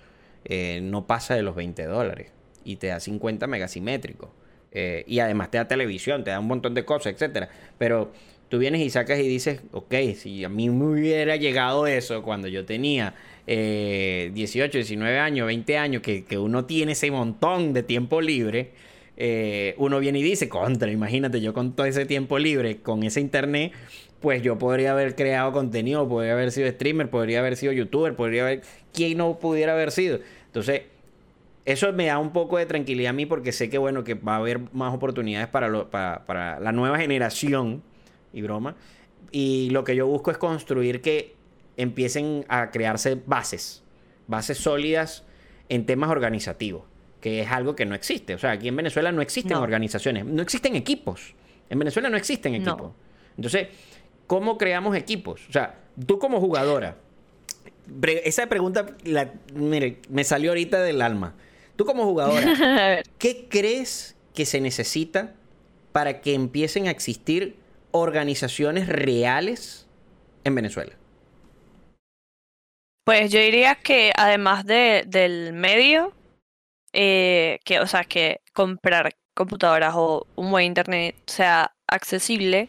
no 0.83 1.07
pasa 1.07 1.35
de 1.35 1.43
los 1.43 1.55
20 1.55 1.85
dólares 1.85 2.33
y 2.65 2.77
te 2.77 2.89
da 2.89 3.01
50 3.01 3.47
megasimétricos. 3.47 4.31
Eh, 4.73 5.05
y 5.07 5.19
además 5.19 5.51
te 5.51 5.59
da 5.59 5.67
televisión, 5.67 6.23
te 6.23 6.31
da 6.31 6.39
un 6.39 6.47
montón 6.47 6.75
de 6.75 6.85
cosas, 6.85 7.15
etcétera. 7.15 7.49
Pero 7.79 8.13
tú 8.49 8.59
vienes 8.59 8.81
y 8.81 8.91
sacas 8.91 9.19
y 9.19 9.27
dices, 9.27 9.61
ok, 9.73 9.95
si 10.17 10.45
a 10.45 10.49
mí 10.49 10.71
me 10.71 10.85
hubiera 10.87 11.37
llegado 11.37 11.87
eso 11.87 12.23
cuando 12.23 12.49
yo 12.49 12.65
tenía 12.65 13.15
18, 13.47 14.79
19 14.79 15.19
años, 15.19 15.47
20 15.47 15.79
años, 15.79 16.03
que, 16.03 16.39
uno 16.39 16.67
tiene 16.67 16.93
ese 16.93 17.11
montón 17.11 17.73
de 17.73 17.83
tiempo 17.83 18.21
libre, 18.21 18.71
eh, 19.17 19.75
uno 19.77 19.99
viene 19.99 20.21
y 20.21 20.23
dice, 20.23 20.49
contra, 20.49 20.91
imagínate, 20.91 21.41
yo 21.41 21.53
con 21.53 21.75
todo 21.75 21.87
ese 21.87 22.07
tiempo 22.07 22.39
libre, 22.39 22.79
con 22.79 23.03
ese 23.03 23.21
internet, 23.21 23.73
pues 24.21 24.43
yo 24.43 24.59
podría 24.59 24.93
haber 24.93 25.15
creado 25.17 25.53
contenido, 25.53 26.07
podría 26.09 26.33
haber 26.33 26.53
sido 26.53 26.71
streamer, 26.71 27.09
podría 27.09 27.41
haber 27.41 27.57
sido 27.57 27.73
youtuber, 27.73 28.15
podría 28.15 28.43
haber... 28.43 28.63
¿Quién 28.93 29.19
no 29.19 29.39
pudiera 29.39 29.73
haber 29.73 29.91
sido? 29.91 30.21
Entonces, 30.47 30.83
eso 31.65 31.93
me 31.93 32.07
da 32.07 32.19
un 32.19 32.33
poco 32.33 32.59
de 32.59 32.67
tranquilidad 32.67 33.11
a 33.11 33.13
mí 33.13 33.27
porque 33.27 33.53
sé 33.53 33.71
que 33.71 33.79
bueno 33.79 34.05
que 34.05 34.15
va 34.15 34.35
a 34.35 34.37
haber 34.37 34.61
más 34.73 34.95
oportunidades 34.95 35.49
para, 35.49 35.91
para, 35.91 36.61
la 36.61 36.73
nueva 36.73 36.99
generación 36.99 37.83
y 38.33 38.43
broma. 38.43 38.77
Y 39.31 39.71
lo 39.71 39.85
que 39.85 39.97
yo 39.97 40.07
busco 40.07 40.31
es 40.31 40.39
construir 40.39 41.01
que 41.01 41.35
empiecen 41.77 42.45
a 42.49 42.71
crearse 42.71 43.19
bases, 43.27 43.83
bases 44.27 44.59
sólidas 44.59 45.25
en 45.69 45.87
temas 45.87 46.11
organizativos, 46.11 46.83
que 47.21 47.41
es 47.41 47.51
algo 47.51 47.75
que 47.75 47.87
no 47.87 47.95
existe. 47.95 48.35
O 48.35 48.39
sea, 48.39 48.51
aquí 48.53 48.69
en 48.69 48.77
Venezuela 48.77 49.13
no 49.13 49.23
existen 49.23 49.57
organizaciones, 49.57 50.27
no 50.27 50.43
existen 50.43 50.77
equipos. 50.77 51.35
En 51.71 51.79
Venezuela 51.79 52.11
no 52.11 52.17
existen 52.17 52.55
equipos. 52.57 52.93
Entonces, 53.37 53.69
¿cómo 54.31 54.59
creamos 54.59 54.95
equipos? 54.95 55.43
O 55.49 55.53
sea, 55.53 55.75
tú 56.07 56.21
como 56.21 56.39
jugadora, 56.39 56.97
esa 58.23 58.47
pregunta, 58.47 58.95
mire, 59.55 59.99
me 60.09 60.23
salió 60.23 60.53
ahorita 60.53 60.81
del 60.85 61.03
alma. 61.03 61.35
Tú 61.75 61.85
como 61.85 62.05
jugadora, 62.05 63.03
¿qué 63.19 63.49
crees 63.49 64.15
que 64.33 64.47
se 64.47 64.61
necesita 64.61 65.35
para 65.91 66.21
que 66.21 66.35
empiecen 66.35 66.87
a 66.87 66.93
existir 66.93 67.57
organizaciones 67.91 68.87
reales 68.87 69.89
en 70.45 70.55
Venezuela? 70.55 70.93
Pues 73.05 73.33
yo 73.33 73.41
diría 73.41 73.75
que 73.75 74.13
además 74.17 74.65
de, 74.65 75.03
del 75.09 75.55
medio, 75.55 76.13
eh, 76.93 77.59
que, 77.65 77.81
o 77.81 77.87
sea, 77.89 78.05
que 78.05 78.43
comprar 78.53 79.13
computadoras 79.35 79.95
o 79.97 80.29
un 80.37 80.53
buen 80.53 80.67
internet 80.67 81.17
sea 81.27 81.73
accesible, 81.89 82.69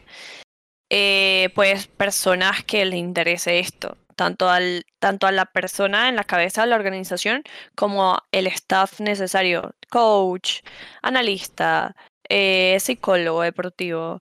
eh, 0.94 1.48
pues 1.54 1.86
personas 1.86 2.64
que 2.64 2.84
les 2.84 2.98
interese 2.98 3.58
esto, 3.60 3.96
tanto, 4.14 4.50
al, 4.50 4.84
tanto 4.98 5.26
a 5.26 5.32
la 5.32 5.46
persona 5.46 6.10
en 6.10 6.16
la 6.16 6.24
cabeza 6.24 6.62
de 6.62 6.68
la 6.68 6.76
organización 6.76 7.44
como 7.74 8.18
el 8.30 8.46
staff 8.48 9.00
necesario, 9.00 9.74
coach, 9.90 10.60
analista, 11.00 11.96
eh, 12.28 12.78
psicólogo 12.78 13.40
deportivo, 13.42 14.20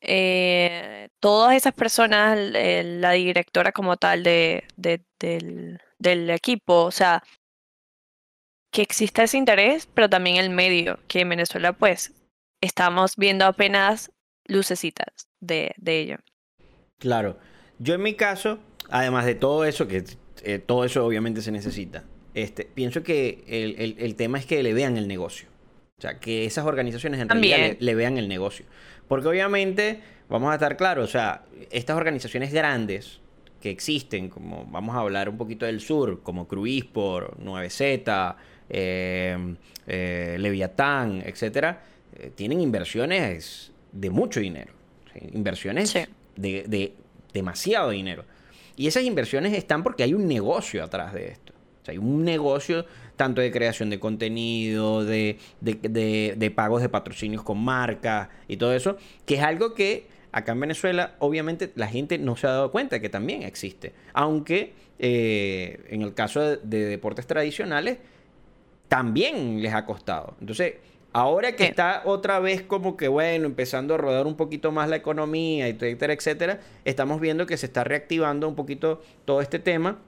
eh, 0.00 1.08
todas 1.20 1.54
esas 1.56 1.74
personas, 1.74 2.36
la 2.36 3.12
directora 3.12 3.70
como 3.72 3.96
tal 3.96 4.24
de, 4.24 4.64
del, 4.76 5.80
del, 5.98 6.30
equipo, 6.30 6.82
o 6.84 6.90
sea, 6.90 7.22
que 8.72 8.82
exista 8.82 9.22
ese 9.22 9.38
interés, 9.38 9.86
pero 9.94 10.10
también 10.10 10.36
el 10.36 10.50
medio, 10.50 10.98
que 11.08 11.20
en 11.20 11.28
Venezuela 11.30 11.72
pues 11.74 12.12
estamos 12.60 13.16
viendo 13.16 13.44
apenas 13.46 14.10
lucecitas 14.46 15.27
de, 15.40 15.72
de 15.76 16.00
ello. 16.00 16.16
Claro, 16.98 17.38
yo 17.78 17.94
en 17.94 18.02
mi 18.02 18.14
caso, 18.14 18.58
además 18.90 19.26
de 19.26 19.34
todo 19.34 19.64
eso, 19.64 19.86
que 19.86 20.04
eh, 20.42 20.58
todo 20.58 20.84
eso 20.84 21.04
obviamente 21.04 21.42
se 21.42 21.52
necesita, 21.52 22.04
este, 22.34 22.64
pienso 22.64 23.02
que 23.02 23.44
el, 23.46 23.96
el, 23.98 24.14
tema 24.14 24.38
es 24.38 24.46
que 24.46 24.62
le 24.62 24.72
vean 24.72 24.96
el 24.96 25.08
negocio. 25.08 25.48
O 25.98 26.00
sea, 26.00 26.20
que 26.20 26.44
esas 26.44 26.64
organizaciones 26.64 27.20
en 27.20 27.28
realidad 27.28 27.76
le, 27.78 27.94
vean 27.96 28.18
el 28.18 28.28
negocio. 28.28 28.64
Porque 29.08 29.26
obviamente, 29.26 30.00
vamos 30.28 30.52
a 30.52 30.54
estar 30.54 30.76
claros, 30.76 31.08
o 31.08 31.10
sea, 31.10 31.44
estas 31.70 31.96
organizaciones 31.96 32.52
grandes 32.52 33.20
que 33.60 33.70
existen, 33.70 34.28
como 34.28 34.64
vamos 34.66 34.94
a 34.94 35.00
hablar 35.00 35.28
un 35.28 35.36
poquito 35.36 35.66
del 35.66 35.80
sur, 35.80 36.22
como 36.22 36.46
Cruispor, 36.46 37.36
9Z, 37.42 38.36
eh, 38.68 39.56
eh, 39.86 40.36
Leviatán, 40.38 41.22
etcétera, 41.24 41.82
eh, 42.14 42.30
tienen 42.34 42.60
inversiones 42.60 43.72
de 43.90 44.10
mucho 44.10 44.38
dinero. 44.38 44.77
Inversiones 45.32 45.94
de, 45.94 46.08
de 46.36 46.94
demasiado 47.32 47.90
dinero. 47.90 48.24
Y 48.76 48.86
esas 48.86 49.02
inversiones 49.04 49.52
están 49.54 49.82
porque 49.82 50.04
hay 50.04 50.14
un 50.14 50.28
negocio 50.28 50.84
atrás 50.84 51.12
de 51.12 51.28
esto. 51.28 51.52
O 51.82 51.84
sea, 51.84 51.92
hay 51.92 51.98
un 51.98 52.24
negocio 52.24 52.86
tanto 53.18 53.42
de 53.42 53.50
creación 53.50 53.90
de 53.90 53.98
contenido, 53.98 55.04
de, 55.04 55.38
de, 55.60 56.52
pagos 56.54 56.80
de 56.80 56.88
patrocinios 56.88 57.42
con 57.42 57.58
marcas 57.58 58.28
y 58.46 58.56
todo 58.56 58.72
eso, 58.72 58.96
que 59.26 59.34
es 59.34 59.42
algo 59.42 59.74
que 59.74 60.06
acá 60.30 60.52
en 60.52 60.60
Venezuela 60.60 61.16
obviamente 61.18 61.72
la 61.74 61.88
gente 61.88 62.16
no 62.16 62.36
se 62.36 62.46
ha 62.46 62.50
dado 62.50 62.70
cuenta 62.70 63.00
que 63.00 63.08
también 63.08 63.42
existe. 63.42 63.92
Aunque 64.14 64.72
eh, 64.98 65.84
en 65.88 66.02
el 66.02 66.14
caso 66.14 66.40
de, 66.56 66.86
deportes 66.86 67.26
tradicionales 67.26 67.98
también 68.86 69.60
les 69.60 69.74
ha 69.74 69.84
costado. 69.84 70.36
Entonces, 70.40 70.74
ahora 71.12 71.56
que 71.56 71.64
está 71.64 72.02
otra 72.04 72.38
vez 72.38 72.62
como 72.62 72.96
que, 72.96 73.08
bueno, 73.08 73.46
empezando 73.46 73.94
a 73.94 73.96
rodar 73.96 74.26
un 74.26 74.36
poquito 74.36 74.72
más 74.72 74.88
la 74.88 74.96
economía, 74.96 75.68
etcétera, 75.68 76.12
etcétera, 76.12 76.60
estamos 76.84 77.20
viendo 77.20 77.46
que 77.46 77.56
se 77.56 77.66
está 77.66 77.84
reactivando 77.84 78.48
un 78.48 78.54
poquito 78.54 79.02
todo 79.24 79.40
este 79.40 79.58
tema. 79.58 79.98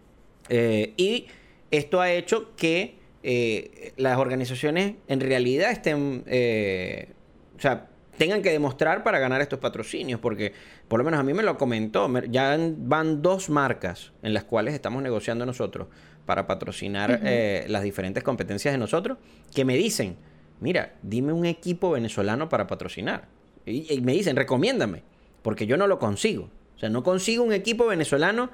Eh, 0.48 0.94
y 0.96 1.26
esto 1.70 2.00
ha 2.00 2.10
hecho 2.10 2.54
que 2.56 2.98
eh, 3.22 3.92
las 3.96 4.18
organizaciones 4.18 4.94
en 5.06 5.20
realidad 5.20 5.70
estén, 5.70 6.24
eh, 6.26 7.08
o 7.56 7.60
sea, 7.60 7.88
tengan 8.16 8.42
que 8.42 8.50
demostrar 8.50 9.02
para 9.02 9.18
ganar 9.18 9.40
estos 9.40 9.58
patrocinios, 9.58 10.20
porque 10.20 10.52
por 10.88 10.98
lo 10.98 11.04
menos 11.04 11.20
a 11.20 11.22
mí 11.22 11.32
me 11.32 11.42
lo 11.42 11.56
comentó, 11.56 12.10
ya 12.28 12.58
van 12.76 13.22
dos 13.22 13.48
marcas 13.48 14.12
en 14.22 14.34
las 14.34 14.44
cuales 14.44 14.74
estamos 14.74 15.02
negociando 15.02 15.46
nosotros 15.46 15.88
para 16.26 16.46
patrocinar 16.46 17.20
eh, 17.24 17.64
las 17.68 17.82
diferentes 17.82 18.22
competencias 18.22 18.72
de 18.72 18.78
nosotros, 18.78 19.18
que 19.54 19.64
me 19.64 19.76
dicen, 19.76 20.16
mira, 20.60 20.94
dime 21.02 21.32
un 21.32 21.46
equipo 21.46 21.90
venezolano 21.90 22.48
para 22.48 22.66
patrocinar. 22.66 23.28
y 23.66 24.00
me 24.00 24.12
dicen, 24.12 24.36
recomiéndame, 24.36 25.02
porque 25.42 25.66
yo 25.66 25.76
no 25.76 25.86
lo 25.86 25.98
consigo. 25.98 26.48
O 26.76 26.78
sea, 26.78 26.88
no 26.88 27.02
consigo 27.02 27.44
un 27.44 27.52
equipo 27.52 27.86
venezolano 27.86 28.50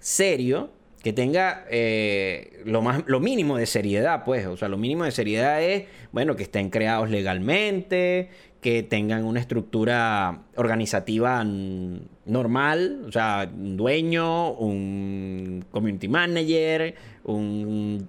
serio 0.00 0.70
que 1.02 1.12
tenga 1.12 1.64
eh, 1.70 2.62
lo, 2.64 2.82
más, 2.82 3.04
lo 3.06 3.20
mínimo 3.20 3.56
de 3.56 3.66
seriedad, 3.66 4.24
pues. 4.24 4.46
O 4.46 4.56
sea, 4.56 4.68
lo 4.68 4.76
mínimo 4.76 5.04
de 5.04 5.12
seriedad 5.12 5.62
es, 5.62 5.84
bueno, 6.12 6.36
que 6.36 6.42
estén 6.42 6.68
creados 6.68 7.10
legalmente, 7.10 8.28
que 8.60 8.82
tengan 8.82 9.24
una 9.24 9.40
estructura 9.40 10.42
organizativa 10.56 11.42
normal, 11.44 13.04
o 13.06 13.12
sea, 13.12 13.50
un 13.50 13.78
dueño, 13.78 14.52
un 14.52 15.64
community 15.70 16.08
manager, 16.08 16.94
un, 17.24 18.08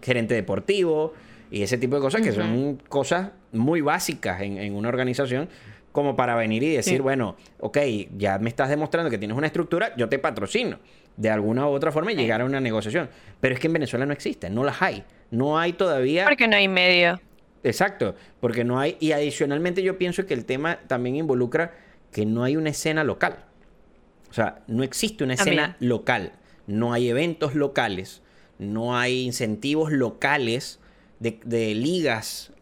gerente 0.00 0.34
deportivo 0.34 1.12
y 1.50 1.62
ese 1.62 1.78
tipo 1.78 1.96
de 1.96 2.02
cosas 2.02 2.20
que 2.20 2.32
son 2.32 2.80
cosas 2.88 3.30
muy 3.52 3.80
básicas 3.80 4.40
en, 4.42 4.58
en 4.58 4.74
una 4.74 4.88
organización 4.88 5.48
como 5.92 6.14
para 6.14 6.36
venir 6.36 6.62
y 6.62 6.74
decir, 6.74 7.02
bueno, 7.02 7.36
ok, 7.58 7.78
ya 8.16 8.38
me 8.38 8.48
estás 8.48 8.68
demostrando 8.68 9.10
que 9.10 9.18
tienes 9.18 9.36
una 9.36 9.46
estructura, 9.46 9.94
yo 9.96 10.08
te 10.08 10.18
patrocino 10.18 10.78
de 11.16 11.30
alguna 11.30 11.66
u 11.66 11.70
otra 11.70 11.90
forma 11.90 12.12
y 12.12 12.14
llegar 12.14 12.40
a 12.40 12.44
una 12.44 12.60
negociación. 12.60 13.10
Pero 13.40 13.54
es 13.54 13.60
que 13.60 13.66
en 13.66 13.72
Venezuela 13.72 14.06
no 14.06 14.12
existe, 14.12 14.48
no 14.48 14.64
las 14.64 14.80
hay. 14.80 15.02
No 15.30 15.58
hay 15.58 15.72
todavía... 15.72 16.24
Porque 16.24 16.46
no 16.46 16.56
hay 16.56 16.68
medio. 16.68 17.20
Exacto, 17.64 18.14
porque 18.40 18.64
no 18.64 18.78
hay... 18.78 18.96
Y 19.00 19.12
adicionalmente 19.12 19.82
yo 19.82 19.98
pienso 19.98 20.24
que 20.26 20.34
el 20.34 20.44
tema 20.44 20.78
también 20.86 21.16
involucra 21.16 21.74
que 22.12 22.24
no 22.24 22.44
hay 22.44 22.56
una 22.56 22.70
escena 22.70 23.02
local. 23.02 23.44
O 24.30 24.32
sea, 24.32 24.60
no 24.68 24.84
existe 24.84 25.24
una 25.24 25.34
escena 25.34 25.76
local. 25.80 26.32
No 26.68 26.92
hay 26.92 27.08
eventos 27.08 27.54
locales, 27.54 28.22
no 28.58 28.96
hay 28.96 29.22
incentivos 29.22 29.90
locales 29.90 30.78
de, 31.20 31.40
de 31.44 31.74
ligas 31.74 32.52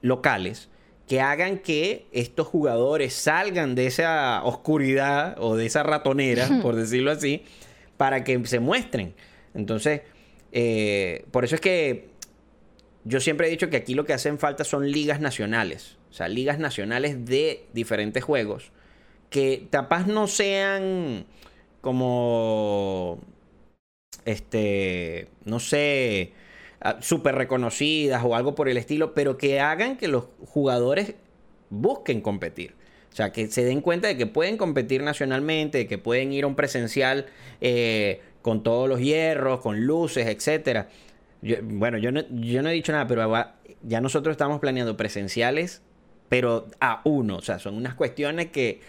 locales 0.00 0.68
que 1.08 1.20
hagan 1.20 1.58
que 1.58 2.06
estos 2.12 2.46
jugadores 2.46 3.12
salgan 3.12 3.74
de 3.74 3.86
esa 3.86 4.42
oscuridad 4.44 5.36
o 5.38 5.56
de 5.56 5.66
esa 5.66 5.82
ratonera, 5.82 6.48
por 6.62 6.74
decirlo 6.76 7.10
así, 7.10 7.44
para 7.96 8.24
que 8.24 8.44
se 8.46 8.60
muestren. 8.60 9.14
Entonces, 9.54 10.02
eh, 10.52 11.24
por 11.30 11.44
eso 11.44 11.56
es 11.56 11.60
que 11.60 12.08
yo 13.04 13.20
siempre 13.20 13.48
he 13.48 13.50
dicho 13.50 13.68
que 13.68 13.76
aquí 13.76 13.94
lo 13.94 14.04
que 14.04 14.12
hacen 14.12 14.38
falta 14.38 14.64
son 14.64 14.90
ligas 14.90 15.20
nacionales. 15.20 15.96
O 16.10 16.14
sea, 16.14 16.28
ligas 16.28 16.58
nacionales 16.58 17.24
de 17.24 17.66
diferentes 17.72 18.22
juegos. 18.22 18.70
Que 19.30 19.66
capaz 19.70 20.06
no 20.06 20.26
sean 20.26 21.26
como. 21.80 23.18
Este. 24.24 25.28
No 25.44 25.58
sé. 25.58 26.32
Ah, 26.84 26.98
súper 27.00 27.36
reconocidas 27.36 28.24
o 28.24 28.34
algo 28.34 28.56
por 28.56 28.68
el 28.68 28.76
estilo. 28.76 29.14
Pero 29.14 29.38
que 29.38 29.60
hagan 29.60 29.96
que 29.96 30.08
los 30.08 30.24
jugadores 30.46 31.14
busquen 31.70 32.20
competir. 32.20 32.74
O 33.12 33.14
sea, 33.14 33.30
que 33.30 33.46
se 33.48 33.64
den 33.64 33.82
cuenta 33.82 34.08
de 34.08 34.16
que 34.16 34.26
pueden 34.26 34.56
competir 34.56 35.02
nacionalmente, 35.02 35.78
de 35.78 35.86
que 35.86 35.98
pueden 35.98 36.32
ir 36.32 36.44
a 36.44 36.46
un 36.48 36.56
presencial 36.56 37.26
eh, 37.60 38.20
con 38.40 38.62
todos 38.62 38.88
los 38.88 39.00
hierros, 39.00 39.60
con 39.60 39.84
luces, 39.86 40.26
etcétera. 40.26 40.88
bueno, 41.62 41.98
yo 41.98 42.10
no, 42.10 42.22
yo 42.30 42.62
no 42.62 42.70
he 42.70 42.72
dicho 42.72 42.90
nada, 42.90 43.06
pero 43.06 43.30
ya 43.82 44.00
nosotros 44.00 44.32
estamos 44.32 44.60
planeando 44.60 44.96
presenciales, 44.96 45.82
pero 46.28 46.66
a 46.80 47.02
uno. 47.04 47.36
O 47.36 47.42
sea, 47.42 47.58
son 47.58 47.74
unas 47.74 47.94
cuestiones 47.94 48.46
que 48.46 48.80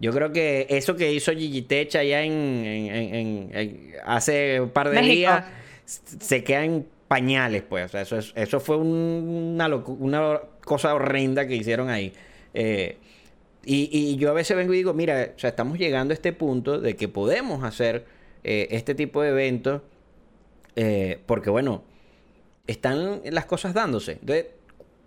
yo 0.00 0.12
creo 0.12 0.32
que 0.32 0.66
eso 0.68 0.96
que 0.96 1.12
hizo 1.12 1.32
Gigi 1.32 1.62
Tech 1.62 1.94
allá 1.96 2.24
en, 2.24 3.94
hace 4.04 4.60
un 4.60 4.70
par 4.70 4.90
de 4.90 5.00
días 5.00 5.44
se 5.86 6.44
queda 6.44 6.64
en 6.64 6.86
pañales, 7.08 7.62
pues. 7.62 7.86
O 7.86 7.88
sea, 7.88 8.02
eso, 8.02 8.18
eso 8.34 8.60
fue 8.60 8.76
una, 8.76 9.66
una 9.68 10.40
cosa 10.64 10.94
horrenda 10.94 11.46
que 11.48 11.56
hicieron 11.56 11.88
ahí. 11.88 12.12
Eh, 12.54 12.98
y, 13.64 14.16
yo 14.16 14.30
a 14.30 14.32
veces 14.32 14.56
vengo 14.56 14.72
y 14.72 14.78
digo, 14.78 14.94
mira, 14.94 15.32
o 15.34 15.38
sea, 15.38 15.50
estamos 15.50 15.78
llegando 15.78 16.12
a 16.12 16.14
este 16.14 16.32
punto 16.32 16.80
de 16.80 16.96
que 16.96 17.08
podemos 17.08 17.64
hacer 17.64 18.06
eh, 18.44 18.68
este 18.70 18.94
tipo 18.94 19.20
de 19.20 19.30
eventos 19.30 19.82
eh, 20.76 21.18
porque, 21.26 21.50
bueno, 21.50 21.82
están 22.66 23.20
las 23.24 23.46
cosas 23.46 23.74
dándose. 23.74 24.12
Entonces, 24.12 24.46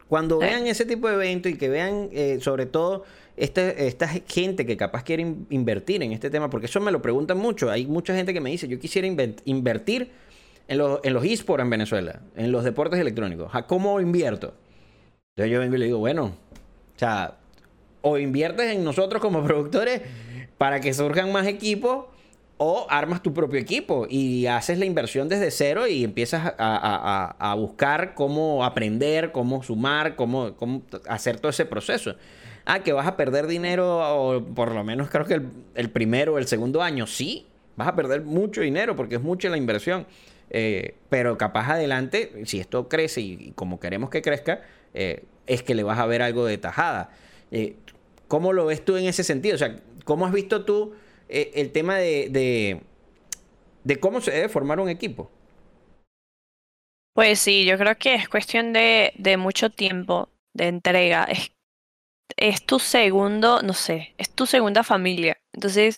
cuando 0.07 0.39
vean 0.39 0.67
ese 0.67 0.85
tipo 0.85 1.07
de 1.07 1.15
eventos 1.15 1.51
y 1.51 1.57
que 1.57 1.69
vean, 1.69 2.09
sobre 2.41 2.65
todo, 2.65 3.05
este, 3.37 3.87
esta 3.87 4.07
gente 4.07 4.65
que 4.65 4.75
capaz 4.75 5.03
quiere 5.03 5.23
invertir 5.49 6.03
en 6.03 6.11
este 6.11 6.29
tema, 6.29 6.49
porque 6.49 6.65
eso 6.65 6.81
me 6.81 6.91
lo 6.91 7.01
preguntan 7.01 7.37
mucho. 7.37 7.71
Hay 7.71 7.87
mucha 7.87 8.13
gente 8.13 8.33
que 8.33 8.41
me 8.41 8.51
dice, 8.51 8.67
yo 8.67 8.77
quisiera 8.77 9.07
invertir 9.45 10.11
en, 10.71 10.81
en 11.03 11.13
los 11.13 11.25
esports 11.25 11.63
en 11.63 11.69
Venezuela, 11.69 12.21
en 12.35 12.51
los 12.51 12.63
deportes 12.63 12.99
electrónicos. 12.99 13.49
¿A 13.53 13.67
cómo 13.67 13.99
invierto? 14.01 14.53
Entonces 15.35 15.51
yo 15.53 15.59
vengo 15.59 15.75
y 15.75 15.79
le 15.79 15.85
digo, 15.85 15.99
bueno, 15.99 16.33
o 18.01 18.17
inviertes 18.17 18.71
en 18.71 18.83
nosotros 18.83 19.21
como 19.21 19.43
productores 19.45 20.01
para 20.57 20.79
que 20.79 20.93
surjan 20.93 21.31
más 21.31 21.47
equipos 21.47 22.05
O 22.57 22.85
armas 22.89 23.23
tu 23.23 23.33
propio 23.33 23.59
equipo 23.59 24.05
y 24.07 24.45
haces 24.45 24.77
la 24.77 24.85
inversión 24.85 25.27
desde 25.27 25.49
cero 25.49 25.87
y 25.87 26.03
empiezas 26.03 26.53
a, 26.57 27.55
buscar 27.57 28.13
cómo 28.13 28.63
aprender, 28.63 29.31
cómo 29.31 29.63
sumar, 29.63 30.15
cómo, 30.15 30.55
cómo, 30.55 30.83
hacer 31.07 31.39
todo 31.39 31.49
ese 31.49 31.65
proceso. 31.65 32.15
Ah, 32.65 32.83
que 32.83 32.93
vas 32.93 33.07
a 33.07 33.17
perder 33.17 33.47
dinero, 33.47 33.97
o 34.15 34.45
por 34.45 34.71
lo 34.75 34.83
menos 34.83 35.09
creo 35.09 35.25
que 35.25 35.33
el, 35.33 35.49
el 35.73 35.89
primero 35.89 36.35
o 36.35 36.37
el 36.37 36.45
segundo 36.45 36.83
año. 36.83 37.07
Sí, 37.07 37.47
vas 37.75 37.87
a 37.87 37.95
perder 37.95 38.21
mucho 38.21 38.61
dinero 38.61 38.95
porque 38.95 39.15
es 39.15 39.21
mucha 39.23 39.49
la 39.49 39.57
inversión. 39.57 40.05
Eh, 40.53 40.95
pero 41.09 41.37
capaz 41.37 41.69
adelante, 41.69 42.43
si 42.45 42.59
esto 42.59 42.89
crece 42.89 43.21
y, 43.21 43.53
como 43.55 43.79
queremos 43.79 44.09
que 44.09 44.21
crezca, 44.21 44.61
eh, 44.93 45.23
es 45.47 45.63
que 45.63 45.75
le 45.75 45.83
vas 45.83 45.97
a 45.97 46.05
ver 46.05 46.21
algo 46.21 46.45
de 46.45 46.57
tajada. 46.57 47.09
Eh, 47.51 47.77
¿Cómo 48.27 48.51
lo 48.51 48.65
ves 48.65 48.83
tú 48.83 48.97
en 48.97 49.05
ese 49.05 49.23
sentido? 49.23 49.55
O 49.55 49.57
sea, 49.57 49.77
¿cómo 50.03 50.25
has 50.25 50.33
visto 50.33 50.65
tú 50.65 50.93
el 51.29 51.71
tema 51.71 51.97
de, 51.97 52.81
de, 53.83 53.99
cómo 54.01 54.19
se 54.19 54.31
debe 54.31 54.49
formar 54.49 54.81
un 54.81 54.89
equipo? 54.89 55.31
Pues 57.13 57.39
sí, 57.39 57.65
yo 57.65 57.77
creo 57.77 57.97
que 57.97 58.15
es 58.15 58.27
cuestión 58.27 58.73
de, 58.73 59.13
de 59.17 59.37
mucho 59.37 59.69
tiempo, 59.69 60.29
de 60.53 60.67
entrega. 60.67 61.23
Es, 61.23 61.51
es 62.35 62.65
tu 62.65 62.79
segundo, 62.79 63.61
no 63.61 63.73
sé, 63.73 64.13
es 64.17 64.29
tu 64.29 64.45
segunda 64.45 64.83
familia. 64.83 65.37
Entonces, 65.53 65.97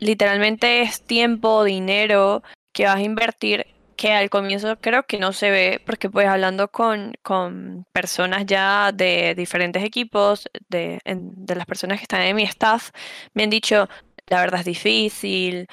literalmente 0.00 0.82
es 0.82 1.02
tiempo, 1.02 1.64
dinero, 1.64 2.42
que 2.78 2.84
vas 2.84 2.98
a 2.98 3.02
invertir 3.02 3.66
que 3.96 4.12
al 4.12 4.30
comienzo 4.30 4.78
creo 4.80 5.02
que 5.04 5.18
no 5.18 5.32
se 5.32 5.50
ve, 5.50 5.82
porque 5.84 6.08
pues 6.08 6.28
hablando 6.28 6.68
con, 6.68 7.14
con 7.22 7.84
personas 7.92 8.46
ya 8.46 8.92
de 8.92 9.34
diferentes 9.34 9.82
equipos, 9.82 10.48
de, 10.68 11.00
de, 11.04 11.54
las 11.56 11.66
personas 11.66 11.98
que 11.98 12.04
están 12.04 12.22
en 12.22 12.36
mi 12.36 12.44
staff, 12.44 12.90
me 13.34 13.42
han 13.42 13.50
dicho, 13.50 13.88
la 14.28 14.40
verdad 14.40 14.60
es 14.60 14.66
difícil, 14.66 15.66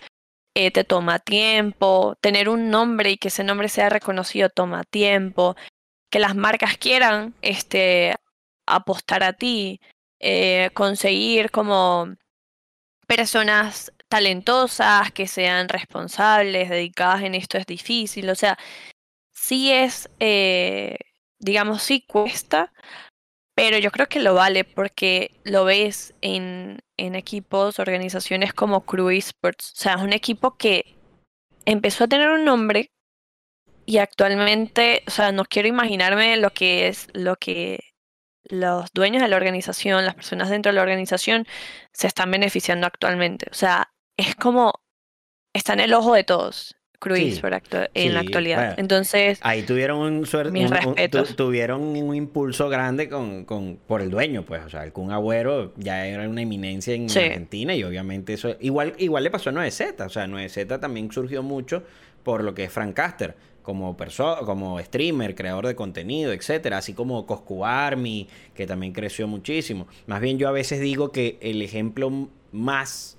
eh, 0.55 0.71
te 0.71 0.83
toma 0.83 1.19
tiempo, 1.19 2.15
tener 2.21 2.49
un 2.49 2.71
nombre 2.71 3.11
y 3.11 3.17
que 3.17 3.27
ese 3.27 3.43
nombre 3.43 3.69
sea 3.69 3.89
reconocido 3.89 4.49
toma 4.49 4.83
tiempo, 4.83 5.55
que 6.09 6.17
las 6.17 6.35
marcas 6.35 6.75
quieran 6.77 7.35
este, 7.43 8.15
apostar 8.65 9.23
a 9.23 9.33
ti, 9.33 9.79
eh, 10.19 10.71
conseguir 10.73 11.51
como 11.51 12.07
personas 13.05 13.91
talentosas, 14.15 15.11
que 15.11 15.27
sean 15.27 15.67
responsables, 15.67 16.69
dedicadas 16.69 17.23
en 17.23 17.35
esto 17.35 17.57
es 17.57 17.65
difícil. 17.65 18.29
O 18.29 18.35
sea, 18.35 18.57
sí 19.33 19.73
es, 19.73 20.09
eh, 20.21 20.97
digamos, 21.39 21.83
sí 21.83 22.05
cuesta, 22.07 22.71
pero 23.55 23.77
yo 23.77 23.91
creo 23.91 24.07
que 24.07 24.21
lo 24.21 24.33
vale 24.33 24.63
porque 24.63 25.31
lo 25.43 25.65
ves 25.65 26.13
en, 26.21 26.79
en 26.97 27.15
equipos, 27.15 27.79
organizaciones 27.79 28.53
como 28.53 28.85
Crew 28.85 29.09
Esports. 29.09 29.73
O 29.73 29.75
sea, 29.75 29.95
es 29.95 30.01
un 30.01 30.13
equipo 30.13 30.55
que 30.57 30.95
empezó 31.65 32.05
a 32.05 32.07
tener 32.07 32.29
un 32.29 32.45
nombre 32.45 32.91
y 33.85 33.97
actualmente, 33.97 35.03
o 35.07 35.11
sea, 35.11 35.33
no 35.33 35.43
quiero 35.43 35.67
imaginarme 35.67 36.37
lo 36.37 36.51
que 36.51 36.87
es, 36.87 37.07
lo 37.13 37.35
que 37.35 37.81
los 38.45 38.91
dueños 38.93 39.21
de 39.21 39.27
la 39.27 39.35
organización, 39.35 40.05
las 40.05 40.15
personas 40.15 40.49
dentro 40.49 40.71
de 40.71 40.77
la 40.77 40.83
organización, 40.83 41.45
se 41.91 42.07
están 42.07 42.31
beneficiando 42.31 42.87
actualmente. 42.87 43.47
O 43.51 43.55
sea, 43.55 43.89
es 44.17 44.35
como, 44.35 44.73
está 45.53 45.73
en 45.73 45.81
el 45.81 45.93
ojo 45.93 46.13
de 46.13 46.23
todos. 46.23 46.75
Cruz 46.97 47.19
en 47.19 48.13
la 48.13 48.21
actualidad. 48.21 48.79
Entonces, 48.79 49.39
ahí 49.41 49.63
tuvieron 49.63 49.99
un 49.99 50.25
suerte, 50.25 50.67
tuvieron 51.35 51.81
un 51.81 52.15
impulso 52.15 52.69
grande 52.69 53.09
con, 53.09 53.45
con, 53.45 53.77
por 53.85 54.01
el 54.01 54.09
dueño, 54.09 54.43
pues, 54.43 54.63
o 54.65 54.69
sea, 54.69 54.83
el 54.83 54.93
Kun 54.93 55.11
Agüero 55.11 55.73
ya 55.77 56.07
era 56.07 56.27
una 56.27 56.41
eminencia 56.41 56.95
en 56.95 57.03
Argentina 57.03 57.75
y 57.75 57.83
obviamente 57.83 58.33
eso 58.33 58.55
igual 58.59 58.95
igual 58.97 59.23
le 59.23 59.29
pasó 59.29 59.49
a 59.49 59.53
9Z, 59.53 60.05
o 60.05 60.09
sea, 60.09 60.25
9Z 60.25 60.79
también 60.79 61.11
surgió 61.11 61.43
mucho 61.43 61.83
por 62.23 62.43
lo 62.43 62.55
que 62.55 62.63
es 62.63 62.71
Frank 62.71 62.95
Caster 62.95 63.35
como 63.61 63.97
persona, 63.97 64.41
como 64.41 64.79
streamer, 64.79 65.35
creador 65.35 65.67
de 65.67 65.75
contenido, 65.75 66.31
etcétera, 66.31 66.77
así 66.77 66.93
como 66.93 67.25
Coscu 67.25 67.65
Army, 67.65 68.27
que 68.53 68.67
también 68.67 68.93
creció 68.93 69.27
muchísimo. 69.27 69.87
Más 70.05 70.21
bien 70.21 70.37
yo 70.37 70.47
a 70.47 70.51
veces 70.51 70.79
digo 70.79 71.11
que 71.11 71.37
el 71.41 71.61
ejemplo 71.61 72.29
más 72.51 73.17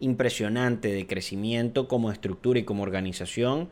impresionante 0.00 0.88
de 0.88 1.06
crecimiento 1.06 1.86
como 1.86 2.10
estructura 2.10 2.58
y 2.58 2.64
como 2.64 2.82
organización 2.82 3.68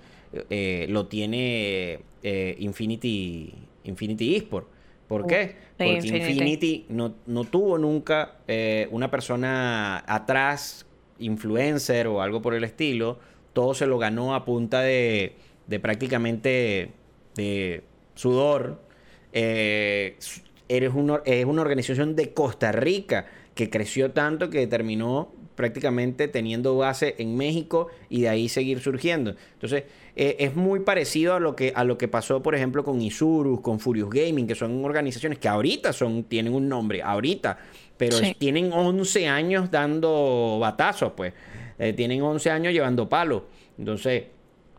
eh, 0.51 0.87
lo 0.91 1.07
tiene 1.07 2.01
eh, 2.22 2.57
Infinity, 2.59 3.55
Infinity 3.85 4.37
Esport. 4.37 4.68
¿Por 5.09 5.26
qué? 5.26 5.57
Porque 5.79 6.07
Infinity, 6.07 6.85
no, 6.91 7.14
no, 7.26 7.45
tuvo 7.45 7.79
nunca 7.79 8.41
eh, 8.47 8.89
una 8.91 9.11
persona 9.11 10.05
atrás, 10.07 10.85
influencer 11.18 12.07
o 12.09 12.20
algo 12.20 12.43
por 12.43 12.55
el 12.55 12.62
estilo. 12.62 13.18
Todo 13.55 13.72
se 13.72 13.87
lo 13.87 13.99
ganó 13.99 14.35
a 14.35 14.45
punta 14.45 14.83
de, 14.83 15.35
de 15.66 15.81
prácticamente 15.81 16.91
de 17.37 17.85
sudor. 18.14 18.83
eres 19.33 20.93
es 21.24 21.45
una 21.47 21.62
organización 21.62 22.14
de 22.14 22.35
Costa 22.35 22.70
Rica 22.72 23.26
que 23.55 23.70
creció 23.70 24.11
tanto 24.11 24.51
que 24.51 24.66
terminó 24.66 25.33
prácticamente 25.59 26.28
teniendo 26.28 26.76
base 26.76 27.16
en 27.18 27.36
México 27.36 27.88
y 28.09 28.20
de 28.20 28.28
ahí 28.28 28.48
seguir 28.48 28.78
surgiendo. 28.78 29.34
Entonces, 29.54 29.82
eh, 30.14 30.36
es 30.38 30.54
muy 30.54 30.78
parecido 30.78 31.34
a 31.34 31.40
lo, 31.40 31.56
que, 31.56 31.72
a 31.74 31.82
lo 31.82 31.98
que 31.98 32.06
pasó, 32.06 32.40
por 32.44 32.54
ejemplo, 32.54 32.84
con 32.84 33.02
Isurus, 33.02 33.61
con 33.61 33.80
Furious 33.80 34.09
Gaming, 34.09 34.46
que 34.46 34.54
son 34.54 34.84
organizaciones 34.84 35.40
que 35.40 35.48
ahorita 35.48 35.92
son, 35.92 36.22
tienen 36.22 36.54
un 36.54 36.68
nombre, 36.68 37.02
ahorita, 37.02 37.59
pero 37.96 38.16
tienen 38.38 38.72
11 38.72 39.26
años 39.26 39.68
dando 39.68 40.59
batazos, 40.61 41.14
pues. 41.16 41.34
Eh, 41.76 41.92
tienen 41.92 42.22
11 42.22 42.50
años 42.52 42.72
llevando 42.72 43.09
palo. 43.09 43.46
Entonces, 43.76 44.26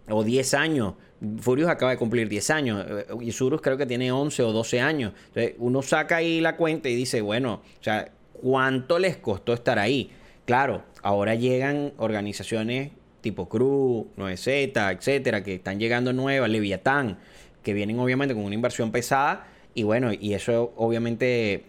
o 0.07 0.23
10 0.23 0.53
años. 0.53 0.93
Furious 1.41 1.69
acaba 1.69 1.91
de 1.91 1.97
cumplir 1.97 2.29
10 2.29 2.49
años. 2.51 2.85
Eh, 2.87 3.05
Isurus 3.19 3.59
creo 3.59 3.75
que 3.75 3.85
tiene 3.85 4.13
11 4.13 4.43
o 4.43 4.53
12 4.53 4.79
años. 4.79 5.11
Entonces, 5.27 5.55
uno 5.57 5.81
saca 5.81 6.15
ahí 6.15 6.39
la 6.39 6.55
cuenta 6.55 6.87
y 6.87 6.95
dice, 6.95 7.19
bueno, 7.19 7.63
o 7.81 7.83
sea, 7.83 8.13
¿cuánto 8.31 8.97
les 8.97 9.17
costó 9.17 9.51
estar 9.51 9.77
ahí? 9.77 10.11
Claro, 10.49 10.81
ahora 11.03 11.35
llegan 11.35 11.93
organizaciones 11.97 12.89
tipo 13.21 13.47
Cruz, 13.47 14.07
9Z, 14.17 14.97
etcétera, 14.97 15.43
que 15.43 15.53
están 15.53 15.79
llegando 15.79 16.11
nuevas, 16.11 16.49
Leviatán, 16.49 17.19
que 17.61 17.73
vienen 17.73 17.99
obviamente 17.99 18.33
con 18.33 18.43
una 18.43 18.55
inversión 18.55 18.91
pesada 18.91 19.45
y 19.75 19.83
bueno, 19.83 20.11
y 20.11 20.33
eso 20.33 20.73
obviamente 20.75 21.65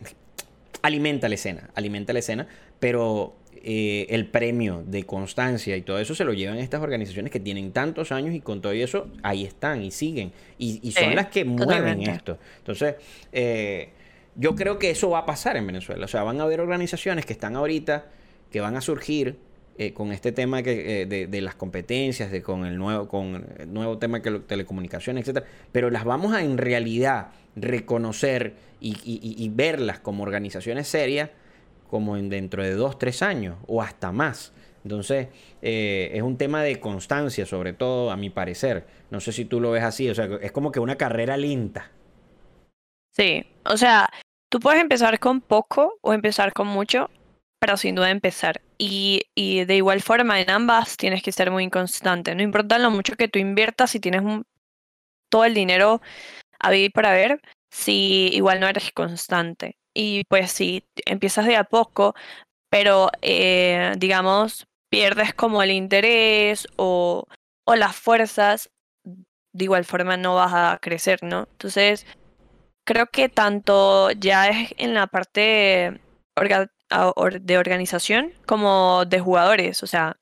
alimenta 0.81 1.29
la 1.29 1.35
escena, 1.35 1.69
alimenta 1.75 2.15
la 2.15 2.21
escena, 2.21 2.47
pero 2.79 3.37
eh, 3.63 4.07
el 4.09 4.29
premio 4.29 4.83
de 4.87 5.03
constancia 5.03 5.77
y 5.77 5.83
todo 5.83 5.99
eso 5.99 6.15
se 6.15 6.25
lo 6.25 6.33
llevan 6.33 6.57
estas 6.57 6.81
organizaciones 6.81 7.31
que 7.31 7.39
tienen 7.39 7.73
tantos 7.73 8.13
años 8.13 8.35
y 8.35 8.41
con 8.41 8.63
todo 8.63 8.73
eso 8.73 9.09
ahí 9.23 9.45
están 9.45 9.83
y 9.83 9.91
siguen 9.91 10.33
y, 10.57 10.91
son 10.93 11.15
las 11.17 11.27
que 11.27 11.45
mueven 11.45 12.01
esto. 12.01 12.39
Entonces, 12.57 12.95
eh, 13.31 13.91
yo 14.37 14.55
creo 14.55 14.79
que 14.79 14.89
eso 14.89 15.11
va 15.11 15.19
a 15.19 15.27
pasar 15.27 15.59
en 15.59 15.67
Venezuela. 15.67 16.07
O 16.07 16.09
sea, 16.09 16.23
van 16.23 16.41
a 16.41 16.45
haber 16.45 16.63
organizaciones 16.63 17.27
que 17.27 17.35
están 17.35 17.57
ahorita 17.57 18.07
que 18.51 18.61
van 18.61 18.77
a 18.77 18.81
surgir 18.81 19.39
eh, 19.79 19.95
con 19.95 20.13
este 20.13 20.31
tema 20.33 20.63
que, 20.63 21.03
eh, 21.03 21.07
de, 21.07 21.41
las 21.41 21.55
competencias, 21.55 22.31
de, 22.31 22.43
con, 22.43 22.67
el 22.67 22.77
nuevo, 22.77 23.09
con 23.09 23.47
el 23.59 23.73
nuevo 23.73 23.97
tema 23.97 24.19
de 24.19 24.41
telecomunicaciones, 24.41 25.23
etcétera, 25.23 25.47
pero 25.73 25.89
las 25.89 26.05
vamos 26.05 26.35
a 26.35 26.43
en 26.43 26.59
realidad 26.59 27.29
reconocer 27.57 28.55
y, 28.81 29.49
verlas 29.55 29.99
como 29.99 30.23
organizaciones 30.23 30.87
serias 30.87 31.31
como 31.89 32.17
en 32.17 32.29
dentro 32.29 32.63
de 32.63 32.75
dos, 32.75 32.99
tres 32.99 33.23
años 33.23 33.57
o 33.67 33.81
hasta 33.81 34.13
más. 34.13 34.53
Entonces, 34.85 35.29
eh, 35.63 36.11
es 36.13 36.23
un 36.23 36.37
tema 36.37 36.63
de 36.63 36.79
constancia, 36.79 37.47
sobre 37.47 37.73
todo, 37.73 38.11
a 38.11 38.17
mi 38.17 38.29
parecer. 38.31 38.87
No 39.11 39.21
sé 39.21 39.33
si 39.33 39.47
tú 39.47 39.61
lo 39.61 39.71
ves 39.71 39.85
así, 39.85 40.09
o 40.11 40.15
sea, 40.15 40.29
es 40.43 40.53
como 40.53 40.73
que 40.73 40.81
una 40.81 40.97
carrera 40.97 41.37
lenta. 41.37 41.91
Sí, 43.13 43.45
o 43.65 43.79
sea, 43.79 44.09
tú 44.51 44.61
puedes 44.61 44.81
empezar 44.81 45.19
con 45.19 45.41
poco 45.41 45.99
o 46.03 46.13
empezar 46.13 46.53
con 46.53 46.67
mucho, 46.67 47.11
pero 47.61 47.77
sin 47.77 47.95
duda 47.95 48.11
empezar. 48.11 48.63
Y, 48.79 49.23
de 49.37 49.77
igual 49.77 50.01
forma, 50.01 50.41
en 50.41 50.51
ambas 50.51 50.97
tienes 50.97 51.23
que 51.23 51.33
ser 51.33 51.51
muy 51.51 51.69
constante. 51.71 52.35
No 52.35 52.43
importa 52.43 52.79
lo 52.79 52.91
mucho 52.91 53.17
que 53.17 53.29
tú 53.29 53.39
inviertas, 53.39 53.91
si 53.91 54.01
tienes 54.01 54.23
todo 55.31 55.45
el 55.45 55.55
dinero 55.55 56.01
a 56.59 56.71
vivir 56.71 56.93
para 56.93 57.13
ver, 57.13 57.41
si 57.71 58.31
igual 58.33 58.61
no 58.61 58.69
eres 58.69 58.91
constante. 58.93 59.77
Y 59.95 60.25
pues 60.25 60.53
si 60.53 60.85
empiezas 61.07 61.47
de 61.47 61.57
a 61.57 61.65
poco, 61.65 62.15
pero 62.71 63.11
eh, 63.23 63.93
digamos, 63.99 64.67
pierdes 64.91 65.35
como 65.35 65.63
el 65.63 65.71
interés 65.73 66.67
o, 66.77 67.27
o 67.67 67.77
las 67.77 67.97
fuerzas, 67.97 68.71
de 69.53 69.65
igual 69.65 69.85
forma 69.85 70.17
no 70.17 70.37
vas 70.37 70.53
a 70.55 70.79
crecer, 70.81 71.23
¿no? 71.23 71.49
Entonces, 71.53 72.07
creo 72.87 73.07
que 73.07 73.29
tanto 73.29 74.11
ya 74.13 74.49
es 74.49 74.75
en 74.79 74.95
la 74.95 75.07
parte 75.07 76.01
de 77.41 77.59
organización 77.59 78.33
como 78.47 79.05
de 79.07 79.21
jugadores. 79.21 79.83
O 79.83 79.87
sea, 79.87 80.17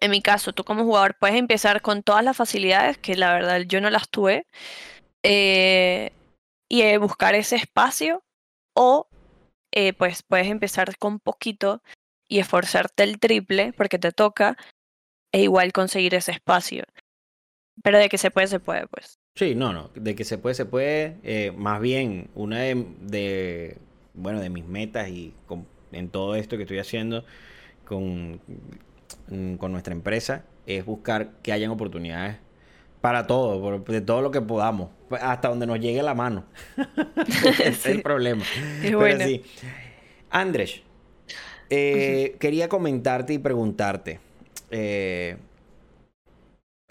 en 0.00 0.10
mi 0.10 0.20
caso, 0.20 0.52
tú 0.52 0.64
como 0.64 0.84
jugador 0.84 1.16
puedes 1.18 1.36
empezar 1.36 1.80
con 1.82 2.02
todas 2.02 2.22
las 2.24 2.36
facilidades, 2.36 2.98
que 2.98 3.16
la 3.16 3.32
verdad 3.32 3.60
yo 3.62 3.80
no 3.80 3.90
las 3.90 4.08
tuve, 4.08 4.46
eh, 5.22 6.12
y 6.68 6.82
eh, 6.82 6.98
buscar 6.98 7.34
ese 7.34 7.56
espacio, 7.56 8.22
o 8.74 9.08
eh, 9.72 9.92
pues 9.94 10.22
puedes 10.22 10.48
empezar 10.48 10.96
con 10.98 11.20
poquito 11.20 11.82
y 12.28 12.38
esforzarte 12.38 13.02
el 13.02 13.18
triple 13.18 13.72
porque 13.72 13.98
te 13.98 14.12
toca 14.12 14.56
e 15.32 15.42
igual 15.42 15.72
conseguir 15.72 16.14
ese 16.14 16.32
espacio. 16.32 16.84
Pero 17.82 17.98
de 17.98 18.08
que 18.08 18.18
se 18.18 18.30
puede, 18.30 18.48
se 18.48 18.60
puede, 18.60 18.86
pues. 18.88 19.18
Sí, 19.36 19.54
no, 19.54 19.72
no, 19.72 19.90
de 19.94 20.14
que 20.14 20.24
se 20.24 20.36
puede, 20.36 20.54
se 20.54 20.66
puede. 20.66 21.52
Más 21.52 21.80
bien, 21.80 22.28
una 22.34 22.58
de, 22.58 23.78
bueno, 24.14 24.40
de 24.40 24.50
mis 24.50 24.64
metas 24.64 25.08
y 25.08 25.32
en 25.92 26.08
todo 26.08 26.34
esto 26.34 26.56
que 26.56 26.62
estoy 26.64 26.78
haciendo 26.78 27.24
con, 27.84 28.40
con 29.58 29.72
nuestra 29.72 29.92
empresa 29.92 30.44
es 30.66 30.84
buscar 30.84 31.32
que 31.42 31.52
hayan 31.52 31.70
oportunidades 31.70 32.36
para 33.00 33.26
todo, 33.26 33.78
de 33.80 34.00
todo 34.00 34.22
lo 34.22 34.30
que 34.30 34.40
podamos, 34.40 34.90
hasta 35.20 35.48
donde 35.48 35.66
nos 35.66 35.80
llegue 35.80 36.02
la 36.02 36.14
mano. 36.14 36.44
Ese 37.26 37.68
es 37.68 37.86
el 37.86 38.02
problema. 38.02 38.44
Es 38.82 38.94
bueno. 38.94 39.24
Andrés, 40.30 40.82
eh, 41.70 42.36
quería 42.38 42.68
comentarte 42.68 43.32
y 43.34 43.38
preguntarte. 43.38 44.20
Eh, 44.70 45.36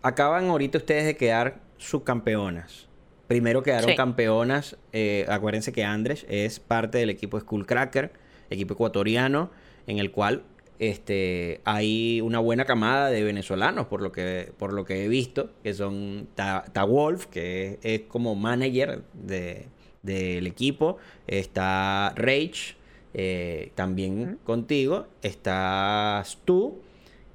acaban 0.02 0.46
ahorita 0.46 0.78
ustedes 0.78 1.06
de 1.06 1.16
quedar 1.16 1.60
subcampeonas. 1.78 2.88
Primero 3.28 3.62
quedaron 3.62 3.96
campeonas. 3.96 4.78
Eh, 4.94 5.26
acuérdense 5.28 5.74
que 5.74 5.84
Andrés 5.84 6.26
es 6.30 6.60
parte 6.60 6.98
del 6.98 7.10
equipo 7.10 7.40
Skullcracker, 7.40 8.12
equipo 8.50 8.74
ecuatoriano, 8.74 9.50
en 9.88 10.00
el 10.00 10.12
cual 10.12 10.44
este, 10.80 11.62
hay 11.66 12.22
una 12.22 12.40
buena 12.40 12.66
camada 12.66 13.10
de 13.10 13.24
venezolanos, 13.24 13.88
por 13.88 14.02
lo 14.02 14.12
que, 14.12 14.52
por 14.58 14.74
lo 14.74 14.86
que 14.86 15.06
he 15.06 15.08
visto, 15.08 15.50
que 15.64 15.74
son 15.74 16.28
Ta, 16.36 16.64
Wolf, 16.88 17.26
que 17.28 17.80
es, 17.82 18.02
como 18.02 18.36
manager 18.36 19.04
del 19.14 20.48
equipo, 20.48 20.98
está 21.26 22.14
Rage, 22.16 22.76
eh, 23.14 23.72
también 23.76 24.38
contigo, 24.44 25.08
estás 25.22 26.38
tú, 26.46 26.82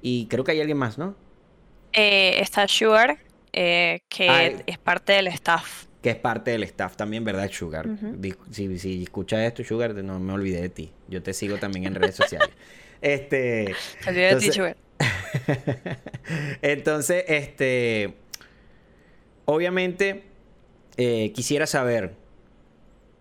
y 0.01 0.27
creo 0.27 0.43
que 0.43 0.51
hay 0.51 0.61
alguien 0.61 0.77
más, 0.77 0.97
¿no? 0.97 1.15
Eh, 1.91 2.39
está 2.39 2.67
Sugar, 2.67 3.17
eh, 3.51 4.01
que 4.07 4.29
ah, 4.29 4.63
es 4.65 4.77
parte 4.77 5.13
del 5.13 5.27
staff. 5.27 5.85
Que 6.03 6.11
es 6.11 6.15
parte 6.17 6.51
del 6.51 6.63
staff 6.63 6.97
también, 6.97 7.23
¿verdad, 7.23 7.49
Sugar? 7.49 7.87
si, 8.51 8.77
si 8.77 9.03
escuchas 9.03 9.39
esto, 9.39 9.63
Sugar, 9.63 9.95
no 9.95 10.19
me 10.19 10.33
olvidé 10.33 10.61
de 10.61 10.69
ti. 10.69 10.91
Yo 11.07 11.23
te 11.23 11.33
sigo 11.33 11.57
también 11.57 11.85
en 11.85 11.95
redes 11.95 12.15
sociales. 12.15 12.49
Este. 13.01 13.75
Entonces, 14.07 14.75
entonces, 16.61 17.25
este. 17.27 18.13
Obviamente, 19.43 20.23
eh, 20.95 21.33
quisiera 21.33 21.67
saber 21.67 22.13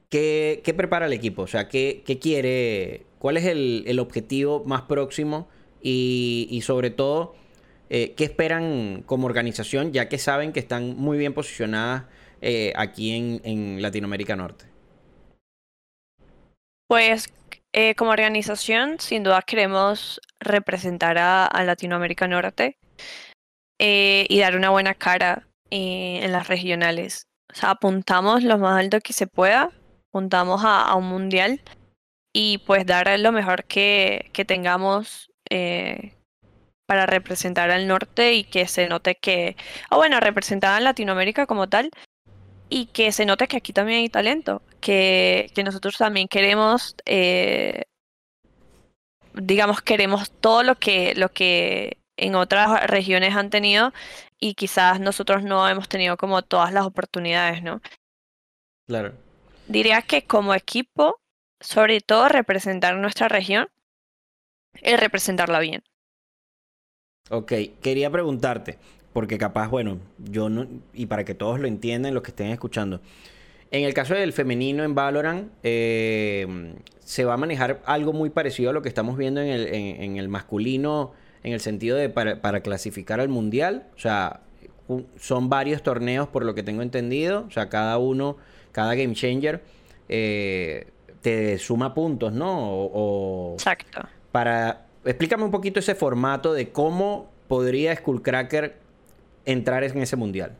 qué, 0.09 0.61
qué, 0.62 0.72
prepara 0.72 1.07
el 1.07 1.12
equipo. 1.12 1.43
O 1.43 1.47
sea, 1.49 1.68
qué, 1.68 2.05
qué 2.07 2.20
quiere. 2.20 3.07
¿Cuál 3.18 3.39
es 3.39 3.47
el, 3.47 3.83
el 3.89 3.99
objetivo 3.99 4.62
más 4.64 4.83
próximo? 4.83 5.49
Y, 5.83 6.47
y 6.49 6.61
sobre 6.61 6.91
todo, 6.91 7.35
eh, 7.91 8.14
¿qué 8.16 8.24
esperan 8.24 9.03
como 9.05 9.26
organización? 9.26 9.93
Ya 9.93 10.09
que 10.09 10.18
saben 10.18 10.53
que 10.53 10.61
están 10.61 10.97
muy 10.97 11.18
bien 11.18 11.35
posicionadas 11.35 12.05
eh, 12.45 12.72
aquí 12.74 13.14
en, 13.14 13.40
en 13.45 13.80
Latinoamérica 13.80 14.34
Norte. 14.34 14.64
Pues 16.88 17.32
eh, 17.72 17.95
como 17.95 18.11
organización, 18.11 18.99
sin 18.99 19.22
duda 19.22 19.43
queremos 19.43 20.20
representar 20.40 21.18
a, 21.18 21.49
Latinoamérica 21.64 22.26
Norte 22.26 22.78
eh, 23.78 24.26
y 24.28 24.40
dar 24.40 24.57
una 24.57 24.70
buena 24.70 24.95
cara 24.95 25.47
en 25.70 26.32
las 26.32 26.49
regionales. 26.49 27.28
O 27.53 27.55
sea, 27.55 27.70
apuntamos 27.70 28.43
lo 28.43 28.59
más 28.59 28.76
alto 28.76 28.99
que 29.01 29.12
se 29.12 29.28
pueda, 29.28 29.70
apuntamos 30.11 30.62
a, 30.64 30.93
un 30.97 31.07
mundial 31.07 31.62
y 32.34 32.59
pues 32.66 32.84
dar 32.86 33.20
lo 33.20 33.30
mejor 33.30 33.64
que, 33.64 34.30
que 34.32 34.45
tengamos 34.45 35.30
para 36.86 37.07
representar 37.07 37.70
al 37.70 37.86
norte 37.86 38.32
y 38.32 38.45
que 38.45 38.66
se 38.66 38.88
note 38.88 39.14
que, 39.14 39.55
o 39.90 39.97
bueno, 39.97 40.18
representar 40.18 40.74
a 40.74 40.80
Latinoamérica 40.80 41.47
como 41.47 41.68
tal 41.68 41.90
y 42.72 42.86
que 42.86 43.12
se 43.12 43.26
note 43.26 43.48
que 43.48 43.58
aquí 43.58 43.74
también 43.74 43.98
hay 43.98 44.08
talento, 44.08 44.62
que, 44.80 45.52
nosotros 45.62 45.98
también 45.98 46.26
queremos, 46.26 46.96
eh, 47.04 47.82
digamos, 49.34 49.82
queremos 49.82 50.30
todo 50.30 50.62
lo 50.62 50.76
que, 50.76 51.14
lo 51.14 51.28
que 51.28 51.98
en 52.16 52.34
otras 52.34 52.86
regiones 52.86 53.36
han 53.36 53.50
tenido 53.50 53.92
y 54.40 54.54
quizás 54.54 55.00
nosotros 55.00 55.42
no 55.42 55.68
hemos 55.68 55.90
tenido 55.90 56.16
como 56.16 56.40
todas 56.40 56.72
las 56.72 56.86
oportunidades, 56.86 57.62
¿no? 57.62 57.82
Claro. 58.88 59.12
Diría 59.68 60.00
que 60.00 60.24
como 60.24 60.54
equipo, 60.54 61.20
sobre 61.60 62.00
todo 62.00 62.28
representar 62.28 62.96
nuestra 62.96 63.28
región 63.28 63.68
y 64.80 64.96
representarla 64.96 65.60
bien. 65.60 65.84
Ok, 67.28 67.52
quería 67.82 68.10
preguntarte, 68.10 68.78
porque 69.12 69.38
capaz, 69.38 69.68
bueno, 69.68 69.98
yo 70.18 70.48
no, 70.48 70.66
y 70.94 71.06
para 71.06 71.24
que 71.24 71.34
todos 71.34 71.60
lo 71.60 71.68
entiendan, 71.68 72.14
los 72.14 72.22
que 72.22 72.30
estén 72.30 72.48
escuchando, 72.48 73.00
en 73.72 73.84
el 73.84 73.94
caso 73.94 74.14
del 74.14 74.34
femenino 74.34 74.84
en 74.84 74.94
Valorant, 74.94 75.50
eh, 75.62 76.74
se 77.00 77.24
va 77.24 77.34
a 77.34 77.36
manejar 77.38 77.80
algo 77.86 78.12
muy 78.12 78.28
parecido 78.28 78.68
a 78.68 78.72
lo 78.74 78.82
que 78.82 78.88
estamos 78.90 79.16
viendo 79.16 79.40
en 79.40 79.48
el, 79.48 79.66
en, 79.66 80.16
el 80.18 80.28
masculino, 80.28 81.12
en 81.42 81.54
el 81.54 81.60
sentido 81.60 81.96
de 81.96 82.10
para, 82.10 82.60
clasificar 82.60 83.18
al 83.18 83.30
mundial. 83.30 83.86
O 83.96 83.98
sea, 83.98 84.40
son 85.18 85.48
varios 85.48 85.82
torneos 85.82 86.28
por 86.28 86.44
lo 86.44 86.54
que 86.54 86.62
tengo 86.62 86.82
entendido. 86.82 87.46
O 87.48 87.50
sea, 87.50 87.70
cada 87.70 87.96
uno, 87.96 88.36
cada 88.72 88.94
game 88.94 89.14
changer, 89.14 89.62
eh, 90.10 90.88
te 91.22 91.56
suma 91.58 91.94
puntos, 91.94 92.34
¿no? 92.34 93.52
Exacto. 93.54 94.02
Para. 94.32 94.86
Explícame 95.04 95.44
un 95.44 95.50
poquito 95.50 95.80
ese 95.80 95.94
formato 95.94 96.52
de 96.52 96.70
cómo 96.70 97.30
podría 97.48 97.96
Skullcracker 97.96 98.82
entrar 99.45 99.84
en 99.84 99.99
ese 99.99 100.16
mundial? 100.16 100.57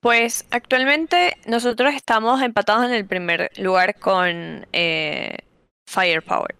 Pues 0.00 0.46
actualmente 0.50 1.36
nosotros 1.46 1.94
estamos 1.94 2.42
empatados 2.42 2.84
en 2.86 2.92
el 2.92 3.06
primer 3.06 3.50
lugar 3.56 3.94
con 4.00 4.66
eh, 4.72 5.38
Firepower. 5.86 6.56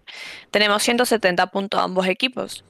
Tenemos 0.49 0.81
170 0.83 1.47
puntos 1.47 1.81
ambos 1.81 2.07
equipos. 2.07 2.63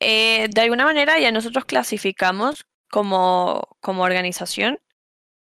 Eh, 0.00 0.48
de 0.50 0.60
alguna 0.60 0.84
manera 0.84 1.18
ya 1.18 1.32
nosotros 1.32 1.64
clasificamos 1.64 2.66
como, 2.90 3.76
como 3.80 4.02
organización 4.02 4.78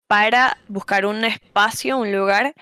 para 0.06 0.58
buscar 0.68 1.06
un 1.06 1.24
espacio, 1.24 1.96
un 1.96 2.12
lugar 2.12 2.54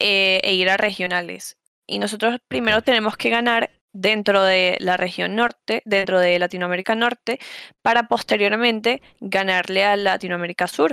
eh, 0.00 0.40
e 0.42 0.54
ir 0.54 0.68
a 0.68 0.76
regionales. 0.76 1.56
Y 1.86 2.00
nosotros 2.00 2.38
primero 2.48 2.82
tenemos 2.82 3.16
que 3.16 3.30
ganar 3.30 3.70
dentro 3.92 4.42
de 4.42 4.76
la 4.80 4.96
región 4.96 5.36
norte, 5.36 5.82
dentro 5.84 6.20
de 6.20 6.38
Latinoamérica 6.38 6.94
Norte, 6.94 7.38
para 7.82 8.08
posteriormente 8.08 9.02
ganarle 9.20 9.84
a 9.84 9.96
Latinoamérica 9.96 10.66
Sur. 10.66 10.92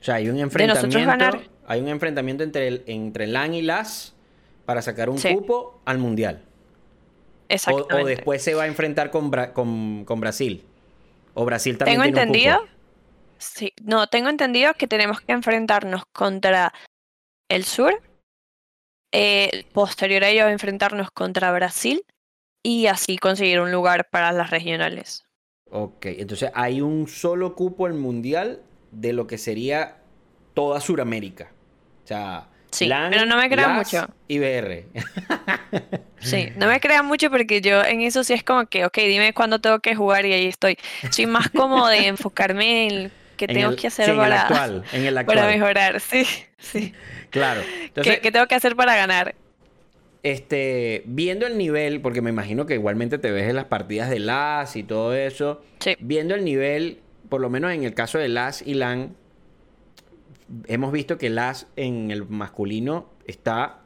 O 0.00 0.04
sea, 0.04 0.16
hay 0.16 0.28
un 0.28 0.38
enfrentamiento, 0.38 1.40
hay 1.66 1.80
un 1.80 1.88
enfrentamiento 1.88 2.44
entre, 2.44 2.68
el, 2.68 2.84
entre 2.86 3.26
LAN 3.26 3.54
y 3.54 3.62
LAS 3.62 4.14
para 4.64 4.82
sacar 4.82 5.08
un 5.08 5.18
cupo 5.20 5.80
al 5.84 5.98
Mundial. 5.98 6.42
Exactamente. 7.48 8.02
O, 8.02 8.06
después 8.06 8.42
se 8.42 8.54
va 8.54 8.64
a 8.64 8.66
enfrentar 8.66 9.10
con, 9.10 9.30
con, 10.04 10.20
Brasil. 10.20 10.64
O 11.34 11.44
Brasil 11.44 11.78
también 11.78 12.02
tengo 12.02 12.18
entendido, 12.18 12.66
Sí, 13.38 13.74
no, 13.82 14.06
tengo 14.06 14.30
entendido 14.30 14.72
que 14.74 14.88
tenemos 14.88 15.20
que 15.20 15.32
enfrentarnos 15.32 16.04
contra 16.12 16.72
el 17.48 17.64
sur. 17.64 18.02
Eh, 19.12 19.66
posterior 19.72 20.24
a 20.24 20.28
ello, 20.28 20.48
enfrentarnos 20.48 21.10
contra 21.10 21.52
Brasil 21.52 22.02
y 22.66 22.88
así 22.88 23.16
conseguir 23.16 23.60
un 23.60 23.70
lugar 23.70 24.08
para 24.10 24.32
las 24.32 24.50
regionales. 24.50 25.24
Ok, 25.70 26.06
entonces 26.06 26.50
hay 26.52 26.80
un 26.80 27.06
solo 27.06 27.54
cupo 27.54 27.86
en 27.86 27.96
mundial 27.96 28.60
de 28.90 29.12
lo 29.12 29.28
que 29.28 29.38
sería 29.38 29.98
toda 30.52 30.80
Sudamérica. 30.80 31.52
O 32.02 32.08
sea, 32.08 32.48
sí, 32.72 32.90
pero 33.08 33.24
no 33.24 33.36
me 33.36 33.48
crean 33.48 33.76
mucho. 33.76 34.08
IBR. 34.26 34.84
sí, 36.18 36.48
no 36.56 36.66
me 36.66 36.80
crean 36.80 37.06
mucho 37.06 37.30
porque 37.30 37.60
yo 37.60 37.84
en 37.84 38.00
eso 38.00 38.24
sí 38.24 38.32
es 38.32 38.42
como 38.42 38.66
que, 38.66 38.84
ok, 38.84 38.98
dime 38.98 39.32
cuándo 39.32 39.60
tengo 39.60 39.78
que 39.78 39.94
jugar 39.94 40.26
y 40.26 40.32
ahí 40.32 40.46
estoy. 40.46 40.76
Soy 41.10 41.26
más 41.26 41.48
como 41.50 41.86
de 41.86 42.06
enfocarme 42.08 42.88
en 42.88 43.12
qué 43.36 43.46
tengo 43.46 43.76
que 43.76 43.86
hacer 43.86 44.16
para, 44.16 44.48
en 44.90 45.04
el 45.04 45.18
actual. 45.18 45.26
para 45.36 45.46
mejorar. 45.46 46.00
Sí, 46.00 46.26
sí. 46.58 46.92
Claro. 47.30 47.60
Entonces, 47.84 48.18
¿Qué 48.18 48.32
tengo 48.32 48.48
que 48.48 48.56
hacer 48.56 48.74
para 48.74 48.96
ganar? 48.96 49.36
Este, 50.22 51.02
viendo 51.06 51.46
el 51.46 51.56
nivel, 51.58 52.00
porque 52.00 52.22
me 52.22 52.30
imagino 52.30 52.66
que 52.66 52.74
igualmente 52.74 53.18
te 53.18 53.30
ves 53.30 53.48
en 53.48 53.56
las 53.56 53.66
partidas 53.66 54.10
de 54.10 54.18
LAS 54.18 54.76
y 54.76 54.82
todo 54.82 55.14
eso, 55.14 55.62
viendo 56.00 56.34
el 56.34 56.44
nivel, 56.44 57.00
por 57.28 57.40
lo 57.40 57.50
menos 57.50 57.72
en 57.72 57.84
el 57.84 57.94
caso 57.94 58.18
de 58.18 58.28
LAS 58.28 58.62
y 58.62 58.74
LAN, 58.74 59.14
hemos 60.66 60.92
visto 60.92 61.18
que 61.18 61.30
LAS 61.30 61.66
en 61.76 62.10
el 62.10 62.26
masculino 62.26 63.08
está 63.26 63.80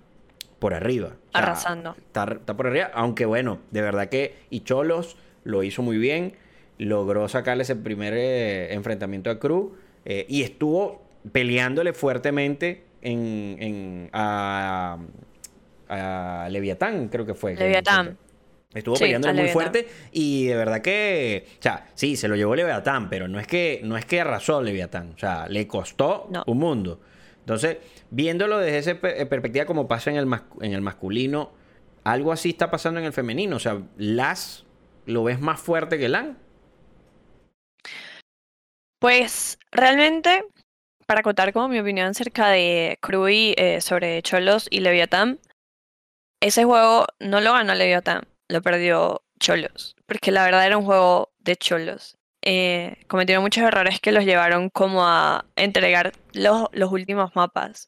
por 0.59 0.75
arriba. 0.75 1.17
Arrasando. 1.33 1.97
Está, 1.97 2.27
por 2.57 2.67
arriba, 2.67 2.91
aunque 2.95 3.25
bueno, 3.25 3.59
de 3.71 3.83
verdad 3.83 4.09
que 4.09 4.37
Icholos 4.51 5.17
lo 5.45 5.63
hizo 5.63 5.83
muy 5.83 5.99
bien, 5.99 6.35
logró 6.79 7.29
sacarle 7.29 7.63
ese 7.63 7.77
primer 7.77 8.15
eh, 8.17 8.73
enfrentamiento 8.75 9.31
a 9.31 9.39
Cruz 9.39 9.73
eh, 10.05 10.27
y 10.29 10.43
estuvo 10.43 11.03
peleándole 11.33 11.93
fuertemente 11.93 12.85
en, 13.03 14.11
a, 14.13 14.99
a 15.91 16.49
Leviatán, 16.49 17.09
creo 17.09 17.27
que 17.27 17.35
fue. 17.35 17.55
Leviatán. 17.57 18.17
Estuvo 18.73 18.95
peleando 18.95 19.35
muy 19.35 19.49
fuerte 19.49 19.89
y 20.13 20.47
de 20.47 20.55
verdad 20.55 20.81
que, 20.81 21.45
o 21.59 21.63
sea, 21.63 21.89
sí, 21.95 22.17
se 22.17 22.29
lo 22.29 22.37
llevó 22.37 22.55
Leviatán, 22.55 23.11
pero 23.11 23.27
no 23.27 23.41
es 23.41 23.49
que 23.49 23.81
no 23.83 23.97
es 23.97 24.05
que 24.05 24.21
arrasó 24.21 24.63
Leviatán, 24.63 25.15
o 25.17 25.19
sea, 25.19 25.49
le 25.49 25.67
costó 25.67 26.29
un 26.47 26.59
mundo. 26.59 27.01
Entonces, 27.41 27.79
viéndolo 28.11 28.59
desde 28.59 28.79
esa 28.79 28.91
eh, 29.09 29.27
perspectiva 29.27 29.65
como 29.65 29.89
pasa 29.89 30.11
en 30.11 30.17
el, 30.17 30.29
en 30.61 30.73
el 30.73 30.83
masculino, 30.83 31.51
algo 32.05 32.31
así 32.31 32.51
está 32.51 32.71
pasando 32.71 33.01
en 33.01 33.07
el 33.07 33.13
femenino, 33.13 33.57
o 33.57 33.59
sea, 33.59 33.83
Las 33.97 34.67
lo 35.05 35.25
ves 35.25 35.41
más 35.41 35.61
fuerte 35.61 35.99
que 35.99 36.09
Lan. 36.09 36.39
Pues 39.01 39.59
realmente, 39.73 40.45
para 41.07 41.23
contar 41.23 41.53
como 41.53 41.69
mi 41.69 41.81
opinión 41.81 42.07
acerca 42.07 42.49
de 42.49 42.99
Krui 43.01 43.55
eh, 43.57 43.81
sobre 43.81 44.23
Cholos 44.23 44.69
y 44.71 44.81
Leviatán, 44.81 45.41
ese 46.41 46.65
juego 46.65 47.07
no 47.19 47.41
lo 47.41 47.53
ganó 47.53 47.75
Leviatán 47.75 48.23
lo 48.51 48.63
perdió 48.63 49.23
Cholos, 49.39 49.97
porque 50.07 50.33
la 50.33 50.45
verdad 50.45 50.67
era 50.67 50.77
un 50.77 50.85
juego 50.85 51.33
de 51.39 51.57
Cholos. 51.57 52.19
Eh, 52.43 52.97
cometieron 53.07 53.45
muchos 53.45 53.65
errores 53.65 54.01
que 54.01 54.13
los 54.13 54.25
llevaron 54.25 54.71
como 54.71 55.07
a 55.07 55.47
entregar 55.57 56.13
los, 56.33 56.69
últimos 56.91 57.35
mapas. 57.37 57.87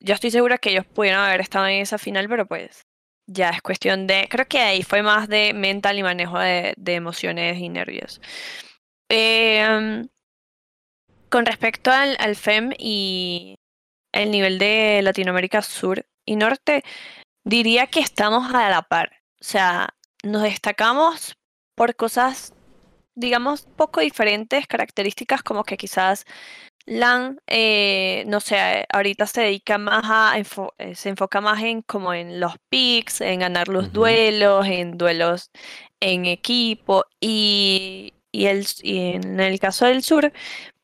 Yo 0.00 0.14
estoy 0.14 0.30
segura 0.30 0.58
que 0.58 0.70
ellos 0.70 0.86
pudieron 0.86 1.20
haber 1.20 1.40
estado 1.40 1.66
en 1.66 1.80
esa 1.82 1.98
final, 1.98 2.28
pero 2.28 2.46
pues 2.46 2.86
ya 3.26 3.50
es 3.50 3.62
cuestión 3.62 4.06
de, 4.06 4.28
creo 4.30 4.46
que 4.46 4.58
ahí 4.60 4.82
fue 4.82 5.02
más 5.02 5.28
de 5.28 5.52
mental 5.54 5.98
y 5.98 6.02
manejo 6.02 6.38
de, 6.38 6.74
emociones 6.86 7.58
y 7.58 7.68
nervios. 7.68 8.20
Em, 9.08 10.08
con 11.28 11.46
respecto 11.46 11.90
al, 11.90 12.16
al, 12.18 12.34
FEM 12.36 12.72
y 12.78 13.56
el 14.12 14.30
nivel 14.30 14.58
de 14.58 15.00
Latinoamérica 15.02 15.62
Sur 15.62 16.06
y 16.24 16.36
Norte, 16.36 16.82
diría 17.44 17.86
que 17.86 18.00
estamos 18.00 18.52
a 18.54 18.68
la 18.70 18.82
par. 18.82 19.10
O 19.40 19.44
sea, 19.44 19.94
nos 20.22 20.42
destacamos 20.42 21.36
por 21.74 21.96
cosas, 21.96 22.54
digamos, 23.14 23.62
poco 23.76 24.00
diferentes, 24.00 24.66
características 24.66 25.42
como 25.42 25.64
que 25.64 25.76
quizás 25.76 26.26
LAN, 26.86 27.40
eh, 27.46 28.24
no 28.26 28.40
sé, 28.40 28.86
ahorita 28.92 29.26
se 29.26 29.42
dedica 29.42 29.78
más 29.78 30.02
a, 30.04 30.34
se 30.94 31.08
enfoca 31.08 31.40
más 31.40 31.62
en 31.62 31.82
como 31.82 32.12
en 32.14 32.40
los 32.40 32.54
picks, 32.68 33.20
en 33.20 33.40
ganar 33.40 33.68
los 33.68 33.92
duelos, 33.92 34.66
en 34.66 34.98
duelos 34.98 35.50
en 36.00 36.26
equipo 36.26 37.04
y, 37.20 38.14
y, 38.32 38.46
el, 38.46 38.66
y 38.82 39.12
en 39.12 39.40
el 39.40 39.60
caso 39.60 39.86
del 39.86 40.02
sur, 40.02 40.32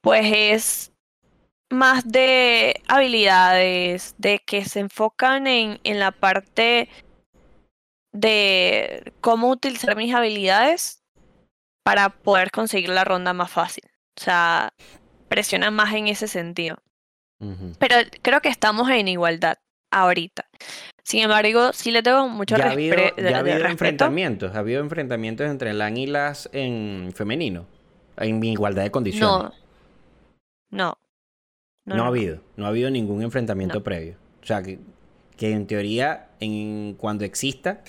pues 0.00 0.26
es 0.32 0.92
más 1.70 2.10
de 2.10 2.80
habilidades, 2.88 4.14
de 4.18 4.38
que 4.38 4.64
se 4.64 4.80
enfocan 4.80 5.46
en, 5.46 5.80
en 5.84 5.98
la 5.98 6.12
parte 6.12 6.88
de 8.12 9.12
cómo 9.20 9.50
utilizar 9.50 9.96
mis 9.96 10.14
habilidades 10.14 11.02
para 11.84 12.08
poder 12.08 12.50
conseguir 12.50 12.90
la 12.90 13.04
ronda 13.04 13.32
más 13.32 13.50
fácil. 13.50 13.84
O 14.18 14.22
sea, 14.22 14.72
presionan 15.28 15.74
más 15.74 15.94
en 15.94 16.08
ese 16.08 16.28
sentido. 16.28 16.78
Pero 17.78 17.96
creo 18.22 18.40
que 18.40 18.48
estamos 18.48 18.88
en 18.88 19.08
igualdad 19.08 19.58
ahorita. 19.90 20.46
Sin 21.04 21.22
embargo, 21.22 21.72
sí 21.74 21.90
le 21.90 22.02
tengo 22.02 22.28
mucho 22.28 22.56
respeto. 22.56 23.20
Ya 23.20 23.36
ha 23.36 23.40
habido 23.40 23.66
enfrentamientos, 23.66 24.56
ha 24.56 24.60
habido 24.60 24.80
enfrentamientos 24.80 25.48
entre 25.48 25.74
LAN 25.74 25.96
y 25.98 26.06
las 26.06 26.48
en 26.52 27.12
femenino, 27.14 27.66
en 28.16 28.42
igualdad 28.42 28.84
de 28.84 28.90
condiciones. 28.90 29.52
No. 30.70 30.96
No. 30.96 30.98
No, 31.86 32.02
ha 32.02 32.08
habido, 32.08 32.40
no 32.56 32.66
ha 32.66 32.68
habido 32.68 32.90
ningún 32.90 33.22
enfrentamiento 33.22 33.82
previo. 33.82 34.16
O 34.42 34.46
sea, 34.46 34.62
que, 34.62 34.78
que 35.36 35.52
en 35.52 35.66
teoría, 35.66 36.28
en 36.40 36.94
cuando 36.98 37.24
exista, 37.24 37.82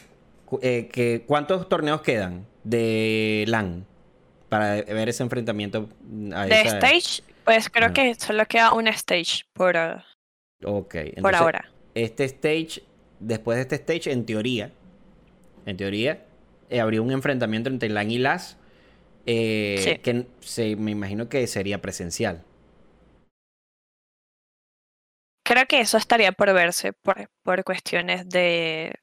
eh, 0.62 0.88
que, 0.92 1.24
¿cuántos 1.26 1.68
torneos 1.68 2.02
quedan 2.02 2.46
de 2.64 3.44
LAN 3.48 3.86
para 4.50 4.82
ver 4.84 5.10
ese 5.10 5.24
enfrentamiento? 5.24 5.90
A 6.34 6.46
de 6.46 6.62
stage, 6.62 7.24
pues 7.44 7.70
creo 7.70 7.92
que 7.92 8.14
solo 8.16 8.46
queda 8.46 8.74
un 8.74 8.88
stage 8.88 9.46
por, 9.54 9.76
por 10.62 11.36
ahora. 11.36 11.72
Este 11.96 12.26
stage, 12.26 12.84
después 13.20 13.58
de 13.58 13.62
este 13.64 13.76
stage, 13.76 14.12
en 14.12 14.26
teoría, 14.26 14.72
en 15.66 15.76
teoría, 15.76 16.24
eh, 16.70 16.80
habría 16.80 17.02
un 17.02 17.12
enfrentamiento 17.12 17.70
entre 17.70 17.90
LAN 17.90 18.12
y 18.12 18.20
LAS 18.20 18.58
eh, 19.26 20.00
que 20.04 20.26
se, 20.40 20.76
me 20.78 20.92
imagino 20.92 21.28
que 21.28 21.46
sería 21.48 21.82
presencial. 21.82 22.44
Creo 25.48 25.66
que 25.66 25.80
eso 25.80 25.98
estaría 25.98 26.34
por 26.34 26.52
verse 26.54 26.92
por, 26.92 27.30
por 27.42 27.64
cuestiones 27.64 28.28
de, 28.28 28.94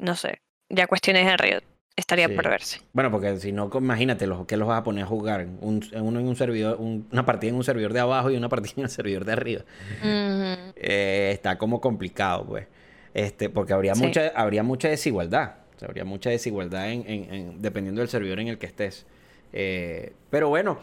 no 0.00 0.16
sé, 0.16 0.42
ya 0.68 0.88
cuestiones 0.88 1.24
de 1.24 1.36
Riot 1.36 1.62
estaría 1.94 2.28
por 2.28 2.48
verse. 2.48 2.80
Bueno, 2.92 3.12
porque 3.12 3.38
si 3.38 3.52
no, 3.52 3.70
imagínate, 3.72 4.26
los, 4.26 4.44
¿qué 4.46 4.56
los 4.56 4.66
vas 4.66 4.80
a 4.80 4.82
poner 4.82 5.04
a 5.04 5.06
jugar? 5.06 5.46
Un, 5.60 5.80
uno 5.94 6.18
en 6.18 6.26
un 6.26 6.34
servidor, 6.34 6.78
una 6.80 7.24
partida 7.24 7.50
en 7.50 7.56
un 7.56 7.62
servidor 7.62 7.92
de 7.92 8.00
abajo 8.00 8.32
y 8.32 8.36
una 8.36 8.48
partida 8.48 8.72
en 8.78 8.82
un 8.82 8.88
servidor 8.88 9.24
de 9.24 9.32
arriba. 9.32 9.62
Eh, 10.02 11.30
está 11.32 11.56
como 11.56 11.80
complicado, 11.80 12.46
pues. 12.46 12.66
Este, 13.14 13.48
porque 13.48 13.72
habría 13.72 13.94
mucha, 13.94 14.32
habría 14.34 14.64
mucha 14.64 14.88
desigualdad. 14.88 15.54
habría 15.86 16.04
mucha 16.04 16.30
desigualdad 16.30 16.90
en, 16.90 17.62
dependiendo 17.62 18.00
del 18.00 18.08
servidor 18.08 18.40
en 18.40 18.48
el 18.48 18.58
que 18.58 18.66
estés. 18.66 19.06
Eh, 19.52 20.14
pero 20.30 20.48
bueno, 20.48 20.80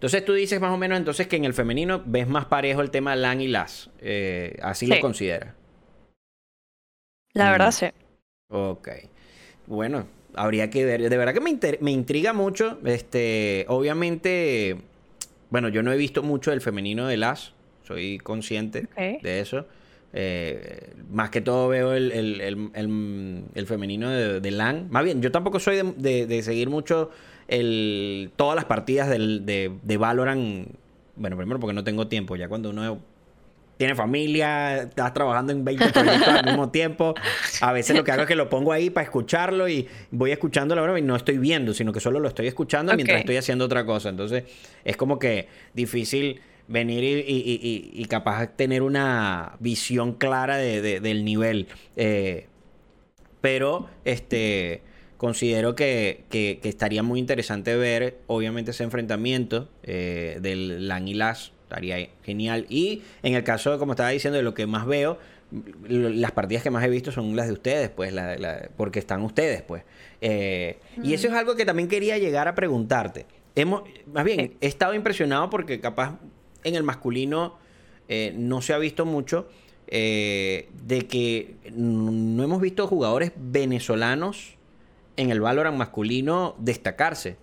entonces 0.00 0.24
tú 0.24 0.32
dices 0.32 0.58
más 0.62 0.72
o 0.72 0.78
menos 0.78 0.96
entonces 0.96 1.26
que 1.26 1.36
en 1.36 1.44
el 1.44 1.52
femenino 1.52 2.02
ves 2.06 2.26
más 2.26 2.46
parejo 2.46 2.80
el 2.80 2.90
tema 2.90 3.14
LAN 3.16 3.42
y 3.42 3.48
LAS. 3.48 3.90
Eh, 4.00 4.56
así 4.62 4.86
lo 4.86 4.98
consideras. 4.98 5.52
La 7.34 7.50
verdad, 7.50 7.68
mm. 7.68 7.72
sí. 7.72 7.86
Ok. 8.48 8.88
Bueno, 9.66 10.06
habría 10.34 10.70
que 10.70 10.86
ver. 10.86 11.06
De 11.06 11.16
verdad 11.18 11.34
que 11.34 11.42
me, 11.42 11.58
me 11.82 11.90
intriga 11.90 12.32
mucho. 12.32 12.78
Este, 12.82 13.66
obviamente, 13.68 14.78
bueno, 15.50 15.68
yo 15.68 15.82
no 15.82 15.92
he 15.92 15.98
visto 15.98 16.22
mucho 16.22 16.50
el 16.50 16.62
femenino 16.62 17.06
de 17.06 17.18
las. 17.18 17.52
Soy 17.82 18.16
consciente 18.20 18.88
de 18.96 19.40
eso. 19.40 19.66
Eh, 20.14 20.94
más 21.10 21.28
que 21.28 21.42
todo 21.42 21.68
veo 21.68 21.92
el, 21.92 22.70
femenino 23.66 24.08
de, 24.08 24.50
LAN. 24.50 24.88
Más 24.90 25.04
bien, 25.04 25.20
yo 25.20 25.30
tampoco 25.30 25.60
soy 25.60 25.82
de, 25.94 26.42
seguir 26.42 26.70
mucho 26.70 27.10
el, 27.50 28.32
todas 28.36 28.56
las 28.56 28.64
partidas 28.64 29.08
de, 29.08 29.72
de 29.82 29.96
Valorant. 29.96 30.68
Bueno, 31.16 31.36
primero 31.36 31.60
porque 31.60 31.74
no 31.74 31.84
tengo 31.84 32.08
tiempo. 32.08 32.36
Ya 32.36 32.48
cuando 32.48 32.70
uno 32.70 33.00
tiene 33.80 33.94
familia, 33.94 34.82
estás 34.82 35.14
trabajando 35.14 35.54
en 35.54 35.64
20 35.64 35.88
proyectos 35.88 36.28
al 36.28 36.44
mismo 36.44 36.68
tiempo. 36.70 37.14
A 37.62 37.72
veces 37.72 37.96
lo 37.96 38.04
que 38.04 38.12
hago 38.12 38.22
es 38.22 38.28
que 38.28 38.36
lo 38.36 38.50
pongo 38.50 38.72
ahí 38.72 38.90
para 38.90 39.04
escucharlo 39.04 39.70
y 39.70 39.88
voy 40.10 40.32
escuchándolo 40.32 40.98
y 40.98 41.00
no 41.00 41.16
estoy 41.16 41.38
viendo, 41.38 41.72
sino 41.72 41.90
que 41.90 41.98
solo 41.98 42.20
lo 42.20 42.28
estoy 42.28 42.46
escuchando 42.46 42.94
mientras 42.94 43.20
estoy 43.20 43.38
haciendo 43.38 43.64
otra 43.64 43.86
cosa. 43.86 44.10
Entonces 44.10 44.44
es 44.84 44.98
como 44.98 45.18
que 45.18 45.48
difícil 45.72 46.42
venir 46.68 47.24
y, 47.26 48.04
capaz 48.04 48.40
de 48.40 48.46
tener 48.48 48.82
una 48.82 49.56
visión 49.60 50.12
clara 50.12 50.58
del 50.58 51.24
nivel. 51.24 51.66
Eh, 51.96 52.48
pero 53.40 53.88
este 54.04 54.82
considero 55.20 55.74
que, 55.74 56.24
estaría 56.62 57.02
muy 57.02 57.20
interesante 57.20 57.76
ver, 57.76 58.20
obviamente, 58.26 58.70
ese 58.70 58.84
enfrentamiento 58.84 59.68
eh, 59.82 60.38
del 60.40 60.88
LAN 60.88 61.08
y 61.08 61.12
LAS 61.12 61.52
estaría 61.64 62.08
genial. 62.22 62.64
Y 62.70 63.02
en 63.22 63.34
el 63.34 63.44
caso, 63.44 63.78
como 63.78 63.92
estaba 63.92 64.08
diciendo, 64.08 64.38
de 64.38 64.42
lo 64.42 64.54
que 64.54 64.66
más 64.66 64.86
veo, 64.86 65.18
las 65.86 66.32
partidas 66.32 66.62
que 66.62 66.70
más 66.70 66.82
he 66.84 66.88
visto 66.88 67.12
son 67.12 67.36
las 67.36 67.48
de 67.48 67.52
ustedes, 67.52 67.90
pues, 67.90 68.14
porque 68.78 68.98
están 68.98 69.20
ustedes, 69.20 69.60
pues. 69.60 69.82
Eh, 70.22 70.78
y 71.02 71.12
eso 71.12 71.28
es 71.28 71.34
algo 71.34 71.54
que 71.54 71.66
también 71.66 71.90
quería 71.90 72.16
llegar 72.16 72.48
a 72.48 72.54
preguntarte. 72.54 73.26
Hemos, 73.54 73.82
más 74.10 74.24
bien, 74.24 74.54
he 74.62 74.66
estado 74.66 74.94
impresionado 74.94 75.50
porque 75.50 75.80
capaz 75.80 76.18
en 76.64 76.76
el 76.76 76.82
masculino 76.82 77.58
eh, 78.08 78.32
no 78.34 78.62
se 78.62 78.72
ha 78.72 78.78
visto 78.78 79.04
mucho 79.04 79.50
eh, 79.86 80.70
de 80.82 81.02
que 81.02 81.56
no 81.74 82.42
hemos 82.42 82.62
visto 82.62 82.86
jugadores 82.86 83.32
venezolanos 83.36 84.56
en 85.20 85.30
el 85.30 85.40
Valorant 85.40 85.76
masculino 85.76 86.56
destacarse. 86.58 87.36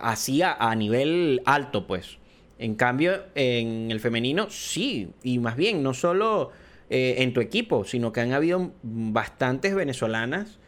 Así 0.00 0.40
a 0.42 0.74
nivel 0.74 1.42
alto, 1.44 1.86
pues. 1.86 2.18
En 2.58 2.74
cambio, 2.74 3.24
en 3.34 3.90
el 3.90 4.00
femenino, 4.00 4.48
sí. 4.48 5.10
Y 5.22 5.38
más 5.38 5.56
bien, 5.56 5.82
no 5.82 5.94
solo 5.94 6.52
eh, 6.88 7.16
en 7.18 7.32
tu 7.32 7.40
equipo, 7.40 7.84
sino 7.84 8.12
que 8.12 8.20
han 8.20 8.32
habido 8.32 8.70
bastantes 8.82 9.74
venezolanas 9.74 10.58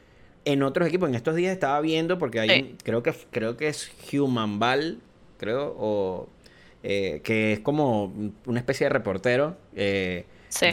en 0.45 0.63
otros 0.63 0.89
equipos. 0.89 1.09
En 1.09 1.15
estos 1.15 1.37
días 1.37 1.53
estaba 1.53 1.81
viendo, 1.81 2.19
porque 2.19 2.41
hay, 2.41 2.77
creo, 2.83 3.03
que, 3.03 3.15
creo 3.31 3.57
que 3.57 3.69
es 3.69 3.93
Human 4.13 4.59
Ball, 4.59 4.99
creo, 5.39 5.77
o 5.79 6.29
eh, 6.83 7.21
que 7.25 7.55
es 7.55 7.61
como 7.61 8.13
una 8.45 8.59
especie 8.59 8.87
de 8.87 8.91
reportero 8.91 9.57
eh, 9.77 10.25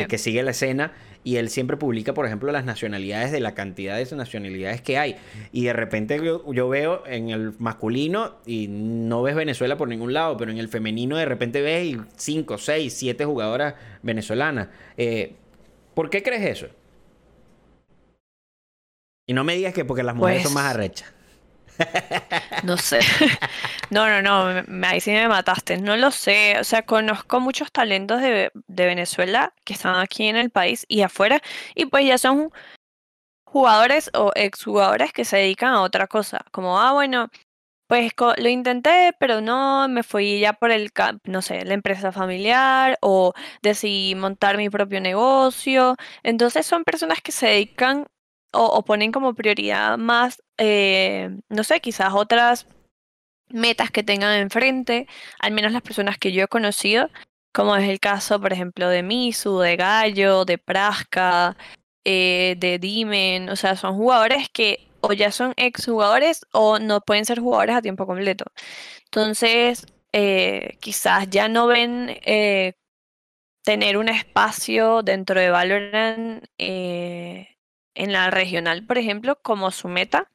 que 0.09 0.17
sigue 0.17 0.43
la 0.43 0.51
escena 0.51 0.93
y 1.23 1.37
él 1.37 1.49
siempre 1.49 1.77
publica, 1.77 2.13
por 2.13 2.25
ejemplo, 2.25 2.51
las 2.51 2.65
nacionalidades 2.65 3.31
de 3.31 3.39
la 3.39 3.53
cantidad 3.53 3.97
de 3.97 4.15
nacionalidades 4.15 4.81
que 4.81 4.97
hay. 4.97 5.15
Y 5.51 5.65
de 5.65 5.73
repente 5.73 6.19
yo, 6.23 6.69
veo 6.69 7.03
en 7.05 7.29
el 7.29 7.53
masculino 7.59 8.35
y 8.45 8.67
no 8.69 9.21
ves 9.21 9.35
Venezuela 9.35 9.77
por 9.77 9.87
ningún 9.87 10.13
lado, 10.13 10.37
pero 10.37 10.51
en 10.51 10.57
el 10.57 10.67
femenino 10.67 11.17
de 11.17 11.25
repente 11.25 11.61
ves 11.61 11.97
cinco, 12.15 12.57
seis, 12.57 12.93
siete 12.93 13.25
jugadoras 13.25 13.75
venezolanas. 14.01 14.69
Eh, 14.97 15.35
¿Por 15.93 16.09
qué 16.09 16.23
crees 16.23 16.43
eso? 16.43 16.67
Y 19.27 19.33
no 19.33 19.43
me 19.43 19.55
digas 19.55 19.73
que 19.73 19.85
porque 19.85 20.03
las 20.03 20.15
mujeres 20.15 20.43
son 20.43 20.53
más 20.53 20.63
Pues- 20.63 20.75
arrechas. 20.75 21.13
No 22.63 22.77
sé. 22.77 22.99
No, 23.89 24.07
no, 24.07 24.21
no, 24.21 24.63
ahí 24.87 25.01
sí 25.01 25.11
me 25.11 25.27
mataste. 25.27 25.77
No 25.77 25.97
lo 25.97 26.11
sé. 26.11 26.57
O 26.59 26.63
sea, 26.63 26.83
conozco 26.85 27.41
muchos 27.41 27.71
talentos 27.73 28.21
de, 28.21 28.51
Venezuela 28.67 29.53
que 29.65 29.73
están 29.73 29.95
aquí 29.99 30.27
en 30.27 30.37
el 30.37 30.49
país 30.49 30.85
y 30.87 31.01
afuera, 31.01 31.41
y 31.75 31.87
pues 31.87 32.05
ya 32.05 32.17
son 32.17 32.51
jugadores 33.45 34.09
o 34.13 34.31
exjugadores 34.35 35.11
que 35.13 35.25
se 35.25 35.37
dedican 35.37 35.73
a 35.73 35.81
otra 35.81 36.07
cosa. 36.07 36.45
Como, 36.51 36.79
ah, 36.79 36.93
bueno, 36.93 37.29
pues 37.87 38.13
lo 38.37 38.47
intenté, 38.49 39.13
pero 39.19 39.41
no, 39.41 39.89
me 39.89 40.03
fui 40.03 40.39
ya 40.39 40.53
por 40.53 40.71
el, 40.71 40.91
no 41.25 41.41
sé, 41.41 41.65
la 41.65 41.73
empresa 41.73 42.13
familiar 42.13 42.97
o 43.01 43.33
decidí 43.61 44.15
montar 44.15 44.55
mi 44.57 44.69
propio 44.69 45.01
negocio. 45.01 45.97
Entonces 46.23 46.65
son 46.65 46.85
personas 46.85 47.21
que 47.21 47.33
se 47.33 47.47
dedican 47.47 48.07
o, 48.51 48.83
ponen 48.83 49.11
como 49.11 49.33
prioridad 49.33 49.97
más, 49.97 50.41
eh, 50.57 51.29
no 51.49 51.63
sé, 51.63 51.79
quizás 51.81 52.13
otras 52.13 52.67
metas 53.49 53.91
que 53.91 54.03
tengan 54.03 54.37
enfrente, 54.39 55.07
al 55.39 55.51
menos 55.53 55.71
las 55.71 55.81
personas 55.81 56.17
que 56.17 56.31
yo 56.31 56.43
he 56.43 56.47
conocido, 56.47 57.09
como 57.53 57.75
es 57.75 57.89
el 57.89 57.99
caso, 57.99 58.39
por 58.41 58.53
ejemplo, 58.53 58.89
de 58.89 59.03
Misu, 59.03 59.59
de 59.59 59.75
Gallo, 59.75 60.45
de 60.45 60.57
Praska, 60.57 61.57
eh, 62.05 62.55
de 62.59 62.79
Dimen, 62.79 63.49
o 63.49 63.55
sea, 63.55 63.75
son 63.75 63.95
jugadores 63.95 64.49
que 64.49 64.87
o 65.01 65.13
ya 65.13 65.31
son 65.31 65.53
exjugadores 65.57 66.45
o 66.51 66.79
no 66.79 67.01
pueden 67.01 67.25
ser 67.25 67.39
jugadores 67.39 67.75
a 67.75 67.81
tiempo 67.81 68.05
completo. 68.07 68.45
Entonces, 69.05 69.85
eh, 70.13 70.77
quizás 70.81 71.29
ya 71.29 71.47
no 71.49 71.67
ven 71.67 72.09
tener 73.63 73.97
un 73.97 74.09
espacio 74.09 75.03
dentro 75.03 75.39
de 75.39 75.49
Valorant 75.49 76.45
eh, 76.57 77.47
en 77.95 78.13
la 78.13 78.29
regional, 78.29 78.85
por 78.85 78.97
ejemplo, 78.97 79.39
como 79.41 79.71
su 79.71 79.87
meta, 79.87 80.29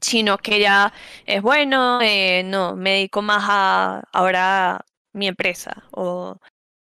sino 0.00 0.38
que 0.38 0.60
ya 0.60 0.92
es 1.26 1.42
bueno, 1.42 2.00
eh, 2.02 2.42
no, 2.44 2.76
me 2.76 2.90
dedico 2.90 3.22
más 3.22 3.44
a 3.48 4.02
ahora 4.12 4.84
mi 5.12 5.26
empresa 5.26 5.84
o 5.90 6.38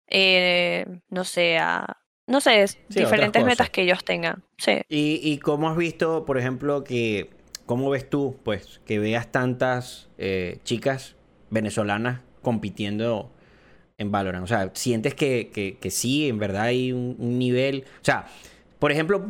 eh, 0.09 0.87
no 1.09 1.25
sé, 1.25 1.59
a, 1.59 1.99
no 2.27 2.41
sé, 2.41 2.63
otras 2.63 2.79
diferentes 2.89 3.45
metas 3.45 3.71
que 3.71 3.83
ellos 3.83 4.05
tengan. 4.05 4.45
Sí. 4.59 4.83
¿Y, 4.89 5.21
y 5.23 5.39
cómo 5.39 5.69
has 5.69 5.77
visto, 5.77 6.25
por 6.25 6.39
ejemplo, 6.39 6.85
que, 6.85 7.31
cómo 7.67 7.91
ves 7.91 8.09
tú, 8.09 8.39
pues, 8.45 8.81
que 8.85 8.99
veas 8.99 9.31
tantas 9.33 10.09
eh, 10.19 10.59
chicas 10.65 11.17
venezolanas 11.51 12.21
compitiendo 12.43 13.33
en 13.99 14.13
Valorant? 14.13 14.45
O 14.45 14.47
sea, 14.47 14.71
¿sientes 14.75 15.15
que, 15.15 15.51
que, 15.53 15.79
que 15.79 15.91
sí, 15.91 16.29
en 16.29 16.39
verdad 16.39 16.63
hay 16.63 16.93
un, 16.93 17.17
un 17.19 17.39
nivel? 17.39 17.85
O 18.01 18.05
sea, 18.05 18.27
por 18.79 18.93
ejemplo, 18.93 19.27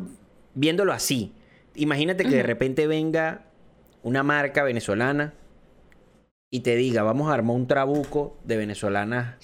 viéndolo 0.57 0.93
así, 0.93 1.33
imagínate 1.77 2.25
que 2.25 2.35
de 2.35 2.43
repente 2.43 2.87
venga 2.89 3.45
una 4.03 4.23
marca 4.25 4.65
venezolana 4.65 5.35
y 6.51 6.61
te 6.61 6.75
diga, 6.75 7.03
vamos 7.05 7.31
a 7.31 7.35
armar 7.35 7.55
un 7.55 7.67
trabuco 7.69 8.37
de 8.45 8.57
venezolanas 8.57 9.37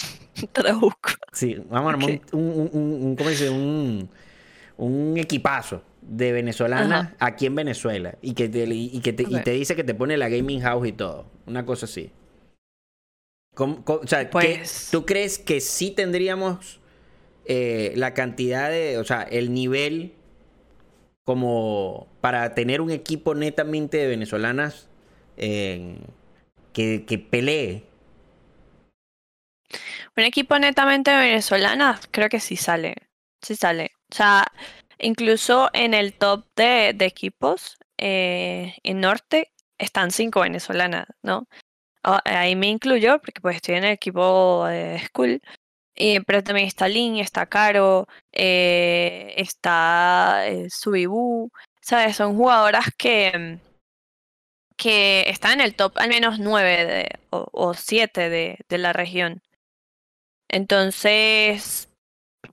Trabuco. 0.53 1.11
Sí, 1.33 1.55
vamos 1.71 1.91
a 1.93 1.95
armar 1.95 2.11
un, 2.33 2.41
un, 2.41 2.71
un- 2.73 3.03
un- 3.05 3.17
¿cómo 3.17 3.29
se 3.31 3.35
dice? 3.37 3.51
Un, 3.51 4.09
un 4.79 5.17
equipazo 5.19 5.83
de 6.01 6.33
venezolanas 6.33 7.07
Ajá. 7.07 7.17
aquí 7.21 7.47
en 7.47 7.55
Venezuela 7.55 8.17
y 8.23 8.33
que, 8.35 8.49
te, 8.49 8.65
y, 8.65 8.99
que 9.01 9.13
te, 9.13 9.23
y 9.25 9.41
te 9.43 9.51
dice 9.53 9.77
que 9.77 9.85
te 9.85 9.95
pone 9.95 10.17
la 10.17 10.29
gaming 10.29 10.61
house 10.63 10.89
y 10.89 10.93
todo. 10.93 11.27
Una 11.47 11.65
cosa 11.67 11.85
así. 11.87 12.11
¿Cómo- 13.55 13.85
cómo- 13.85 14.01
o 14.03 14.07
sea, 14.07 14.25
¿qué- 14.25 14.31
Pues- 14.31 14.89
¿tú 14.91 15.05
crees 15.05 15.39
que 15.39 15.61
sí 15.61 15.91
tendríamos 15.91 16.81
eh, 17.45 17.93
la 17.97 18.15
cantidad 18.15 18.71
de, 18.71 18.99
o 18.99 19.05
sea, 19.05 19.23
el 19.23 19.53
nivel 19.53 20.15
como 21.25 22.09
para 22.21 22.55
tener 22.55 22.81
un 22.81 22.91
equipo 22.91 23.35
netamente 23.35 23.99
de 23.99 24.09
venezolanas 24.09 24.89
eh, 25.37 25.99
que, 26.73 27.05
que 27.07 27.19
pelee? 27.19 27.85
Un 30.17 30.25
equipo 30.25 30.59
netamente 30.59 31.15
venezolana, 31.15 31.99
creo 32.11 32.29
que 32.29 32.41
sí 32.41 32.57
sale. 32.57 32.97
Sí 33.41 33.57
sale. 33.57 33.93
O 34.11 34.15
sea, 34.15 34.47
incluso 34.99 35.71
en 35.73 35.95
el 35.95 36.13
top 36.13 36.45
de, 36.57 36.93
de 36.95 37.07
equipos 37.07 37.79
eh, 37.99 38.75
en 38.83 39.01
Norte 39.01 39.53
están 39.79 40.11
cinco 40.11 40.41
venezolanas, 40.41 41.07
¿no? 41.23 41.49
Ah, 42.05 42.21
Ahí 42.25 42.57
me 42.57 42.69
incluyo 42.69 43.21
porque 43.21 43.41
pues 43.41 43.57
estoy 43.57 43.77
en 43.77 43.85
el 43.85 43.93
equipo 43.93 44.67
de 44.67 45.01
School. 45.09 45.41
Eh, 45.95 46.21
pero 46.27 46.43
también 46.43 46.67
está 46.69 46.89
Lin, 46.89 47.17
está 47.19 47.47
Caro, 47.47 48.07
eh, 48.33 49.35
está 49.37 50.47
eh, 50.49 50.69
Subibu, 50.71 51.51
¿sabes? 51.81 52.17
Son 52.17 52.37
jugadoras 52.37 52.87
que, 52.97 53.59
que 54.77 55.25
están 55.31 55.53
en 55.53 55.61
el 55.63 55.75
top 55.75 55.97
al 55.99 56.09
menos 56.11 56.39
nueve 56.39 56.85
de- 56.85 57.19
o, 57.31 57.47
o 57.53 57.75
siete 57.75 58.29
de, 58.29 58.59
de 58.69 58.79
la 58.79 58.93
región. 58.93 59.43
Entonces, 60.49 61.89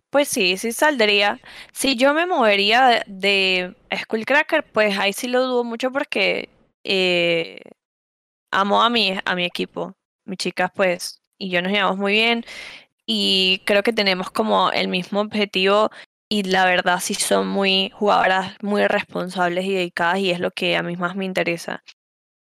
pues 0.09 0.27
sí, 0.29 0.57
sí 0.57 0.71
saldría. 0.73 1.39
Si 1.73 1.95
yo 1.97 2.13
me 2.13 2.25
movería 2.27 2.87
de, 2.87 3.03
de 3.07 3.75
Skullcracker, 4.03 4.63
pues 4.71 4.97
ahí 4.99 5.13
sí 5.13 5.27
lo 5.29 5.43
dudo 5.45 5.63
mucho 5.65 5.91
porque 5.91 6.49
amo 8.51 8.81
a 8.81 8.89
mi, 8.89 9.17
a 9.25 9.35
mi 9.35 9.45
equipo. 9.45 9.95
Mis 10.25 10.37
chicas, 10.37 10.71
pues, 10.75 11.21
y 11.37 11.49
yo 11.49 11.61
nos 11.61 11.71
llevamos 11.71 11.97
muy 11.97 12.13
bien 12.13 12.45
y 13.11 13.61
creo 13.65 13.81
que 13.81 13.91
tenemos 13.91 14.29
como 14.29 14.69
el 14.71 14.87
mismo 14.87 15.19
objetivo 15.21 15.89
y 16.29 16.43
la 16.43 16.65
verdad 16.65 16.99
sí 17.01 17.15
son 17.15 17.47
muy 17.47 17.89
jugadoras 17.89 18.55
muy 18.61 18.85
responsables 18.85 19.65
y 19.65 19.73
dedicadas 19.73 20.19
y 20.19 20.29
es 20.29 20.39
lo 20.39 20.51
que 20.51 20.77
a 20.77 20.83
mí 20.83 20.95
más 20.95 21.15
me 21.15 21.25
interesa. 21.25 21.81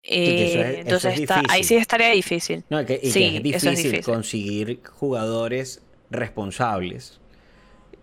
que 0.04 0.46
eso 0.46 0.60
es- 0.60 0.66
Eh, 0.66 0.70
eso 0.72 0.80
entonces 0.82 1.14
es 1.16 1.20
está, 1.22 1.42
ahí 1.50 1.64
sí 1.64 1.76
estaría 1.76 2.10
difícil. 2.10 2.64
No, 2.70 2.86
que, 2.86 2.96
y 2.96 3.12
que 3.12 3.38
es 3.38 3.44
difícil, 3.44 3.76
difícil. 3.76 4.02
conseguir 4.04 4.82
jugadores 4.86 5.82
responsables, 6.10 7.20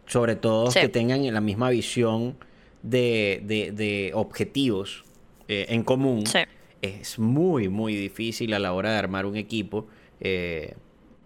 sobre 0.06 0.36
todo 0.36 0.70
Sí. 0.70 0.80
que 0.80 0.88
tengan 0.88 1.32
la 1.32 1.40
misma 1.40 1.70
visión 1.70 2.36
de, 2.82 3.40
de- 3.44 3.72
de 3.72 4.10
objetivos 4.14 5.04
eh, 5.48 5.66
en 5.68 5.82
común. 5.82 6.26
Sí. 6.26 6.38
Es 6.82 7.18
muy, 7.18 7.68
muy 7.68 7.94
difícil 7.94 8.52
a 8.54 8.58
la 8.58 8.72
hora 8.72 8.90
de 8.92 8.98
armar 8.98 9.24
un 9.26 9.36
equipo, 9.36 9.86
eh, 10.20 10.74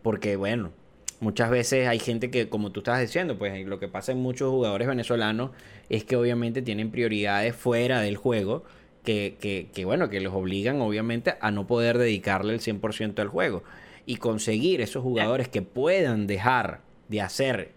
porque 0.03 0.35
bueno, 0.37 0.73
muchas 1.21 1.51
veces 1.51 1.89
hay 1.89 1.99
gente 1.99 2.31
que, 2.31 2.49
como 2.49 2.71
tú 2.71 2.81
estabas 2.81 3.01
diciendo, 3.01 3.39
pues 3.39 3.67
lo 3.67 3.79
que 3.79 3.89
pasa 3.89 4.13
en 4.13 4.19
muchos 4.19 4.51
jugadores 4.51 4.89
venezolanos 4.89 5.51
es 5.89 6.05
que 6.05 6.17
obviamente 6.17 6.63
tienen 6.63 6.91
prioridades 6.91 7.55
fuera 7.55 8.01
del 8.01 8.17
juego 8.17 8.65
que, 9.05 9.37
que, 9.41 9.69
que, 9.73 9.85
bueno, 9.85 10.09
que 10.09 10.21
los 10.21 10.35
obligan 10.35 10.81
obviamente 10.81 11.35
a 11.41 11.51
no 11.51 11.67
poder 11.67 11.99
dedicarle 11.99 12.55
el 12.55 12.61
100% 12.61 13.19
al 13.21 13.29
juego. 13.29 13.63
Y 14.07 14.17
conseguir 14.17 14.81
esos 14.81 15.03
jugadores 15.03 15.49
que 15.49 15.63
puedan 15.63 16.27
dejar 16.27 16.81
de 17.09 17.21
hacer, 17.21 17.73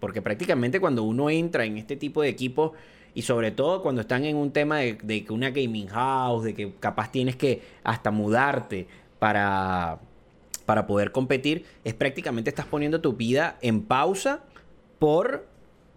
porque 0.00 0.22
prácticamente 0.22 0.80
cuando 0.80 1.02
uno 1.04 1.30
entra 1.30 1.64
en 1.64 1.76
este 1.76 1.96
tipo 1.96 2.22
de 2.22 2.28
equipos, 2.28 2.72
y 3.14 3.22
sobre 3.22 3.50
todo 3.50 3.82
cuando 3.82 4.02
están 4.02 4.24
en 4.24 4.36
un 4.36 4.50
tema 4.50 4.78
de, 4.78 4.98
de 5.02 5.24
que 5.24 5.32
una 5.32 5.50
gaming 5.50 5.88
house, 5.88 6.44
de 6.44 6.54
que 6.54 6.74
capaz 6.78 7.10
tienes 7.10 7.36
que 7.36 7.62
hasta 7.82 8.10
mudarte 8.10 8.86
para, 9.18 10.00
para 10.66 10.86
poder 10.86 11.12
competir, 11.12 11.64
es 11.84 11.94
prácticamente 11.94 12.50
estás 12.50 12.66
poniendo 12.66 13.00
tu 13.00 13.14
vida 13.14 13.56
en 13.62 13.82
pausa 13.82 14.42
por 14.98 15.46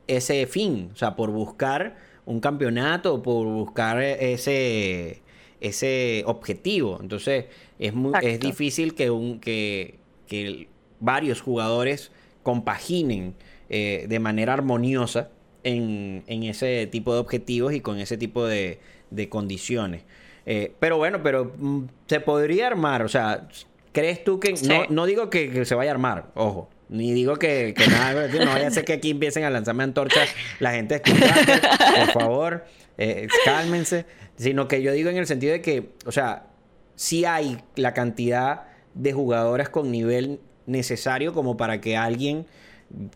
ese 0.08 0.46
fin, 0.48 0.92
o 0.94 0.96
sea, 0.96 1.16
por 1.16 1.32
buscar 1.32 1.98
un 2.26 2.40
campeonato, 2.40 3.22
por 3.22 3.48
buscar 3.48 4.02
ese, 4.02 5.22
ese 5.60 6.24
objetivo. 6.26 7.00
Entonces, 7.02 7.46
es, 7.80 7.94
muy, 7.94 8.14
es 8.22 8.40
difícil 8.40 8.94
que, 8.96 9.10
un, 9.10 9.40
que, 9.40 10.00
que 10.28 10.68
varios 11.00 11.42
jugadores 11.42 12.12
compaginen 12.44 13.36
eh, 13.70 14.06
de 14.08 14.20
manera 14.20 14.54
armoniosa 14.54 15.30
en, 15.64 16.24
en 16.28 16.44
ese 16.44 16.88
tipo 16.88 17.14
de 17.14 17.20
objetivos 17.20 17.74
y 17.74 17.82
con 17.82 18.00
ese 18.00 18.18
tipo 18.18 18.46
de, 18.46 18.80
de 19.10 19.30
condiciones. 19.30 20.04
Eh, 20.46 20.74
pero 20.80 20.98
bueno, 20.98 21.22
pero 21.22 21.54
mm, 21.58 21.84
se 22.08 22.20
podría 22.20 22.68
armar, 22.68 23.04
o 23.04 23.10
sea, 23.10 23.48
¿crees 23.92 24.24
tú 24.24 24.40
que... 24.40 24.56
Sí. 24.58 24.68
No, 24.68 24.86
no 24.90 25.06
digo 25.06 25.30
que, 25.30 25.50
que 25.52 25.66
se 25.66 25.76
vaya 25.76 25.92
a 25.92 25.94
armar, 25.94 26.32
ojo. 26.36 26.70
Ni 26.90 27.14
digo 27.14 27.38
que, 27.38 27.74
que 27.78 27.88
nada, 27.88 28.28
no 28.46 28.46
vaya 28.52 28.68
a 28.68 28.72
ser 28.72 28.84
que 28.84 28.94
aquí 28.94 29.12
empiecen 29.12 29.44
a 29.44 29.50
lanzarme 29.50 29.84
antorchas 29.84 30.30
la 30.60 30.72
gente 30.72 31.00
de 31.00 31.00
Skullcracker, 31.00 31.62
por 31.96 32.12
favor, 32.22 32.66
eh, 32.98 33.28
cálmense. 33.46 34.06
Sino 34.38 34.68
que 34.68 34.82
yo 34.82 34.92
digo 34.94 35.10
en 35.10 35.18
el 35.18 35.28
sentido 35.28 35.54
de 35.54 35.62
que, 35.62 35.90
o 36.06 36.12
sea, 36.12 36.48
sí 36.96 37.26
hay 37.26 37.60
la 37.76 37.94
cantidad 37.94 38.64
de 38.94 39.14
jugadoras 39.14 39.70
con 39.70 39.92
nivel 39.92 40.40
necesario 40.66 41.34
como 41.34 41.58
para 41.58 41.82
que 41.82 41.98
alguien 41.98 42.46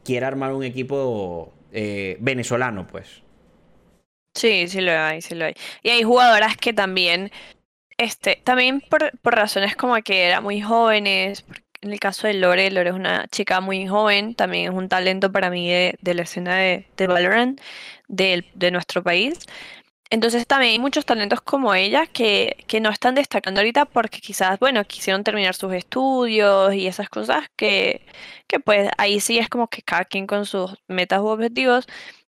quiera 0.03 0.27
armar 0.27 0.53
un 0.53 0.63
equipo 0.63 1.53
eh, 1.71 2.17
venezolano, 2.19 2.87
pues. 2.87 3.23
Sí, 4.35 4.67
sí 4.67 4.81
lo 4.81 4.91
hay, 4.91 5.21
sí 5.21 5.35
lo 5.35 5.45
hay. 5.45 5.53
Y 5.83 5.89
hay 5.89 6.03
jugadoras 6.03 6.57
que 6.57 6.73
también, 6.73 7.31
este, 7.97 8.41
también 8.43 8.81
por, 8.81 9.17
por 9.19 9.35
razones 9.35 9.75
como 9.75 9.95
que 10.03 10.25
eran 10.27 10.43
muy 10.43 10.61
jóvenes, 10.61 11.45
en 11.81 11.91
el 11.93 11.99
caso 11.99 12.27
de 12.27 12.33
Lore, 12.35 12.71
Lore 12.71 12.89
es 12.91 12.95
una 12.95 13.27
chica 13.27 13.59
muy 13.61 13.87
joven, 13.87 14.35
también 14.35 14.71
es 14.71 14.77
un 14.77 14.89
talento 14.89 15.31
para 15.31 15.49
mí 15.49 15.69
de, 15.69 15.97
de 16.01 16.13
la 16.13 16.23
escena 16.23 16.55
de, 16.57 16.87
de 16.97 17.07
Valorant 17.07 17.59
del- 18.07 18.45
de, 18.55 18.71
nuestro 18.71 19.03
país. 19.03 19.39
Entonces 20.09 20.45
también 20.47 20.73
hay 20.73 20.79
muchos 20.79 21.05
talentos 21.05 21.41
como 21.41 21.73
ella 21.73 22.05
que, 22.07 22.57
que 22.67 22.79
no 22.81 22.89
están 22.91 23.15
destacando 23.15 23.61
ahorita 23.61 23.85
porque 23.85 24.19
quizás, 24.21 24.59
bueno, 24.59 24.85
quisieron 24.85 25.23
terminar 25.23 25.55
sus 25.55 25.73
estudios 25.73 26.73
y 26.75 26.87
esas 26.87 27.09
cosas 27.09 27.47
que, 27.55 28.05
que 28.47 28.59
pues 28.59 28.89
ahí 28.97 29.19
sí 29.19 29.39
es 29.39 29.49
como 29.49 29.67
que 29.69 29.81
cada 29.81 30.05
quien 30.05 30.27
con 30.27 30.45
sus 30.45 30.75
metas 30.87 31.19
u 31.21 31.27
objetivos, 31.27 31.87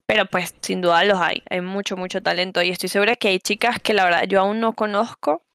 pero 0.06 0.26
pues 0.26 0.54
sin 0.62 0.82
duda 0.82 1.04
los 1.04 1.20
hay, 1.20 1.42
hay 1.50 1.60
mucho, 1.62 1.96
mucho 1.96 2.22
talento 2.22 2.62
y 2.62 2.70
estoy 2.70 2.88
segura 2.90 3.16
que 3.16 3.28
hay 3.28 3.40
chicas 3.40 3.80
que 3.80 3.94
la 3.94 4.04
verdad 4.04 4.24
yo 4.28 4.40
aún 4.40 4.60
no 4.60 4.74
conozco, 4.74 5.45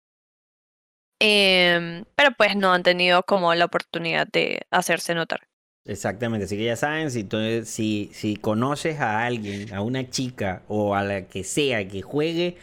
em, 1.22 2.04
pero 2.16 2.32
pues 2.38 2.56
no 2.56 2.74
han 2.74 2.84
tenido 2.84 3.24
como 3.24 3.54
la 3.54 3.66
oportunidad 3.66 4.28
de 4.28 4.62
hacerse 4.72 5.14
notar. 5.14 5.42
Exactamente, 5.86 6.46
así 6.46 6.58
que 6.58 6.66
ya 6.66 6.76
saben, 6.76 7.10
si, 7.10 7.28
si, 7.66 8.12
si 8.14 8.36
conoces 8.36 9.00
a 9.00 9.26
alguien, 9.26 9.74
a 9.74 9.82
una 9.82 10.10
chica 10.10 10.62
o 10.68 10.96
a 10.96 11.04
la 11.04 11.24
que 11.28 11.44
sea 11.44 11.88
que 11.88 12.02
juegue, 12.02 12.58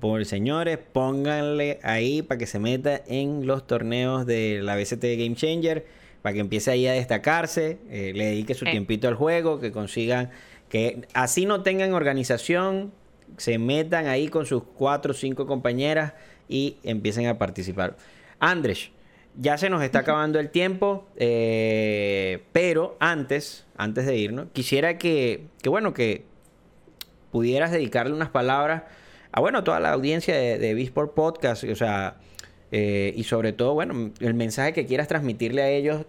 por 0.00 0.24
señores, 0.26 0.78
pónganle 0.92 1.78
ahí 1.82 2.22
para 2.22 2.38
que 2.38 2.46
se 2.46 2.58
meta 2.58 3.00
en 3.06 3.46
los 3.46 3.66
torneos 3.66 4.26
de 4.26 4.60
la 4.62 4.76
BCT 4.76 5.02
Game 5.18 5.34
Changer, 5.34 5.86
para 6.22 6.34
que 6.34 6.40
empiece 6.40 6.70
ahí 6.70 6.86
a 6.86 6.92
destacarse, 6.92 7.78
eh, 7.90 8.12
le 8.14 8.26
dedique 8.26 8.54
su 8.54 8.64
tiempito 8.64 9.08
al 9.08 9.14
juego, 9.14 9.60
que 9.60 9.72
consigan, 9.72 10.30
que 10.68 11.06
así 11.14 11.46
no 11.46 11.62
tengan 11.62 11.94
organización, 11.94 12.92
se 13.36 13.58
metan 13.58 14.06
ahí 14.06 14.28
con 14.28 14.46
sus 14.46 14.62
cuatro 14.62 15.12
o 15.12 15.14
cinco 15.14 15.46
compañeras 15.46 16.14
y 16.48 16.76
empiecen 16.82 17.26
a 17.26 17.38
participar. 17.38 17.96
Andrés, 18.40 18.90
ya 19.36 19.56
se 19.58 19.70
nos 19.70 19.82
está 19.82 20.00
acabando 20.00 20.40
el 20.40 20.50
tiempo, 20.50 21.06
eh, 21.16 22.42
pero 22.52 22.96
antes, 23.00 23.66
antes 23.76 24.06
de 24.06 24.16
irnos, 24.16 24.48
quisiera 24.52 24.98
que, 24.98 25.44
que, 25.62 25.68
bueno, 25.68 25.94
que 25.94 26.24
pudieras 27.30 27.70
dedicarle 27.70 28.14
unas 28.14 28.30
palabras 28.30 28.82
a, 29.30 29.40
bueno, 29.40 29.62
toda 29.62 29.78
la 29.80 29.92
audiencia 29.92 30.34
de, 30.34 30.58
de 30.58 30.90
Podcast, 31.14 31.64
o 31.64 31.76
sea, 31.76 32.16
eh, 32.72 33.12
y 33.16 33.24
sobre 33.24 33.52
todo, 33.52 33.74
bueno, 33.74 34.10
el 34.20 34.34
mensaje 34.34 34.72
que 34.72 34.86
quieras 34.86 35.08
transmitirle 35.08 35.62
a 35.62 35.68
ellos, 35.68 36.04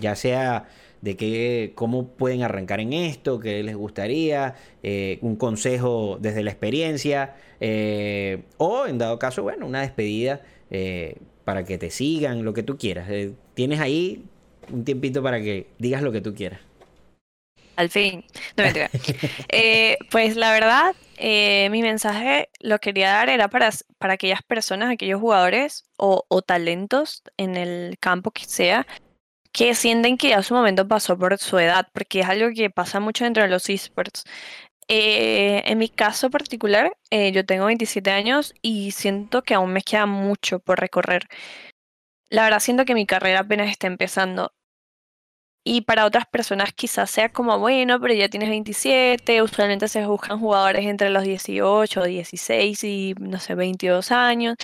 ya 0.00 0.16
sea 0.16 0.68
de 1.00 1.16
qué, 1.16 1.72
cómo 1.74 2.08
pueden 2.08 2.42
arrancar 2.42 2.80
en 2.80 2.92
esto, 2.92 3.40
qué 3.40 3.62
les 3.62 3.76
gustaría, 3.76 4.54
eh, 4.82 5.18
un 5.22 5.36
consejo 5.36 6.18
desde 6.20 6.42
la 6.42 6.50
experiencia, 6.50 7.36
o 8.58 8.86
en 8.86 8.98
dado 8.98 9.18
caso, 9.18 9.42
bueno, 9.42 9.66
una 9.66 9.80
despedida 9.80 10.42
para 11.48 11.64
que 11.64 11.78
te 11.78 11.88
sigan, 11.88 12.44
lo 12.44 12.52
que 12.52 12.62
tú 12.62 12.76
quieras. 12.76 13.08
Eh, 13.08 13.32
tienes 13.54 13.80
ahí 13.80 14.22
un 14.70 14.84
tiempito 14.84 15.22
para 15.22 15.40
que 15.40 15.68
digas 15.78 16.02
lo 16.02 16.12
que 16.12 16.20
tú 16.20 16.34
quieras. 16.34 16.60
Al 17.74 17.88
fin, 17.88 18.22
no 18.54 18.64
me 18.64 18.90
eh, 19.48 19.96
Pues 20.10 20.36
la 20.36 20.52
verdad, 20.52 20.94
eh, 21.16 21.70
mi 21.70 21.80
mensaje 21.80 22.50
lo 22.60 22.80
quería 22.80 23.12
dar 23.12 23.30
era 23.30 23.48
para, 23.48 23.70
para 23.96 24.12
aquellas 24.12 24.42
personas, 24.42 24.90
aquellos 24.90 25.22
jugadores 25.22 25.84
o, 25.96 26.26
o, 26.28 26.42
talentos 26.42 27.22
en 27.38 27.56
el 27.56 27.96
campo 27.98 28.30
que 28.30 28.44
sea, 28.44 28.86
que 29.52 29.74
sienten 29.74 30.16
que 30.18 30.34
a 30.34 30.42
su 30.42 30.54
momento 30.54 30.86
pasó 30.88 31.18
por 31.18 31.38
su 31.38 31.58
edad, 31.58 31.88
porque 31.92 32.20
es 32.20 32.28
algo 32.28 32.50
que 32.54 32.70
pasa 32.70 33.00
mucho 33.00 33.24
entre 33.26 33.48
los 33.48 33.68
esports. 33.68 34.24
Eh, 34.88 35.62
en 35.66 35.78
mi 35.78 35.88
caso 35.90 36.30
particular, 36.30 36.96
eh, 37.10 37.32
yo 37.32 37.44
tengo 37.44 37.66
27 37.66 38.10
años 38.10 38.54
y 38.62 38.92
siento 38.92 39.42
que 39.42 39.54
aún 39.54 39.72
me 39.72 39.82
queda 39.82 40.06
mucho 40.06 40.60
por 40.60 40.80
recorrer. 40.80 41.28
La 42.30 42.44
verdad 42.44 42.60
siento 42.60 42.84
que 42.86 42.94
mi 42.94 43.06
carrera 43.06 43.40
apenas 43.40 43.68
está 43.70 43.86
empezando. 43.86 44.52
Y 45.64 45.82
para 45.82 46.06
otras 46.06 46.24
personas 46.26 46.72
quizás 46.72 47.10
sea 47.10 47.30
como, 47.30 47.58
bueno, 47.58 48.00
pero 48.00 48.14
ya 48.14 48.28
tienes 48.30 48.48
27, 48.48 49.42
usualmente 49.42 49.86
se 49.88 50.06
buscan 50.06 50.40
jugadores 50.40 50.86
entre 50.86 51.10
los 51.10 51.24
18, 51.24 52.04
16 52.04 52.84
y, 52.84 53.14
no 53.20 53.38
sé, 53.38 53.54
22 53.54 54.10
años. 54.10 54.56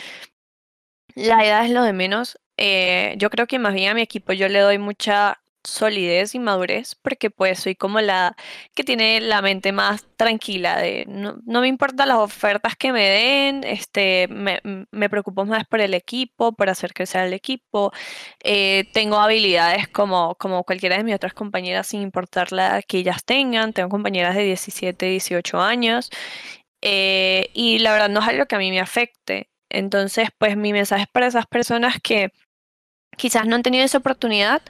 La 1.15 1.45
edad 1.45 1.65
es 1.65 1.71
lo 1.71 1.83
de 1.83 1.93
menos. 1.93 2.39
Eh, 2.57 3.15
yo 3.19 3.31
creo 3.31 3.47
que 3.47 3.59
más 3.59 3.75
bien 3.75 3.91
a 3.91 3.95
mi 3.95 4.03
equipo 4.03 4.33
yo 4.33 4.49
le 4.49 4.61
doy 4.61 4.79
mucha 4.79 5.39
solidez 5.65 6.35
y 6.35 6.39
madurez, 6.39 6.95
porque 6.95 7.31
pues 7.31 7.61
soy 7.61 7.75
como 7.75 8.01
la 8.01 8.37
que 8.75 8.85
tiene 8.85 9.21
la 9.21 9.43
mente 9.43 9.73
más 9.73 10.07
tranquila 10.17 10.77
de 10.79 11.07
no, 11.09 11.41
me 11.61 11.69
importan 11.69 12.09
las 12.09 12.19
ofertas 12.19 12.77
que 12.77 12.93
me 12.93 13.09
den, 13.09 13.65
este, 13.65 14.29
me, 14.29 14.61
me, 14.91 15.09
preocupo 15.09 15.45
más 15.47 15.65
por 15.67 15.81
el 15.81 15.95
equipo, 15.95 16.53
por 16.53 16.69
hacer 16.71 16.93
crecer 16.93 17.25
el 17.27 17.33
equipo, 17.33 17.93
eh, 18.43 18.85
tengo 18.93 19.17
habilidades 19.19 19.89
como, 19.89 20.35
como 20.37 20.65
cualquiera 20.65 20.97
de 20.99 21.05
mis 21.05 21.15
otras 21.15 21.35
compañeras 21.35 21.87
sin 21.89 22.03
importar 22.03 22.53
la 22.53 22.83
que 22.83 22.99
ellas 22.99 23.25
tengan, 23.25 23.73
tengo 23.73 23.89
compañeras 23.89 24.37
de 24.37 24.45
17, 24.45 25.07
18 25.07 25.61
años, 25.61 26.11
eh, 26.83 27.51
y 27.55 27.79
la 27.79 27.93
verdad 27.93 28.11
no 28.11 28.21
es 28.21 28.29
algo 28.29 28.47
que 28.47 28.57
a 28.57 28.59
mí 28.59 28.71
me 28.71 28.81
afecte. 28.81 29.51
Entonces, 29.71 30.29
pues 30.39 30.57
mi 30.57 30.73
mensaje 30.73 31.03
es 31.05 31.09
para 31.09 31.27
esas 31.27 31.47
personas 31.47 31.97
que 32.03 32.31
quizás 33.17 33.47
no 33.47 33.57
han 33.57 33.63
tenido 33.63 33.85
esa 33.85 33.99
oportunidad, 33.99 34.63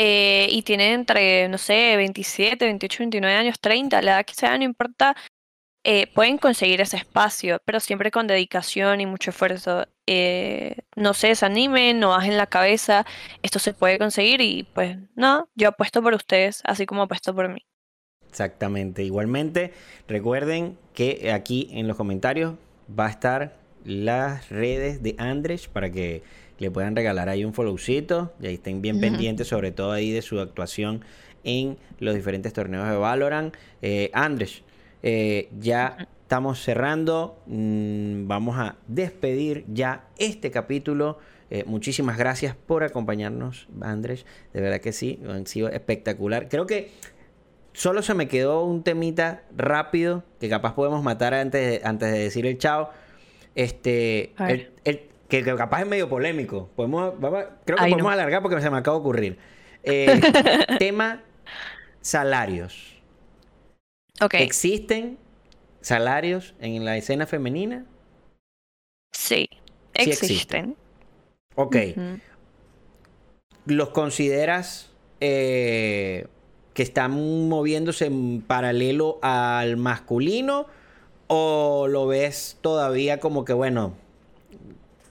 eh, 0.00 0.46
y 0.50 0.62
tienen 0.62 0.92
entre, 0.92 1.48
no 1.48 1.58
sé, 1.58 1.96
27, 1.96 2.64
28, 2.64 2.98
29 3.00 3.36
años, 3.36 3.58
30, 3.60 4.00
la 4.02 4.12
edad 4.12 4.24
que 4.24 4.34
sea, 4.34 4.56
no 4.56 4.62
importa, 4.62 5.16
eh, 5.82 6.06
pueden 6.14 6.38
conseguir 6.38 6.80
ese 6.80 6.98
espacio, 6.98 7.60
pero 7.64 7.80
siempre 7.80 8.12
con 8.12 8.28
dedicación 8.28 9.00
y 9.00 9.06
mucho 9.06 9.30
esfuerzo. 9.30 9.86
Eh, 10.06 10.76
no 10.94 11.14
se 11.14 11.28
desanimen, 11.28 11.98
no 11.98 12.10
bajen 12.10 12.36
la 12.36 12.46
cabeza, 12.46 13.06
esto 13.42 13.58
se 13.58 13.74
puede 13.74 13.98
conseguir 13.98 14.40
y 14.40 14.68
pues 14.72 14.98
no, 15.16 15.48
yo 15.56 15.70
apuesto 15.70 16.00
por 16.00 16.14
ustedes, 16.14 16.62
así 16.64 16.86
como 16.86 17.02
apuesto 17.02 17.34
por 17.34 17.48
mí. 17.48 17.64
Exactamente, 18.28 19.02
igualmente 19.02 19.72
recuerden 20.06 20.78
que 20.94 21.32
aquí 21.32 21.70
en 21.72 21.88
los 21.88 21.96
comentarios 21.96 22.54
va 22.88 23.06
a 23.06 23.10
estar 23.10 23.56
las 23.84 24.48
redes 24.50 25.02
de 25.02 25.16
Andrés 25.18 25.66
para 25.66 25.90
que 25.90 26.22
le 26.58 26.70
puedan 26.70 26.96
regalar 26.96 27.28
ahí 27.28 27.44
un 27.44 27.54
followcito 27.54 28.32
y 28.40 28.46
ahí 28.46 28.54
estén 28.54 28.82
bien 28.82 29.00
pendientes 29.00 29.48
sobre 29.48 29.70
todo 29.70 29.92
ahí 29.92 30.10
de 30.10 30.22
su 30.22 30.40
actuación 30.40 31.04
en 31.44 31.78
los 32.00 32.14
diferentes 32.14 32.52
torneos 32.52 32.88
de 32.88 32.96
Valorant. 32.96 33.54
Eh, 33.82 34.10
Andrés, 34.12 34.62
eh, 35.02 35.48
ya 35.58 36.08
estamos 36.22 36.62
cerrando, 36.62 37.38
mm, 37.46 38.26
vamos 38.26 38.58
a 38.58 38.76
despedir 38.86 39.64
ya 39.68 40.04
este 40.18 40.50
capítulo. 40.50 41.18
Eh, 41.50 41.64
muchísimas 41.66 42.18
gracias 42.18 42.54
por 42.54 42.84
acompañarnos, 42.84 43.68
Andrés. 43.80 44.26
De 44.52 44.60
verdad 44.60 44.80
que 44.80 44.92
sí, 44.92 45.20
han 45.26 45.46
sido 45.46 45.70
espectacular. 45.70 46.48
Creo 46.48 46.66
que 46.66 46.90
solo 47.72 48.02
se 48.02 48.12
me 48.12 48.28
quedó 48.28 48.64
un 48.64 48.82
temita 48.82 49.44
rápido 49.56 50.24
que 50.40 50.48
capaz 50.48 50.74
podemos 50.74 51.02
matar 51.02 51.32
antes 51.32 51.80
de, 51.80 51.86
antes 51.86 52.12
de 52.12 52.18
decir 52.18 52.44
el 52.44 52.58
chao. 52.58 52.90
Este, 53.54 54.34
el, 54.84 55.00
que, 55.28 55.44
capaz 55.44 55.82
es 55.82 55.86
medio 55.86 56.08
polémico. 56.08 56.70
Podemos, 56.74 57.14
creo 57.64 57.76
que 57.76 57.90
podemos 57.90 58.12
alargar 58.12 58.42
porque 58.42 58.60
se 58.60 58.70
me 58.70 58.78
acaba 58.78 58.96
de 58.96 59.00
ocurrir. 59.00 59.38
Eh, 59.82 60.20
tema 60.78 61.22
salarios. 62.00 62.96
¿Existen 64.32 65.18
salarios 65.80 66.54
en 66.60 66.84
la 66.84 66.96
escena 66.96 67.26
femenina? 67.26 67.84
Sí, 69.12 69.48
existen. 69.94 70.76
Ok. 71.54 71.76
¿Los 73.66 73.90
consideras 73.90 74.90
eh, 75.20 76.26
que 76.72 76.82
están 76.82 77.48
moviéndose 77.48 78.06
en 78.06 78.40
paralelo 78.40 79.18
al 79.22 79.76
masculino? 79.76 80.66
¿O 81.26 81.86
lo 81.88 82.06
ves 82.06 82.56
todavía 82.62 83.20
como 83.20 83.44
que, 83.44 83.52
bueno, 83.52 83.94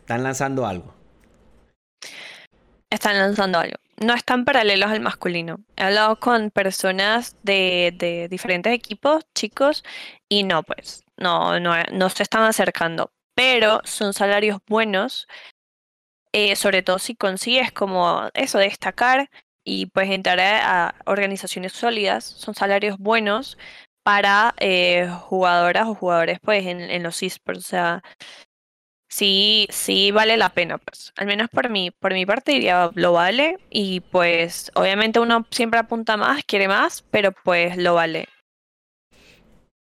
están 0.08 0.24
lanzando 0.24 0.66
algo. 0.66 0.94
Están 2.90 3.18
lanzando 3.18 3.60
algo. 3.60 3.76
No 3.98 4.14
están 4.14 4.46
paralelos 4.46 4.90
al 4.90 5.02
masculino. 5.02 5.60
He 5.76 5.84
hablado 5.84 6.18
con 6.18 6.50
personas 6.50 7.36
de, 7.44 8.28
diferentes 8.32 8.72
equipos, 8.72 9.26
chicos, 9.36 9.84
y 10.30 10.44
no, 10.44 10.64
pues, 10.64 11.04
no, 11.18 11.60
no, 11.60 11.74
no 11.92 12.10
se 12.10 12.24
están 12.24 12.44
acercando. 12.44 13.12
Pero 13.36 13.82
son 13.84 14.14
salarios 14.14 14.60
buenos, 14.66 15.28
eh, 16.32 16.56
sobre 16.56 16.84
todo 16.84 17.00
si 17.00 17.14
consigues 17.14 17.74
como 17.74 18.30
eso, 18.34 18.60
destacar 18.60 19.30
y 19.66 19.88
pues 19.88 20.10
entrar 20.10 20.40
a, 20.40 20.96
organizaciones 21.06 21.74
sólidas. 21.74 22.24
Son 22.24 22.56
salarios 22.56 22.98
buenos 22.98 23.58
para 24.04 24.56
eh, 24.60 25.10
jugadoras 25.24 25.86
o 25.88 25.96
jugadores 25.96 26.40
pues 26.42 26.66
en, 26.66 26.80
en 26.80 27.04
los 27.04 27.22
esports. 27.22 27.60
O 27.60 27.68
sea, 27.68 28.04
sí, 29.08 29.68
sí 29.70 30.12
vale 30.12 30.38
la 30.38 30.50
pena, 30.50 30.78
pues. 30.78 31.14
Al 31.18 31.28
menos 31.28 31.50
por 31.50 31.70
mí, 31.70 31.92
por 31.92 32.14
mi 32.14 32.26
parte 32.26 32.54
diría 32.54 32.92
lo 32.96 33.14
vale. 33.14 33.58
Y 33.70 34.02
pues, 34.02 34.72
obviamente 34.76 35.20
uno 35.20 35.46
siempre 35.52 35.80
apunta 35.80 36.18
más, 36.18 36.44
quiere 36.46 36.68
más, 36.68 37.04
pero 37.12 37.32
pues 37.44 37.78
lo 37.78 37.94
vale. 37.94 38.28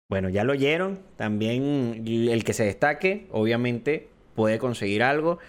Bueno, 0.09 0.30
ya 0.30 0.43
lo 0.43 0.53
oyeron. 0.53 0.99
También 1.17 2.03
el 2.07 2.43
que 2.43 2.53
se 2.53 2.63
destaque, 2.63 3.28
obviamente, 3.32 4.09
puede 4.36 4.57
conseguir 4.59 5.03
algo 5.03 5.39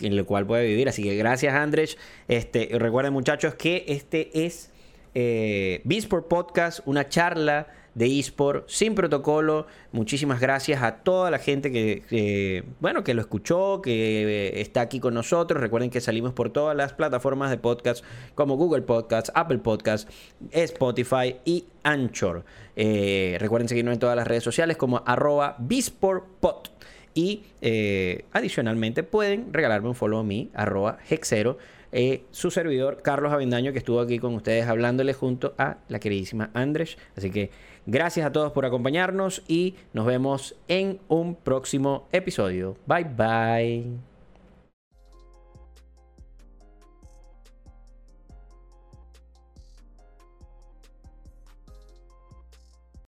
en 0.00 0.12
el 0.12 0.24
cual 0.24 0.46
puede 0.46 0.66
vivir. 0.66 0.88
Así 0.88 1.02
que 1.02 1.16
gracias, 1.16 1.54
Andrés. 1.54 1.98
Este, 2.28 2.70
recuerden, 2.72 3.12
muchachos, 3.12 3.54
que 3.54 3.84
este 3.88 4.46
es 4.46 4.72
eh, 5.14 5.82
Podcast, 6.28 6.80
una 6.84 7.08
charla 7.08 7.68
de 7.96 8.18
eSport 8.18 8.68
sin 8.68 8.94
protocolo. 8.94 9.66
Muchísimas 9.90 10.38
gracias 10.38 10.82
a 10.82 10.96
toda 10.96 11.30
la 11.30 11.38
gente 11.38 11.72
que, 11.72 12.62
bueno, 12.78 13.02
que 13.02 13.14
lo 13.14 13.22
escuchó, 13.22 13.80
que 13.80 14.48
eh, 14.50 14.60
está 14.60 14.82
aquí 14.82 15.00
con 15.00 15.14
nosotros. 15.14 15.60
Recuerden 15.62 15.88
que 15.88 16.02
salimos 16.02 16.34
por 16.34 16.50
todas 16.50 16.76
las 16.76 16.92
plataformas 16.92 17.50
de 17.50 17.56
podcast 17.56 18.04
como 18.34 18.56
Google 18.56 18.82
Podcasts, 18.82 19.32
Apple 19.34 19.58
Podcasts, 19.58 20.12
Spotify 20.50 21.36
y 21.46 21.64
Anchor. 21.84 22.44
Eh, 22.76 23.38
recuerden 23.40 23.66
seguirnos 23.66 23.94
en 23.94 23.98
todas 23.98 24.14
las 24.14 24.26
redes 24.26 24.44
sociales 24.44 24.76
como 24.76 25.02
arroba 25.06 25.56
bisportpod. 25.58 26.68
Y 27.14 27.44
eh, 27.62 28.26
adicionalmente 28.32 29.04
pueden 29.04 29.54
regalarme 29.54 29.88
un 29.88 29.94
follow 29.94 30.18
a 30.18 30.22
mí, 30.22 30.50
arroba 30.52 30.98
hexero, 31.08 31.56
eh, 31.92 32.24
su 32.30 32.50
servidor 32.50 33.02
Carlos 33.02 33.32
Avendaño, 33.32 33.72
que 33.72 33.78
estuvo 33.78 34.00
aquí 34.00 34.18
con 34.18 34.34
ustedes 34.34 34.66
hablándole 34.66 35.12
junto 35.12 35.54
a 35.58 35.78
la 35.88 35.98
queridísima 35.98 36.50
Andrés. 36.54 36.98
Así 37.16 37.30
que 37.30 37.50
gracias 37.86 38.26
a 38.26 38.32
todos 38.32 38.52
por 38.52 38.66
acompañarnos 38.66 39.42
y 39.48 39.74
nos 39.92 40.06
vemos 40.06 40.56
en 40.68 41.00
un 41.08 41.34
próximo 41.34 42.08
episodio. 42.12 42.76
Bye 42.86 43.04
bye. 43.04 44.15